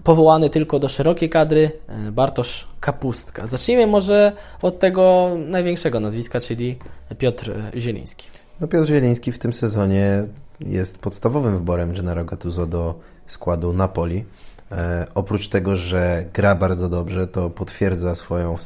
powołany 0.05 0.50
tylko 0.50 0.78
do 0.78 0.88
szerokiej 0.88 1.30
kadry 1.30 1.72
e, 1.88 2.12
Bartosz 2.12 2.68
Kapustka. 2.80 3.46
Zacznijmy 3.46 3.86
może 3.86 4.32
od 4.62 4.78
tego 4.78 5.30
największego 5.46 6.00
nazwiska, 6.00 6.40
czyli 6.40 6.78
Piotr 7.18 7.53
Zieliński. 7.76 8.26
No 8.61 8.68
Piotr 8.68 8.86
Zieliński 8.86 9.32
w 9.32 9.38
tym 9.38 9.53
sezonie 9.53 10.24
jest 10.61 10.98
podstawowym 10.98 11.57
wyborem 11.57 11.92
Gennaro 11.92 12.24
Gattuso 12.24 12.66
do 12.66 12.94
składu 13.26 13.72
Napoli. 13.72 14.24
E, 14.72 15.07
oprócz 15.14 15.48
tego, 15.48 15.76
że 15.76 16.24
gra 16.34 16.55
bardzo 16.55 16.88
dobrze, 16.88 17.26
to 17.26 17.50
potwierdza 17.50 18.14
swoją 18.14 18.57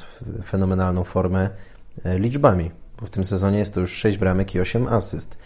fenomenalną 0.45 1.05
formę 1.05 1.51
e, 2.05 2.19
liczbami. 2.19 2.71
Bo 3.01 3.07
w 3.07 3.11
tym 3.11 3.25
sezonie 3.25 3.59
jest 3.59 3.75
to 3.75 3.81
już 3.81 3.93
6 3.93 4.19
bramek 4.19 4.55
i 4.55 4.61
8 4.61 4.89
asyst. 4.89 5.39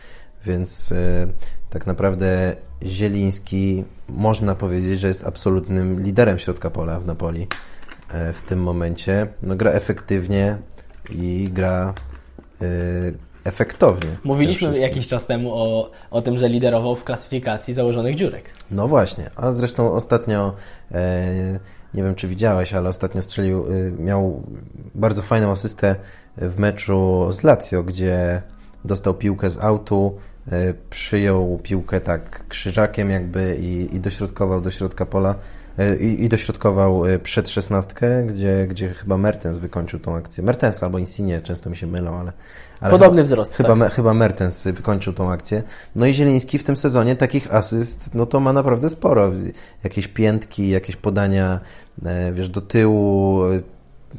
Więc 0.46 0.92
e, 0.92 1.26
tak 1.70 1.86
naprawdę 1.86 2.56
Zieliński 2.82 3.84
można 4.08 4.54
powiedzieć, 4.54 5.00
że 5.00 5.08
jest 5.08 5.26
absolutnym 5.26 6.02
liderem 6.02 6.38
środka 6.38 6.70
pola 6.70 7.00
w 7.00 7.06
Napoli 7.06 7.46
e, 8.10 8.32
w 8.32 8.42
tym 8.42 8.62
momencie. 8.62 9.26
No, 9.42 9.56
gra 9.56 9.70
efektywnie 9.70 10.56
i 11.10 11.48
gra 11.52 11.94
e, 12.62 12.66
efektownie. 13.44 14.10
Mówiliśmy 14.24 14.78
jakiś 14.78 15.08
czas 15.08 15.26
temu 15.26 15.54
o, 15.54 15.90
o 16.10 16.22
tym, 16.22 16.36
że 16.36 16.48
liderował 16.48 16.96
w 16.96 17.04
klasyfikacji 17.04 17.74
założonych 17.74 18.16
dziurek. 18.16 18.44
No 18.70 18.88
właśnie, 18.88 19.30
a 19.36 19.52
zresztą 19.52 19.92
ostatnio, 19.92 20.54
nie 21.94 22.02
wiem 22.02 22.14
czy 22.14 22.28
widziałeś, 22.28 22.74
ale 22.74 22.88
ostatnio 22.88 23.22
strzelił, 23.22 23.66
miał 23.98 24.42
bardzo 24.94 25.22
fajną 25.22 25.50
asystę 25.50 25.96
w 26.36 26.58
meczu 26.58 27.28
z 27.32 27.42
Lazio, 27.42 27.82
gdzie 27.82 28.42
dostał 28.84 29.14
piłkę 29.14 29.50
z 29.50 29.58
autu, 29.58 30.18
przyjął 30.90 31.60
piłkę 31.62 32.00
tak 32.00 32.48
krzyżakiem 32.48 33.10
jakby 33.10 33.56
i, 33.60 33.96
i 33.96 34.00
dośrodkował 34.00 34.60
do 34.60 34.70
środka 34.70 35.06
pola 35.06 35.34
e, 35.78 35.96
i, 35.96 36.24
i 36.24 36.28
dośrodkował 36.28 37.06
e, 37.06 37.18
przed 37.18 37.48
szesnastkę, 37.48 38.24
gdzie, 38.24 38.66
gdzie 38.66 38.88
chyba 38.88 39.18
Mertens 39.18 39.58
wykończył 39.58 40.00
tą 40.00 40.16
akcję. 40.16 40.44
Mertens 40.44 40.82
albo 40.82 40.98
Insigne, 40.98 41.40
często 41.40 41.70
mi 41.70 41.76
się 41.76 41.86
mylą, 41.86 42.18
ale... 42.18 42.32
ale 42.80 42.90
Podobny 42.90 43.16
chyba, 43.16 43.26
wzrost. 43.26 43.54
Chyba, 43.54 43.76
tak. 43.76 43.92
chyba 43.92 44.14
Mertens 44.14 44.66
wykończył 44.66 45.12
tą 45.12 45.32
akcję. 45.32 45.62
No 45.94 46.06
i 46.06 46.14
Zieliński 46.14 46.58
w 46.58 46.64
tym 46.64 46.76
sezonie 46.76 47.16
takich 47.16 47.54
asyst, 47.54 48.14
no 48.14 48.26
to 48.26 48.40
ma 48.40 48.52
naprawdę 48.52 48.90
sporo. 48.90 49.32
Jakieś 49.84 50.08
piętki, 50.08 50.68
jakieś 50.68 50.96
podania, 50.96 51.60
wiesz, 52.32 52.48
do 52.48 52.60
tyłu, 52.60 53.40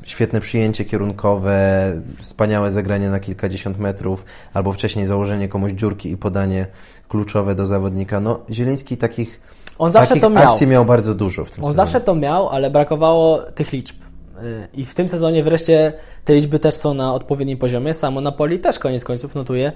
świetne 0.03 0.41
przyjęcie 0.41 0.85
kierunkowe, 0.85 1.91
wspaniałe 2.17 2.71
zagranie 2.71 3.09
na 3.09 3.19
kilkadziesiąt 3.19 3.77
metrów, 3.79 4.25
albo 4.53 4.71
wcześniej 4.71 5.05
założenie 5.05 5.47
komuś 5.47 5.71
dziurki 5.71 6.11
i 6.11 6.17
podanie 6.17 6.67
kluczowe 7.07 7.55
do 7.55 7.67
zawodnika. 7.67 8.19
No, 8.19 8.39
Zieliński 8.51 8.97
takich, 8.97 9.41
On 9.79 9.91
zawsze 9.91 10.07
takich 10.07 10.21
to 10.21 10.29
miał. 10.29 10.51
akcji 10.51 10.67
miał 10.67 10.85
bardzo 10.85 11.15
dużo 11.15 11.45
w 11.45 11.51
tym 11.51 11.63
On 11.63 11.69
sezonie. 11.71 11.85
zawsze 11.85 12.01
to 12.01 12.15
miał, 12.15 12.49
ale 12.49 12.69
brakowało 12.69 13.39
tych 13.39 13.71
liczb. 13.71 13.95
Y, 14.43 14.67
I 14.73 14.85
w 14.85 14.93
tym 14.95 15.07
sezonie 15.07 15.43
wreszcie 15.43 15.93
te 16.25 16.33
liczby 16.33 16.59
też 16.59 16.75
są 16.75 16.93
na 16.93 17.13
odpowiednim 17.13 17.57
poziomie. 17.57 17.93
Samo 17.93 18.21
Napoli 18.21 18.59
też 18.59 18.79
koniec 18.79 19.03
końców 19.03 19.35
notuje 19.35 19.71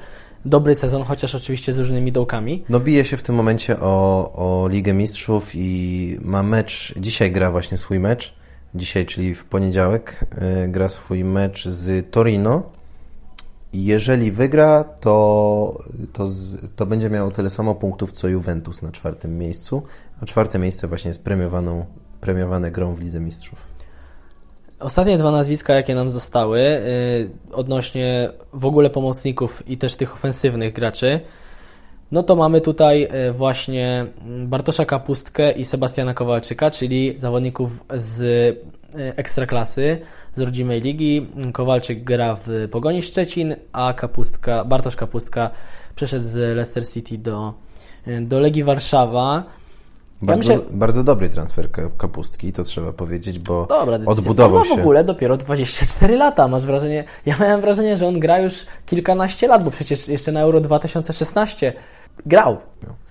dobry 0.45 0.75
sezon, 0.75 1.03
chociaż 1.03 1.35
oczywiście 1.35 1.73
z 1.73 1.79
różnymi 1.79 2.11
dołkami. 2.11 2.63
No 2.69 2.79
bije 2.79 3.05
się 3.05 3.17
w 3.17 3.23
tym 3.23 3.35
momencie 3.35 3.79
o, 3.79 4.31
o 4.35 4.67
Ligę 4.67 4.93
Mistrzów 4.93 5.51
i 5.55 6.17
ma 6.21 6.43
mecz, 6.43 6.93
dzisiaj 6.97 7.31
gra 7.31 7.51
właśnie 7.51 7.77
swój 7.77 7.99
mecz 7.99 8.35
dzisiaj, 8.75 9.05
czyli 9.05 9.35
w 9.35 9.45
poniedziałek, 9.45 10.25
e, 10.31 10.67
gra 10.67 10.89
swój 10.89 11.23
mecz 11.23 11.67
z 11.67 12.11
Torino. 12.11 12.63
Jeżeli 13.73 14.31
wygra, 14.31 14.83
to, 14.83 15.77
to, 16.13 16.27
to 16.75 16.85
będzie 16.85 17.09
miało 17.09 17.31
tyle 17.31 17.49
samo 17.49 17.75
punktów 17.75 18.11
co 18.11 18.27
Juventus 18.27 18.81
na 18.81 18.91
czwartym 18.91 19.37
miejscu, 19.37 19.83
a 20.21 20.25
czwarte 20.25 20.59
miejsce 20.59 20.87
właśnie 20.87 21.09
jest 21.09 21.23
premiowaną, 21.23 21.85
premiowane 22.21 22.71
grą 22.71 22.95
w 22.95 23.01
Lidze 23.01 23.19
Mistrzów. 23.19 23.67
Ostatnie 24.79 25.17
dwa 25.17 25.31
nazwiska, 25.31 25.73
jakie 25.73 25.95
nam 25.95 26.11
zostały, 26.11 26.59
yy, 26.59 27.29
odnośnie 27.51 28.29
w 28.53 28.65
ogóle 28.65 28.89
pomocników 28.89 29.67
i 29.67 29.77
też 29.77 29.95
tych 29.95 30.13
ofensywnych 30.13 30.73
graczy, 30.73 31.19
no 32.11 32.23
to 32.23 32.35
mamy 32.35 32.61
tutaj 32.61 33.07
e, 33.11 33.31
właśnie 33.31 34.05
mm, 34.25 34.47
Bartosza 34.47 34.85
Kapustkę 34.85 35.51
i 35.51 35.65
Sebastiana 35.65 36.13
Kowalczyka, 36.13 36.71
czyli 36.71 37.15
zawodników 37.17 37.85
z 37.93 38.21
e, 38.95 39.17
ekstraklasy, 39.17 39.99
z 40.33 40.41
rodzimej 40.41 40.81
ligi. 40.81 41.27
Kowalczyk 41.53 42.03
gra 42.03 42.37
w 42.39 42.49
Pogoni 42.71 43.01
Szczecin, 43.01 43.55
a 43.71 43.93
Kapustka, 43.93 44.65
Bartosz 44.65 44.95
Kapustka 44.95 45.49
przeszedł 45.95 46.25
z 46.25 46.35
Leicester 46.35 46.87
City 46.87 47.17
do, 47.17 47.53
e, 48.07 48.21
do 48.21 48.39
Legii 48.39 48.63
Warszawa. 48.63 49.43
Bardzo, 50.25 50.53
myślę... 50.53 50.65
bardzo 50.71 51.03
dobry 51.03 51.29
transfer 51.29 51.69
kapustki, 51.97 52.51
to 52.51 52.63
trzeba 52.63 52.93
powiedzieć, 52.93 53.39
bo 53.39 53.65
Dobra, 53.65 53.99
odbudował 54.05 54.65
się. 54.65 54.75
w 54.75 54.79
ogóle 54.79 55.03
dopiero 55.03 55.37
24 55.37 56.15
lata. 56.15 56.47
Masz 56.47 56.65
wrażenie, 56.65 57.03
ja 57.25 57.37
miałem 57.39 57.61
wrażenie, 57.61 57.97
że 57.97 58.07
on 58.07 58.19
gra 58.19 58.39
już 58.39 58.65
kilkanaście 58.85 59.47
lat, 59.47 59.63
bo 59.63 59.71
przecież 59.71 60.07
jeszcze 60.07 60.31
na 60.31 60.41
Euro 60.41 60.61
2016 60.61 61.73
grał. 62.25 62.57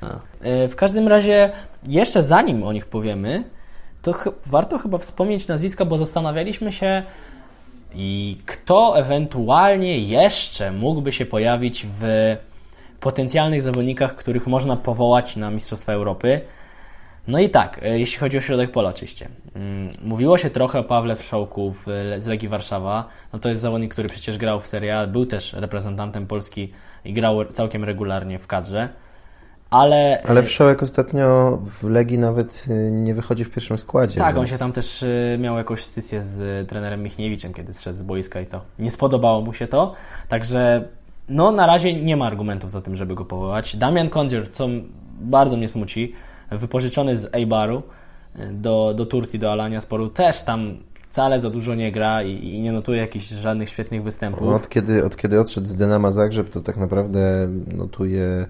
No. 0.03 0.09
E, 0.41 0.69
w 0.69 0.77
każdym 0.77 1.09
razie, 1.09 1.53
jeszcze 1.89 2.23
zanim 2.23 2.63
o 2.63 2.73
nich 2.73 2.87
powiemy, 2.87 3.45
to 4.03 4.13
ch 4.13 4.29
warto 4.47 4.79
chyba 4.79 4.99
wspomnieć 4.99 5.49
nazwiska, 5.49 5.85
bo 5.85 5.99
zastanawialiśmy 5.99 6.73
się, 6.73 7.03
i 7.95 8.39
kto 8.47 8.99
ewentualnie 8.99 9.99
jeszcze 9.99 10.73
mógłby 10.73 11.13
się 11.13 11.27
pojawić 11.27 11.87
w 12.01 12.37
potencjalnych 13.01 13.63
zawodnikach, 13.63 14.15
których 14.15 14.47
można 14.47 14.77
powołać 14.77 15.37
na 15.37 15.51
Mistrzostwa 15.51 15.93
Europy. 15.93 16.41
No 17.29 17.39
i 17.39 17.51
tak, 17.51 17.81
e, 17.83 17.99
jeśli 17.99 18.19
chodzi 18.19 18.39
o 18.39 18.41
środek 18.41 18.71
pola 18.71 18.91
oczywiście. 18.91 19.29
Mm, 19.55 19.91
mówiło 20.05 20.39
się 20.39 20.51
trochę 20.51 20.79
o 20.79 20.85
Pawle 20.85 21.17
Wszołku 21.17 21.75
z 22.19 22.27
Legii 22.27 22.49
Warszawa. 22.49 23.09
No 23.33 23.39
to 23.39 23.49
jest 23.49 23.63
zawodnik, 23.63 23.93
który 23.93 24.09
przecież 24.09 24.39
grał 24.39 24.61
w 24.61 24.67
Serie 24.67 24.99
A, 24.99 25.07
był 25.07 25.27
też 25.27 25.53
reprezentantem 25.53 26.27
Polski 26.27 26.73
i 27.05 27.13
grał 27.13 27.45
całkiem 27.45 27.85
regularnie 27.85 28.39
w 28.39 28.47
kadrze. 28.47 28.89
Ale, 29.71 30.23
ale 30.29 30.43
Wszołek 30.43 30.83
ostatnio 30.83 31.59
w 31.63 31.85
Legii 31.85 32.19
nawet 32.19 32.67
e, 32.71 32.91
nie 32.91 33.15
wychodzi 33.15 33.45
w 33.45 33.51
pierwszym 33.51 33.79
składzie. 33.79 34.19
Tak, 34.19 34.35
więc... 34.35 34.39
on 34.39 34.47
się 34.47 34.59
tam 34.59 34.73
też 34.73 35.03
e, 35.03 35.39
miał 35.39 35.57
jakąś 35.57 35.85
stycję 35.85 36.25
z 36.25 36.69
trenerem 36.69 37.03
Michniewiczem, 37.03 37.55
kiedy 37.55 37.73
zszedł 37.73 37.99
z 37.99 38.03
boiska 38.03 38.41
i 38.41 38.47
to 38.47 38.61
nie 38.79 38.91
spodobało 38.91 39.41
mu 39.41 39.55
się 39.55 39.67
to. 39.67 39.93
Także 40.29 40.89
no 41.29 41.53
na 41.53 41.67
razie 41.67 42.03
nie 42.03 42.17
ma 42.17 42.27
argumentów 42.27 42.71
za 42.71 42.81
tym, 42.81 42.97
żeby 42.97 43.15
go 43.15 43.25
powołać. 43.25 43.77
Damian 43.77 44.09
Kondzier, 44.09 44.53
co 44.53 44.69
bardzo 45.21 45.57
mnie 45.57 45.69
smuci, 45.69 46.13
wypożyczony 46.51 47.17
z 47.17 47.35
Eibaru 47.35 47.83
e, 48.37 48.47
do, 48.53 48.95
do 48.97 49.07
Turcji, 49.07 49.39
do 49.39 49.53
Alania 49.53 49.81
Sporu, 49.81 50.09
też 50.09 50.43
tam 50.43 50.77
wcale 51.11 51.41
za 51.41 51.51
dużo 51.51 51.75
nie 51.75 51.93
gra 51.93 52.23
i, 52.23 52.49
i, 52.49 52.61
nie 52.61 52.73
notuje 52.73 53.01
jakichś 53.01 53.29
żadnych 53.29 53.69
świetnych 53.69 54.03
występów. 54.03 54.49
Od 54.49 54.69
kiedy, 54.69 55.05
od 55.05 55.17
kiedy 55.17 55.41
odszedł 55.41 55.67
z 55.67 55.75
Dynama 55.75 56.11
Zagrzeb, 56.13 56.51
to 56.51 56.61
tak 56.61 56.77
naprawdę 56.77 57.49
notuje 57.77 58.47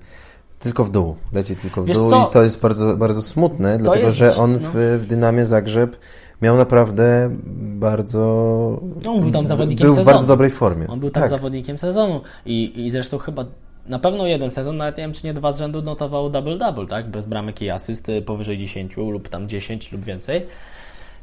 tylko 0.59 0.85
w 0.85 0.91
dół. 0.91 1.17
Leci 1.33 1.57
tylko 1.57 1.83
w 1.83 1.87
Wiesz 1.87 1.97
dół 1.97 2.11
co? 2.11 2.29
i 2.29 2.33
to 2.33 2.43
jest 2.43 2.61
bardzo, 2.61 2.97
bardzo 2.97 3.23
smutne, 3.23 3.79
to 3.79 3.85
dlatego 3.85 4.07
jest, 4.07 4.19
że 4.19 4.37
on 4.37 4.53
no. 4.53 4.59
w, 4.59 4.75
w 5.03 5.07
Dynamie 5.07 5.45
Zagrzeb 5.45 5.97
miał 6.43 6.57
naprawdę 6.57 7.31
bardzo. 7.57 8.19
No, 9.05 9.13
on 9.13 9.21
był 9.21 9.31
tam 9.31 9.47
zawodnikiem 9.47 9.87
był 9.87 9.95
sezonu. 9.95 10.11
w 10.11 10.13
bardzo 10.13 10.27
dobrej 10.27 10.51
formie. 10.51 10.87
On 10.87 11.01
był 11.01 11.11
tam 11.11 11.23
tak. 11.23 11.31
zawodnikiem 11.31 11.79
sezonu 11.79 12.21
i, 12.47 12.87
i 12.87 12.91
zresztą 12.91 13.19
chyba 13.19 13.45
na 13.87 13.99
pewno 13.99 14.27
jeden 14.27 14.51
sezon, 14.51 14.77
nawet 14.77 14.97
nie 14.97 15.03
wiem, 15.03 15.13
czy 15.13 15.27
nie 15.27 15.35
dwa 15.35 15.53
z 15.53 15.59
rzędu 15.59 15.83
notował 15.83 16.31
double-double, 16.31 16.87
tak? 16.87 17.11
Bez 17.11 17.27
bramek 17.27 17.63
i 17.63 17.71
asyst 17.71 18.11
powyżej 18.27 18.59
10 18.59 18.97
lub 18.97 19.29
tam 19.29 19.49
10 19.49 19.93
lub 19.93 20.05
więcej. 20.05 20.47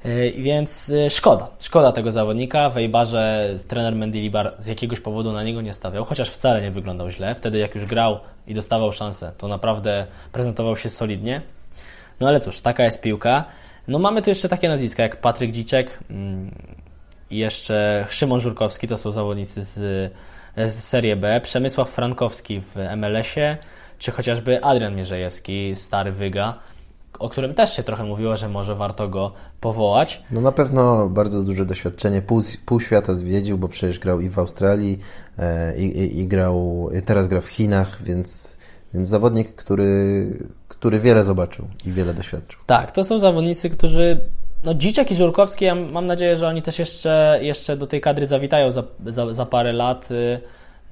Yy, 0.06 0.32
więc 0.32 0.88
yy, 0.88 1.10
szkoda, 1.10 1.48
szkoda 1.60 1.92
tego 1.92 2.12
zawodnika. 2.12 2.70
W 2.70 2.78
Eibarze 2.78 3.56
trener 3.68 3.96
Mendilibar 3.96 4.54
z 4.58 4.68
jakiegoś 4.68 5.00
powodu 5.00 5.32
na 5.32 5.44
niego 5.44 5.62
nie 5.62 5.74
stawiał, 5.74 6.06
chociaż 6.06 6.30
wcale 6.30 6.62
nie 6.62 6.72
wyglądał 6.72 7.10
źle. 7.10 7.36
Wtedy 7.36 7.58
jak 7.58 7.76
już 7.76 7.86
grał 7.86 8.20
i 8.48 8.54
dostawał 8.54 8.92
szansę, 8.92 9.32
to 9.38 9.48
naprawdę 9.48 10.08
prezentował 10.32 10.78
się 10.78 10.90
solidnie. 10.90 11.42
No 12.20 12.28
ale 12.28 12.40
cóż, 12.40 12.62
taka 12.62 12.84
jest 12.84 13.02
piłka. 13.02 13.46
No 13.88 14.00
mamy 14.00 14.22
tu 14.22 14.30
jeszcze 14.30 14.50
takie 14.50 14.70
nazwiska 14.70 15.04
jak 15.04 15.22
Patryk 15.22 15.52
Dziczek 15.52 16.00
mm, 16.10 16.52
i 17.30 17.38
jeszcze 17.38 18.06
Szymon 18.10 18.40
Żurkowski, 18.40 18.88
to 18.88 18.98
są 18.98 19.12
zawodnicy 19.12 19.64
z 19.64 20.12
z 20.58 20.74
Serie 20.74 21.16
B, 21.16 21.42
Przemysław 21.44 21.90
Frankowski 21.90 22.62
w 22.62 22.76
MLS-ie, 22.98 23.58
czy 23.98 24.12
chociażby 24.12 24.64
Adrian 24.64 24.96
Mierzejewski, 24.96 25.76
stary 25.76 26.12
Wyga, 26.12 26.60
o 27.20 27.30
którym 27.30 27.54
też 27.54 27.76
się 27.76 27.84
trochę 27.84 28.04
mówiło, 28.04 28.38
że 28.38 28.50
może 28.50 28.76
warto 28.76 29.10
go 29.10 29.32
powołać. 29.60 30.24
No 30.32 30.42
na 30.42 30.52
pewno 30.52 31.10
bardzo 31.10 31.44
duże 31.44 31.66
doświadczenie, 31.66 32.22
pół, 32.22 32.42
pół 32.66 32.80
świata 32.80 33.14
zwiedził, 33.14 33.58
bo 33.58 33.68
przecież 33.68 34.00
grał 34.00 34.22
i 34.22 34.30
w 34.30 34.40
Australii 34.40 35.00
e, 35.40 35.78
i, 35.78 36.00
i, 36.00 36.20
i 36.20 36.28
grał, 36.28 36.90
teraz 37.06 37.28
gra 37.28 37.42
w 37.42 37.48
Chinach, 37.48 38.04
więc, 38.04 38.58
więc 38.94 39.08
zawodnik, 39.08 39.56
który, 39.56 40.38
który 40.68 41.00
wiele 41.00 41.24
zobaczył 41.24 41.68
i 41.86 41.92
wiele 41.92 42.14
doświadczył. 42.14 42.62
Tak, 42.66 42.92
to 42.92 43.04
są 43.04 43.20
zawodnicy, 43.20 43.70
którzy 43.70 44.22
no 44.64 44.74
Dziczek 44.74 45.12
i 45.12 45.16
Żurkowski, 45.16 45.66
ja 45.66 45.76
mam 45.76 46.08
nadzieję, 46.08 46.38
że 46.38 46.48
oni 46.48 46.62
też 46.62 46.80
jeszcze, 46.80 47.40
jeszcze 47.42 47.78
do 47.78 47.88
tej 47.88 48.02
kadry 48.02 48.26
zawitają 48.28 48.72
za, 48.72 48.84
za, 49.06 49.34
za 49.34 49.46
parę 49.46 49.74
lat, 49.74 50.12
y, 50.12 50.40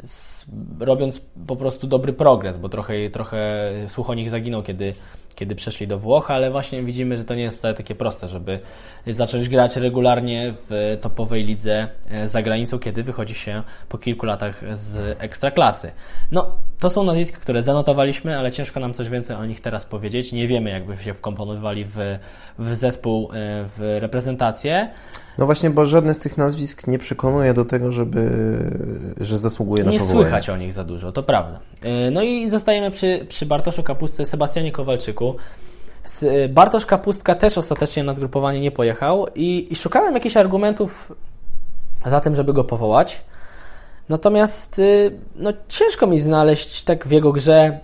z, 0.04 0.46
robiąc 0.80 1.22
po 1.48 1.56
prostu 1.56 1.88
dobry 1.88 2.14
progres, 2.14 2.58
bo 2.58 2.70
trochę, 2.70 3.10
trochę 3.10 3.72
słuch 3.88 4.10
o 4.10 4.14
nich 4.14 4.30
zaginął, 4.30 4.64
kiedy 4.64 4.94
kiedy 5.40 5.56
przeszli 5.56 5.88
do 5.88 6.00
Włoch, 6.00 6.32
ale 6.32 6.52
właśnie 6.52 6.84
widzimy, 6.84 7.18
że 7.18 7.26
to 7.26 7.36
nie 7.36 7.44
jest 7.44 7.58
wcale 7.58 7.74
takie 7.74 7.96
proste, 7.96 8.28
żeby 8.28 8.60
zacząć 9.08 9.50
grać 9.50 9.76
regularnie 9.76 10.54
w 10.70 10.98
topowej 11.02 11.44
lidze 11.44 11.88
e, 12.10 12.28
za 12.28 12.42
granicą, 12.42 12.80
kiedy 12.80 13.04
wychodzi 13.04 13.36
się 13.36 13.64
po 13.90 13.98
kilku 13.98 14.26
latach 14.26 14.78
z 14.78 15.18
ekstraklasy. 15.20 15.92
No, 16.32 16.58
to 16.80 16.90
są 16.90 17.04
nazwiska, 17.04 17.40
które 17.40 17.64
zanotowaliśmy, 17.64 18.40
ale 18.40 18.52
ciężko 18.52 18.80
nam 18.80 18.94
coś 18.94 19.10
więcej 19.10 19.36
o 19.36 19.46
nich 19.46 19.62
teraz 19.62 19.86
powiedzieć. 19.86 20.32
Nie 20.32 20.48
wiemy, 20.48 20.70
jakby 20.70 20.98
się 20.98 21.14
wkomponowali 21.14 21.86
w, 21.86 21.98
w 22.60 22.76
zespół, 22.76 23.30
e, 23.32 23.34
w 23.78 23.98
reprezentację. 24.02 24.90
No 25.40 25.46
właśnie, 25.46 25.70
bo 25.70 25.86
żadne 25.86 26.14
z 26.14 26.20
tych 26.20 26.38
nazwisk 26.38 26.88
nie 26.88 26.98
przekonuje 26.98 27.54
do 27.54 27.66
tego, 27.66 27.92
żeby, 27.92 28.30
że 29.22 29.38
zasługuje 29.38 29.84
na 29.84 29.92
Nie 29.92 30.00
powołanie. 30.00 30.24
słychać 30.26 30.50
o 30.50 30.58
nich 30.58 30.74
za 30.74 30.84
dużo, 30.84 31.12
to 31.12 31.24
prawda. 31.24 31.60
E, 31.82 32.12
no 32.12 32.22
i 32.24 32.50
zostajemy 32.50 32.92
przy, 32.92 33.26
przy 33.30 33.46
Bartoszu 33.46 33.84
Kapustce, 33.84 34.26
Sebastianie 34.26 34.72
Kowalczyku. 34.72 35.36
E, 36.24 36.50
Bartosz 36.50 36.86
Kapustka 36.86 37.36
też 37.36 37.58
ostatecznie 37.58 38.04
na 38.04 38.14
zgrupowanie 38.14 38.60
nie 38.60 38.72
pojechał 38.72 39.28
i, 39.36 39.68
i 39.72 39.76
szukałem 39.76 40.14
jakichś 40.14 40.38
argumentów 40.38 41.12
za 42.06 42.22
tym, 42.22 42.36
żeby 42.36 42.54
go 42.54 42.64
powołać. 42.64 43.22
Natomiast 44.10 44.80
e, 44.80 44.84
no, 45.36 45.54
ciężko 45.68 46.08
mi 46.08 46.20
znaleźć 46.20 46.84
tak 46.84 47.08
w 47.08 47.12
jego 47.12 47.32
grze 47.32 47.80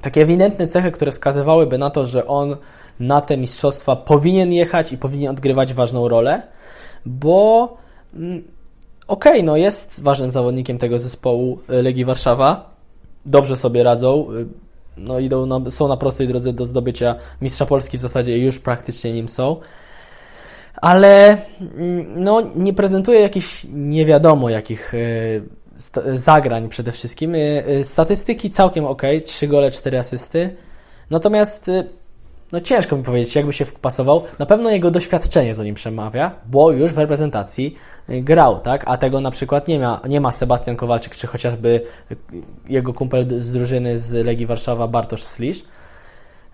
takie 0.00 0.22
ewidentne 0.22 0.68
cechy, 0.68 0.92
które 0.92 1.12
wskazywałyby 1.12 1.78
na 1.78 1.90
to, 1.90 2.06
że 2.06 2.26
on 2.26 2.56
na 3.00 3.20
te 3.20 3.36
mistrzostwa 3.36 3.96
powinien 3.96 4.52
jechać 4.52 4.92
i 4.92 4.98
powinien 4.98 5.30
odgrywać 5.30 5.74
ważną 5.74 6.08
rolę 6.08 6.42
bo 7.06 7.76
mm, 8.14 8.42
okej, 9.06 9.32
okay, 9.32 9.42
no 9.42 9.56
jest 9.56 10.02
ważnym 10.02 10.32
zawodnikiem 10.32 10.78
tego 10.78 10.98
zespołu 10.98 11.58
y, 11.70 11.82
Legii 11.82 12.04
Warszawa. 12.04 12.70
Dobrze 13.26 13.56
sobie 13.56 13.82
radzą. 13.82 14.26
Y, 14.32 14.46
no 14.96 15.18
idą 15.18 15.46
na, 15.46 15.70
są 15.70 15.88
na 15.88 15.96
prostej 15.96 16.28
drodze 16.28 16.52
do 16.52 16.66
zdobycia 16.66 17.14
Mistrza 17.40 17.66
Polski, 17.66 17.98
w 17.98 18.00
zasadzie 18.00 18.38
już 18.38 18.58
praktycznie 18.58 19.12
nim 19.12 19.28
są. 19.28 19.56
Ale 20.76 21.38
mm, 21.60 22.24
no, 22.24 22.42
nie 22.56 22.74
prezentuje 22.74 23.20
jakichś 23.20 23.66
nie 23.72 24.06
wiadomo 24.06 24.50
jakich 24.50 24.94
y, 24.94 25.42
zagrań 26.14 26.68
przede 26.68 26.92
wszystkim. 26.92 27.34
Statystyki 27.82 28.50
całkiem 28.50 28.84
ok, 28.84 29.02
3 29.24 29.48
gole, 29.48 29.70
4 29.70 29.98
asysty. 29.98 30.56
Natomiast 31.10 31.70
no 32.52 32.60
ciężko 32.60 32.96
mi 32.96 33.02
powiedzieć, 33.02 33.36
jakby 33.36 33.52
się 33.52 33.64
wpasował. 33.64 34.22
Na 34.38 34.46
pewno 34.46 34.70
jego 34.70 34.90
doświadczenie 34.90 35.54
za 35.54 35.64
nim 35.64 35.74
przemawia, 35.74 36.34
bo 36.46 36.70
już 36.70 36.92
w 36.92 36.98
reprezentacji 36.98 37.76
y, 38.10 38.22
grał, 38.22 38.60
tak? 38.60 38.84
A 38.86 38.96
tego 38.96 39.20
na 39.20 39.30
przykład 39.30 39.68
nie 39.68 39.80
ma, 39.80 40.00
nie 40.08 40.20
ma 40.20 40.32
Sebastian 40.32 40.76
Kowalczyk, 40.76 41.14
czy 41.14 41.26
chociażby 41.26 41.80
jego 42.68 42.92
kumpel 42.92 43.40
z 43.40 43.52
drużyny 43.52 43.98
z 43.98 44.12
Legii 44.26 44.46
Warszawa 44.46 44.88
Bartosz 44.88 45.22
Slisz. 45.22 45.64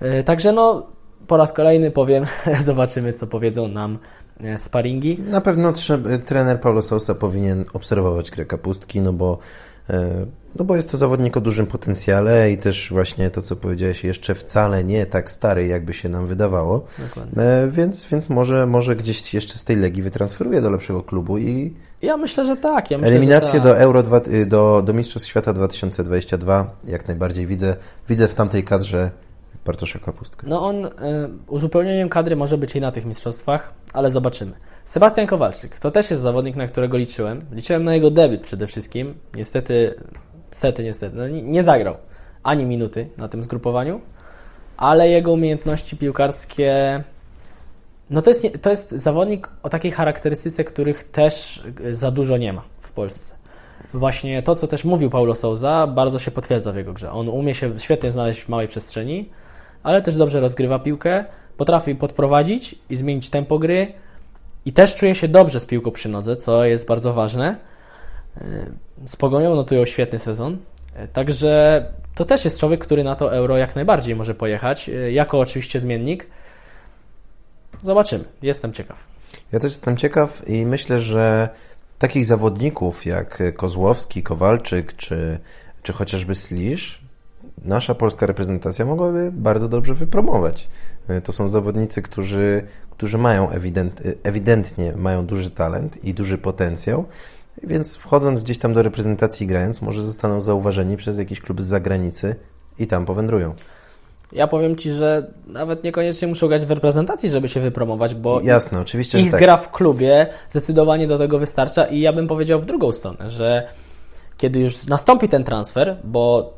Y, 0.03 0.24
także 0.24 0.53
no, 0.53 0.86
po 1.26 1.36
raz 1.36 1.53
kolejny 1.53 1.90
powiem, 1.90 2.24
zobaczymy 2.64 3.12
co 3.12 3.26
powiedzą 3.26 3.68
nam 3.68 3.99
y, 4.44 4.59
sparingi. 4.59 5.18
Na 5.18 5.40
pewno 5.40 5.72
trzeba, 5.72 6.18
trener 6.18 6.61
Paulo 6.61 6.82
Sousa 6.82 7.14
powinien 7.14 7.64
obserwować 7.72 8.30
grę 8.30 8.44
kapustki, 8.44 9.01
no 9.01 9.12
bo 9.12 9.38
no 10.59 10.64
bo 10.64 10.76
jest 10.76 10.91
to 10.91 10.97
zawodnik 10.97 11.37
o 11.37 11.41
dużym 11.41 11.66
potencjale 11.66 12.51
i 12.51 12.59
też 12.59 12.91
właśnie 12.93 13.30
to, 13.30 13.43
co 13.43 13.57
powiedziałeś, 13.57 14.05
jeszcze 14.05 14.34
wcale 14.34 14.84
nie 14.84 15.07
tak 15.07 15.30
stary, 15.30 15.66
jakby 15.66 15.95
się 15.95 16.09
nam 16.09 16.26
wydawało. 16.26 16.84
Dokładnie. 16.99 17.43
E, 17.43 17.68
więc, 17.70 18.07
więc 18.07 18.28
może, 18.28 18.66
może 18.66 18.97
gdzieś 18.97 19.34
jeszcze 19.34 19.59
z 19.59 19.64
tej 19.64 19.76
Legii 19.76 20.03
wytransferuje 20.03 20.62
do 20.62 20.70
lepszego 20.70 21.03
klubu 21.03 21.39
i... 21.39 21.74
Ja 22.03 22.16
myślę, 22.16 22.47
że 22.47 22.57
tak. 22.57 22.91
Ja 22.91 22.99
myślę, 22.99 23.11
eliminację 23.11 23.53
tak. 23.53 23.62
do 23.62 23.78
Euro, 23.78 24.03
y, 24.28 24.47
do, 24.47 24.82
do 24.82 24.93
Mistrzostw 24.93 25.28
Świata 25.28 25.53
2022 25.53 26.76
jak 26.84 27.09
najbardziej 27.09 27.47
widzę. 27.47 27.76
Widzę 28.09 28.28
w 28.28 28.34
tamtej 28.34 28.64
kadrze 28.64 29.11
Bartosza 29.64 29.99
Kapustkę. 29.99 30.47
No 30.51 30.66
on 30.66 30.84
y, 30.84 30.91
uzupełnieniem 31.49 32.09
kadry 32.09 32.37
może 32.37 32.59
być 32.59 32.76
i 32.76 32.80
na 32.80 32.93
tych 32.93 33.05
mistrzostwach, 33.05 33.74
ale 33.93 34.11
zobaczymy. 34.11 34.53
Sebastian 34.87 35.26
Kowalczyk, 35.26 35.78
to 35.78 35.91
też 35.91 36.11
jest 36.11 36.22
zawodnik, 36.22 36.57
na 36.57 36.66
którego 36.66 36.97
liczyłem. 36.97 37.45
Liczyłem 37.53 37.84
na 37.84 37.95
jego 37.95 38.11
debiut 38.11 38.41
przede 38.41 38.66
wszystkim. 38.66 39.14
Niestety 39.34 39.95
Niestety, 40.53 40.84
niestety. 40.84 41.16
No, 41.16 41.28
nie, 41.28 41.62
zagrał. 41.62 41.97
ani 42.43 42.64
minuty 42.64 43.09
na 43.16 43.28
tym 43.28 43.43
zgrupowaniu, 43.45 44.01
ale 44.76 45.09
jego 45.09 45.32
umiejętności 45.32 45.97
piłkarskie. 45.97 47.03
No 48.11 48.22
to 48.22 48.30
jest, 48.30 48.47
to 48.62 48.70
jest 48.70 48.91
zawodnik 48.91 49.49
o 49.62 49.68
takiej 49.68 49.91
charakterystyce, 49.91 50.64
których 50.64 51.05
też 51.05 51.64
y, 51.80 51.95
za 51.95 52.11
dużo 52.11 52.37
nie 52.37 52.53
ma 52.53 52.62
w 52.80 52.93
Polsce. 52.93 53.34
Właśnie 53.95 54.43
to, 54.43 54.55
co 54.55 54.66
też 54.66 54.84
mówił 54.84 55.11
Paulo 55.11 55.34
Souza, 55.34 55.87
bardzo 55.87 56.18
się 56.18 56.30
potwierdza 56.30 56.72
w 56.72 56.76
jego 56.76 56.93
grze. 56.93 57.11
On 57.11 57.28
umie 57.28 57.55
się 57.55 57.78
świetnie 57.78 58.11
znaleźć 58.11 58.41
w 58.41 58.49
małej 58.49 58.68
przestrzeni, 58.68 59.28
ale 59.82 60.03
też 60.03 60.16
dobrze 60.16 60.41
rozgrywa 60.41 60.78
piłkę, 60.78 61.24
potrafi 61.57 61.95
podprowadzić 61.95 62.74
i 62.91 62.97
zmienić 62.97 63.30
tempo 63.30 63.59
gry 63.59 63.93
i 64.67 64.73
też 64.73 64.95
czuje 64.95 65.14
się 65.14 65.29
dobrze 65.29 65.61
z 65.61 65.67
piłką 65.67 65.91
przy 65.91 66.09
nodze, 66.09 66.37
co 66.37 66.64
jest 66.64 66.87
bardzo 66.87 67.12
ważne. 67.12 67.57
Y, 68.41 68.43
Z 69.07 69.17
Pogonią 69.17 69.55
notują 69.55 69.85
świetny 69.85 70.19
sezon, 70.19 70.59
y, 71.05 71.09
także 71.09 71.85
to 72.14 72.25
też 72.25 72.45
jest 72.45 72.61
człowiek, 72.61 72.81
który 72.81 73.05
na 73.05 73.17
to 73.17 73.35
euro 73.35 73.57
jak 73.57 73.77
najbardziej 73.77 74.17
może 74.17 74.35
pojechać, 74.35 74.89
y, 74.89 75.12
jako 75.12 75.41
oczywiście 75.41 75.81
zmiennik. 75.81 76.27
Zobaczymy, 77.83 78.25
jestem 78.43 78.73
ciekaw. 78.73 78.99
Ja 79.53 79.61
też 79.61 79.73
jestem 79.73 79.97
ciekaw 79.97 80.49
i 80.49 80.67
myślę, 80.67 81.01
że 81.01 81.49
takich 81.99 82.25
zawodników 82.25 83.07
jak 83.07 83.43
Kozłowski, 83.57 84.23
Kowalczyk 84.23 84.97
czy, 84.97 85.39
czy 85.83 85.93
chociażby 85.93 86.35
Slisz, 86.35 87.06
nasza 87.65 87.95
polska 87.95 88.27
reprezentacja 88.27 88.85
mogłaby 88.85 89.31
bardzo 89.33 89.69
dobrze 89.69 89.95
wypromować. 89.95 90.69
Y, 91.11 91.21
To 91.21 91.33
są 91.33 91.49
zawodnicy, 91.49 92.03
którzy, 92.03 92.63
którzy 92.91 93.19
mają 93.19 93.51
ewident, 93.51 94.03
ewidentnie 94.23 94.93
mają 94.97 95.27
duży 95.27 95.51
talent 95.51 96.05
i 96.05 96.15
duży 96.15 96.39
potencjał, 96.39 97.05
więc 97.63 97.97
wchodząc 97.97 98.41
gdzieś 98.41 98.59
tam 98.59 98.75
do 98.75 98.83
reprezentacji 98.83 99.47
grając, 99.47 99.83
może 99.83 100.03
zostaną 100.03 100.41
zauważeni 100.41 100.97
przez 100.97 101.19
jakiś 101.19 101.41
klub 101.41 101.63
z 101.63 101.65
zagranicy 101.65 102.35
i 102.79 102.87
tam 102.87 103.07
powędrują. 103.07 103.55
Ja 104.33 104.47
powiem 104.47 104.77
Ci, 104.77 104.93
że 104.93 105.31
nawet 105.47 105.85
niekoniecznie 105.85 106.29
muszą 106.29 106.49
grać 106.49 106.67
w 106.67 106.71
reprezentacji, 106.71 107.31
żeby 107.31 107.49
się 107.49 107.61
wypromować, 107.61 108.15
bo 108.15 108.41
Jasne, 108.41 108.81
oczywiście, 108.81 109.19
ich 109.21 109.31
tak. 109.31 109.41
gra 109.41 109.57
w 109.57 109.71
klubie 109.71 110.27
zdecydowanie 110.49 111.07
do 111.07 111.19
tego 111.19 111.39
wystarcza 111.39 111.85
i 111.85 112.01
ja 112.01 112.13
bym 112.13 112.29
powiedział 112.29 112.61
w 112.61 112.67
drugą 112.67 112.93
stronę, 112.93 113.31
że 113.31 113.69
kiedy 114.37 114.61
już 114.61 114.87
nastąpi 114.87 115.29
ten 115.29 115.45
transfer, 115.45 115.97
bo 116.05 116.55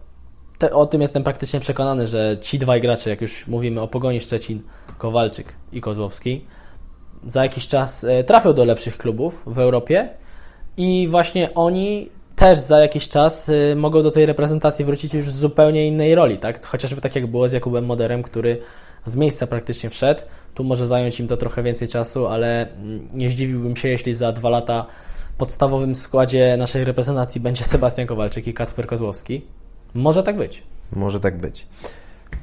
te, 0.58 0.74
o 0.74 0.86
tym 0.86 1.02
jestem 1.02 1.24
praktycznie 1.24 1.60
przekonany, 1.60 2.06
że 2.06 2.36
ci 2.40 2.58
dwaj 2.58 2.80
gracze, 2.80 3.10
jak 3.10 3.20
już 3.20 3.46
mówimy 3.46 3.80
o 3.80 3.88
Pogoni 3.88 4.20
Szczecin, 4.20 4.62
Kowalczyk 4.98 5.52
i 5.72 5.80
Kozłowski, 5.80 6.44
za 7.26 7.42
jakiś 7.42 7.68
czas 7.68 8.04
e, 8.04 8.24
trafią 8.24 8.52
do 8.52 8.64
lepszych 8.64 8.98
klubów 8.98 9.42
w 9.46 9.58
Europie 9.58 10.08
i 10.76 11.08
właśnie 11.10 11.54
oni 11.54 12.10
też 12.38 12.58
za 12.58 12.80
jakiś 12.80 13.08
czas 13.08 13.48
y, 13.48 13.74
mogą 13.76 14.02
do 14.02 14.10
tej 14.10 14.26
reprezentacji 14.26 14.84
wrócić 14.84 15.14
już 15.14 15.26
w 15.26 15.36
zupełnie 15.36 15.86
innej 15.86 16.14
roli, 16.14 16.38
tak? 16.38 16.66
Chociażby 16.66 17.00
tak 17.00 17.16
jak 17.16 17.26
było 17.26 17.48
z 17.48 17.52
Jakubem 17.52 17.86
Moderem, 17.86 18.22
który 18.22 18.58
z 19.06 19.16
miejsca 19.16 19.46
praktycznie 19.46 19.90
wszedł. 19.90 20.22
Tu 20.54 20.64
może 20.64 20.86
zająć 20.86 21.20
im 21.20 21.28
to 21.28 21.36
trochę 21.36 21.62
więcej 21.62 21.88
czasu, 21.88 22.26
ale 22.26 22.72
mm, 22.72 23.08
nie 23.12 23.30
zdziwiłbym 23.30 23.76
się, 23.76 23.88
jeśli 23.88 24.12
za 24.12 24.32
dwa 24.32 24.50
lata 24.50 24.86
w 25.34 25.36
podstawowym 25.38 25.94
składzie 25.94 26.56
naszej 26.58 26.84
reprezentacji 26.84 27.40
będzie 27.40 27.64
Sebastian 27.74 28.06
Kowalczyk 28.06 28.46
i 28.46 28.54
Kacper 28.54 28.86
Kozłowski. 28.86 29.42
Może 29.94 30.22
tak 30.22 30.36
być. 30.36 30.62
Może 30.92 31.20
tak 31.20 31.38
być. 31.38 31.66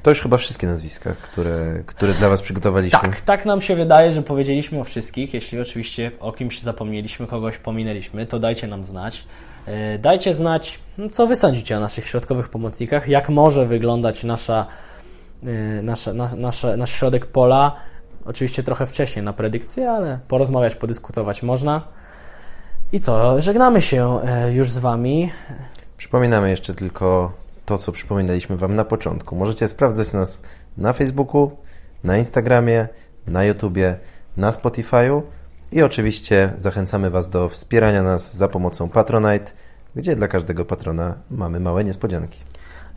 To 0.02 0.10
już 0.10 0.20
chyba 0.20 0.36
wszystkie 0.36 0.66
nazwiska, 0.66 1.14
które, 1.22 1.82
które 1.86 2.14
dla 2.14 2.28
Was 2.28 2.42
przygotowaliśmy. 2.42 2.98
Tak, 2.98 3.20
tak 3.20 3.46
nam 3.46 3.60
się 3.60 3.76
wydaje, 3.76 4.12
że 4.12 4.22
powiedzieliśmy 4.22 4.80
o 4.80 4.84
wszystkich. 4.84 5.34
Jeśli 5.34 5.60
oczywiście 5.60 6.10
o 6.20 6.32
kimś 6.32 6.62
zapomnieliśmy, 6.62 7.26
kogoś 7.26 7.58
pominęliśmy, 7.58 8.26
to 8.26 8.38
dajcie 8.38 8.66
nam 8.66 8.84
znać. 8.84 9.24
Yy, 9.66 9.98
Dajcie 9.98 10.34
znać, 10.34 10.78
no, 10.98 11.10
co 11.10 11.26
wy 11.26 11.36
sądzicie 11.36 11.76
o 11.76 11.80
naszych 11.80 12.06
środkowych 12.06 12.48
pomocnikach, 12.48 13.08
jak 13.08 13.28
może 13.28 13.66
wyglądać 13.66 14.24
nasza, 14.24 14.66
yy, 15.42 15.82
nasza, 15.82 16.14
na, 16.14 16.36
nasze, 16.36 16.76
nasz 16.76 16.90
środek 16.90 17.26
pola. 17.26 17.76
Oczywiście 18.24 18.62
trochę 18.62 18.86
wcześniej 18.86 19.24
na 19.24 19.32
predykcję, 19.32 19.90
ale 19.90 20.18
porozmawiać, 20.28 20.74
podyskutować 20.74 21.42
można. 21.42 21.82
I 22.92 23.00
co, 23.00 23.40
żegnamy 23.40 23.82
się 23.82 24.20
yy, 24.44 24.54
już 24.54 24.70
z 24.70 24.78
Wami. 24.78 25.30
Przypominamy 25.96 26.50
jeszcze 26.50 26.74
tylko 26.74 27.32
to, 27.66 27.78
co 27.78 27.92
przypominaliśmy 27.92 28.56
Wam 28.56 28.74
na 28.74 28.84
początku. 28.84 29.36
Możecie 29.36 29.68
sprawdzać 29.68 30.12
nas 30.12 30.42
na 30.76 30.92
Facebooku, 30.92 31.50
na 32.04 32.18
Instagramie, 32.18 32.88
na 33.26 33.44
YouTubie, 33.44 33.98
na 34.36 34.50
Spotify'u 34.50 35.22
i 35.72 35.82
oczywiście 35.82 36.52
zachęcamy 36.58 37.10
Was 37.10 37.30
do 37.30 37.48
wspierania 37.48 38.02
nas 38.02 38.36
za 38.36 38.48
pomocą 38.48 38.88
Patronite, 38.88 39.52
gdzie 39.96 40.16
dla 40.16 40.28
każdego 40.28 40.64
patrona 40.64 41.14
mamy 41.30 41.60
małe 41.60 41.84
niespodzianki. 41.84 42.38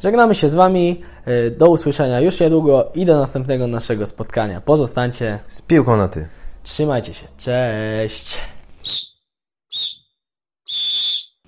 Żegnamy 0.04 0.36
się 0.36 0.50
z 0.50 0.56
Wami. 0.56 1.02
Yy, 1.26 1.52
Do 1.52 1.70
usłyszenia 1.70 2.20
już 2.20 2.40
niedługo 2.40 2.92
i 2.96 3.06
do 3.06 3.20
następnego 3.20 3.68
naszego 3.68 4.08
spotkania. 4.08 4.62
Pozostańcie 4.62 5.40
Z 5.48 5.62
piłką 5.62 5.98
na 5.98 6.08
Ty. 6.08 6.28
Trzymajcie 6.64 7.14
się. 7.14 7.28
Cześć. 7.38 8.38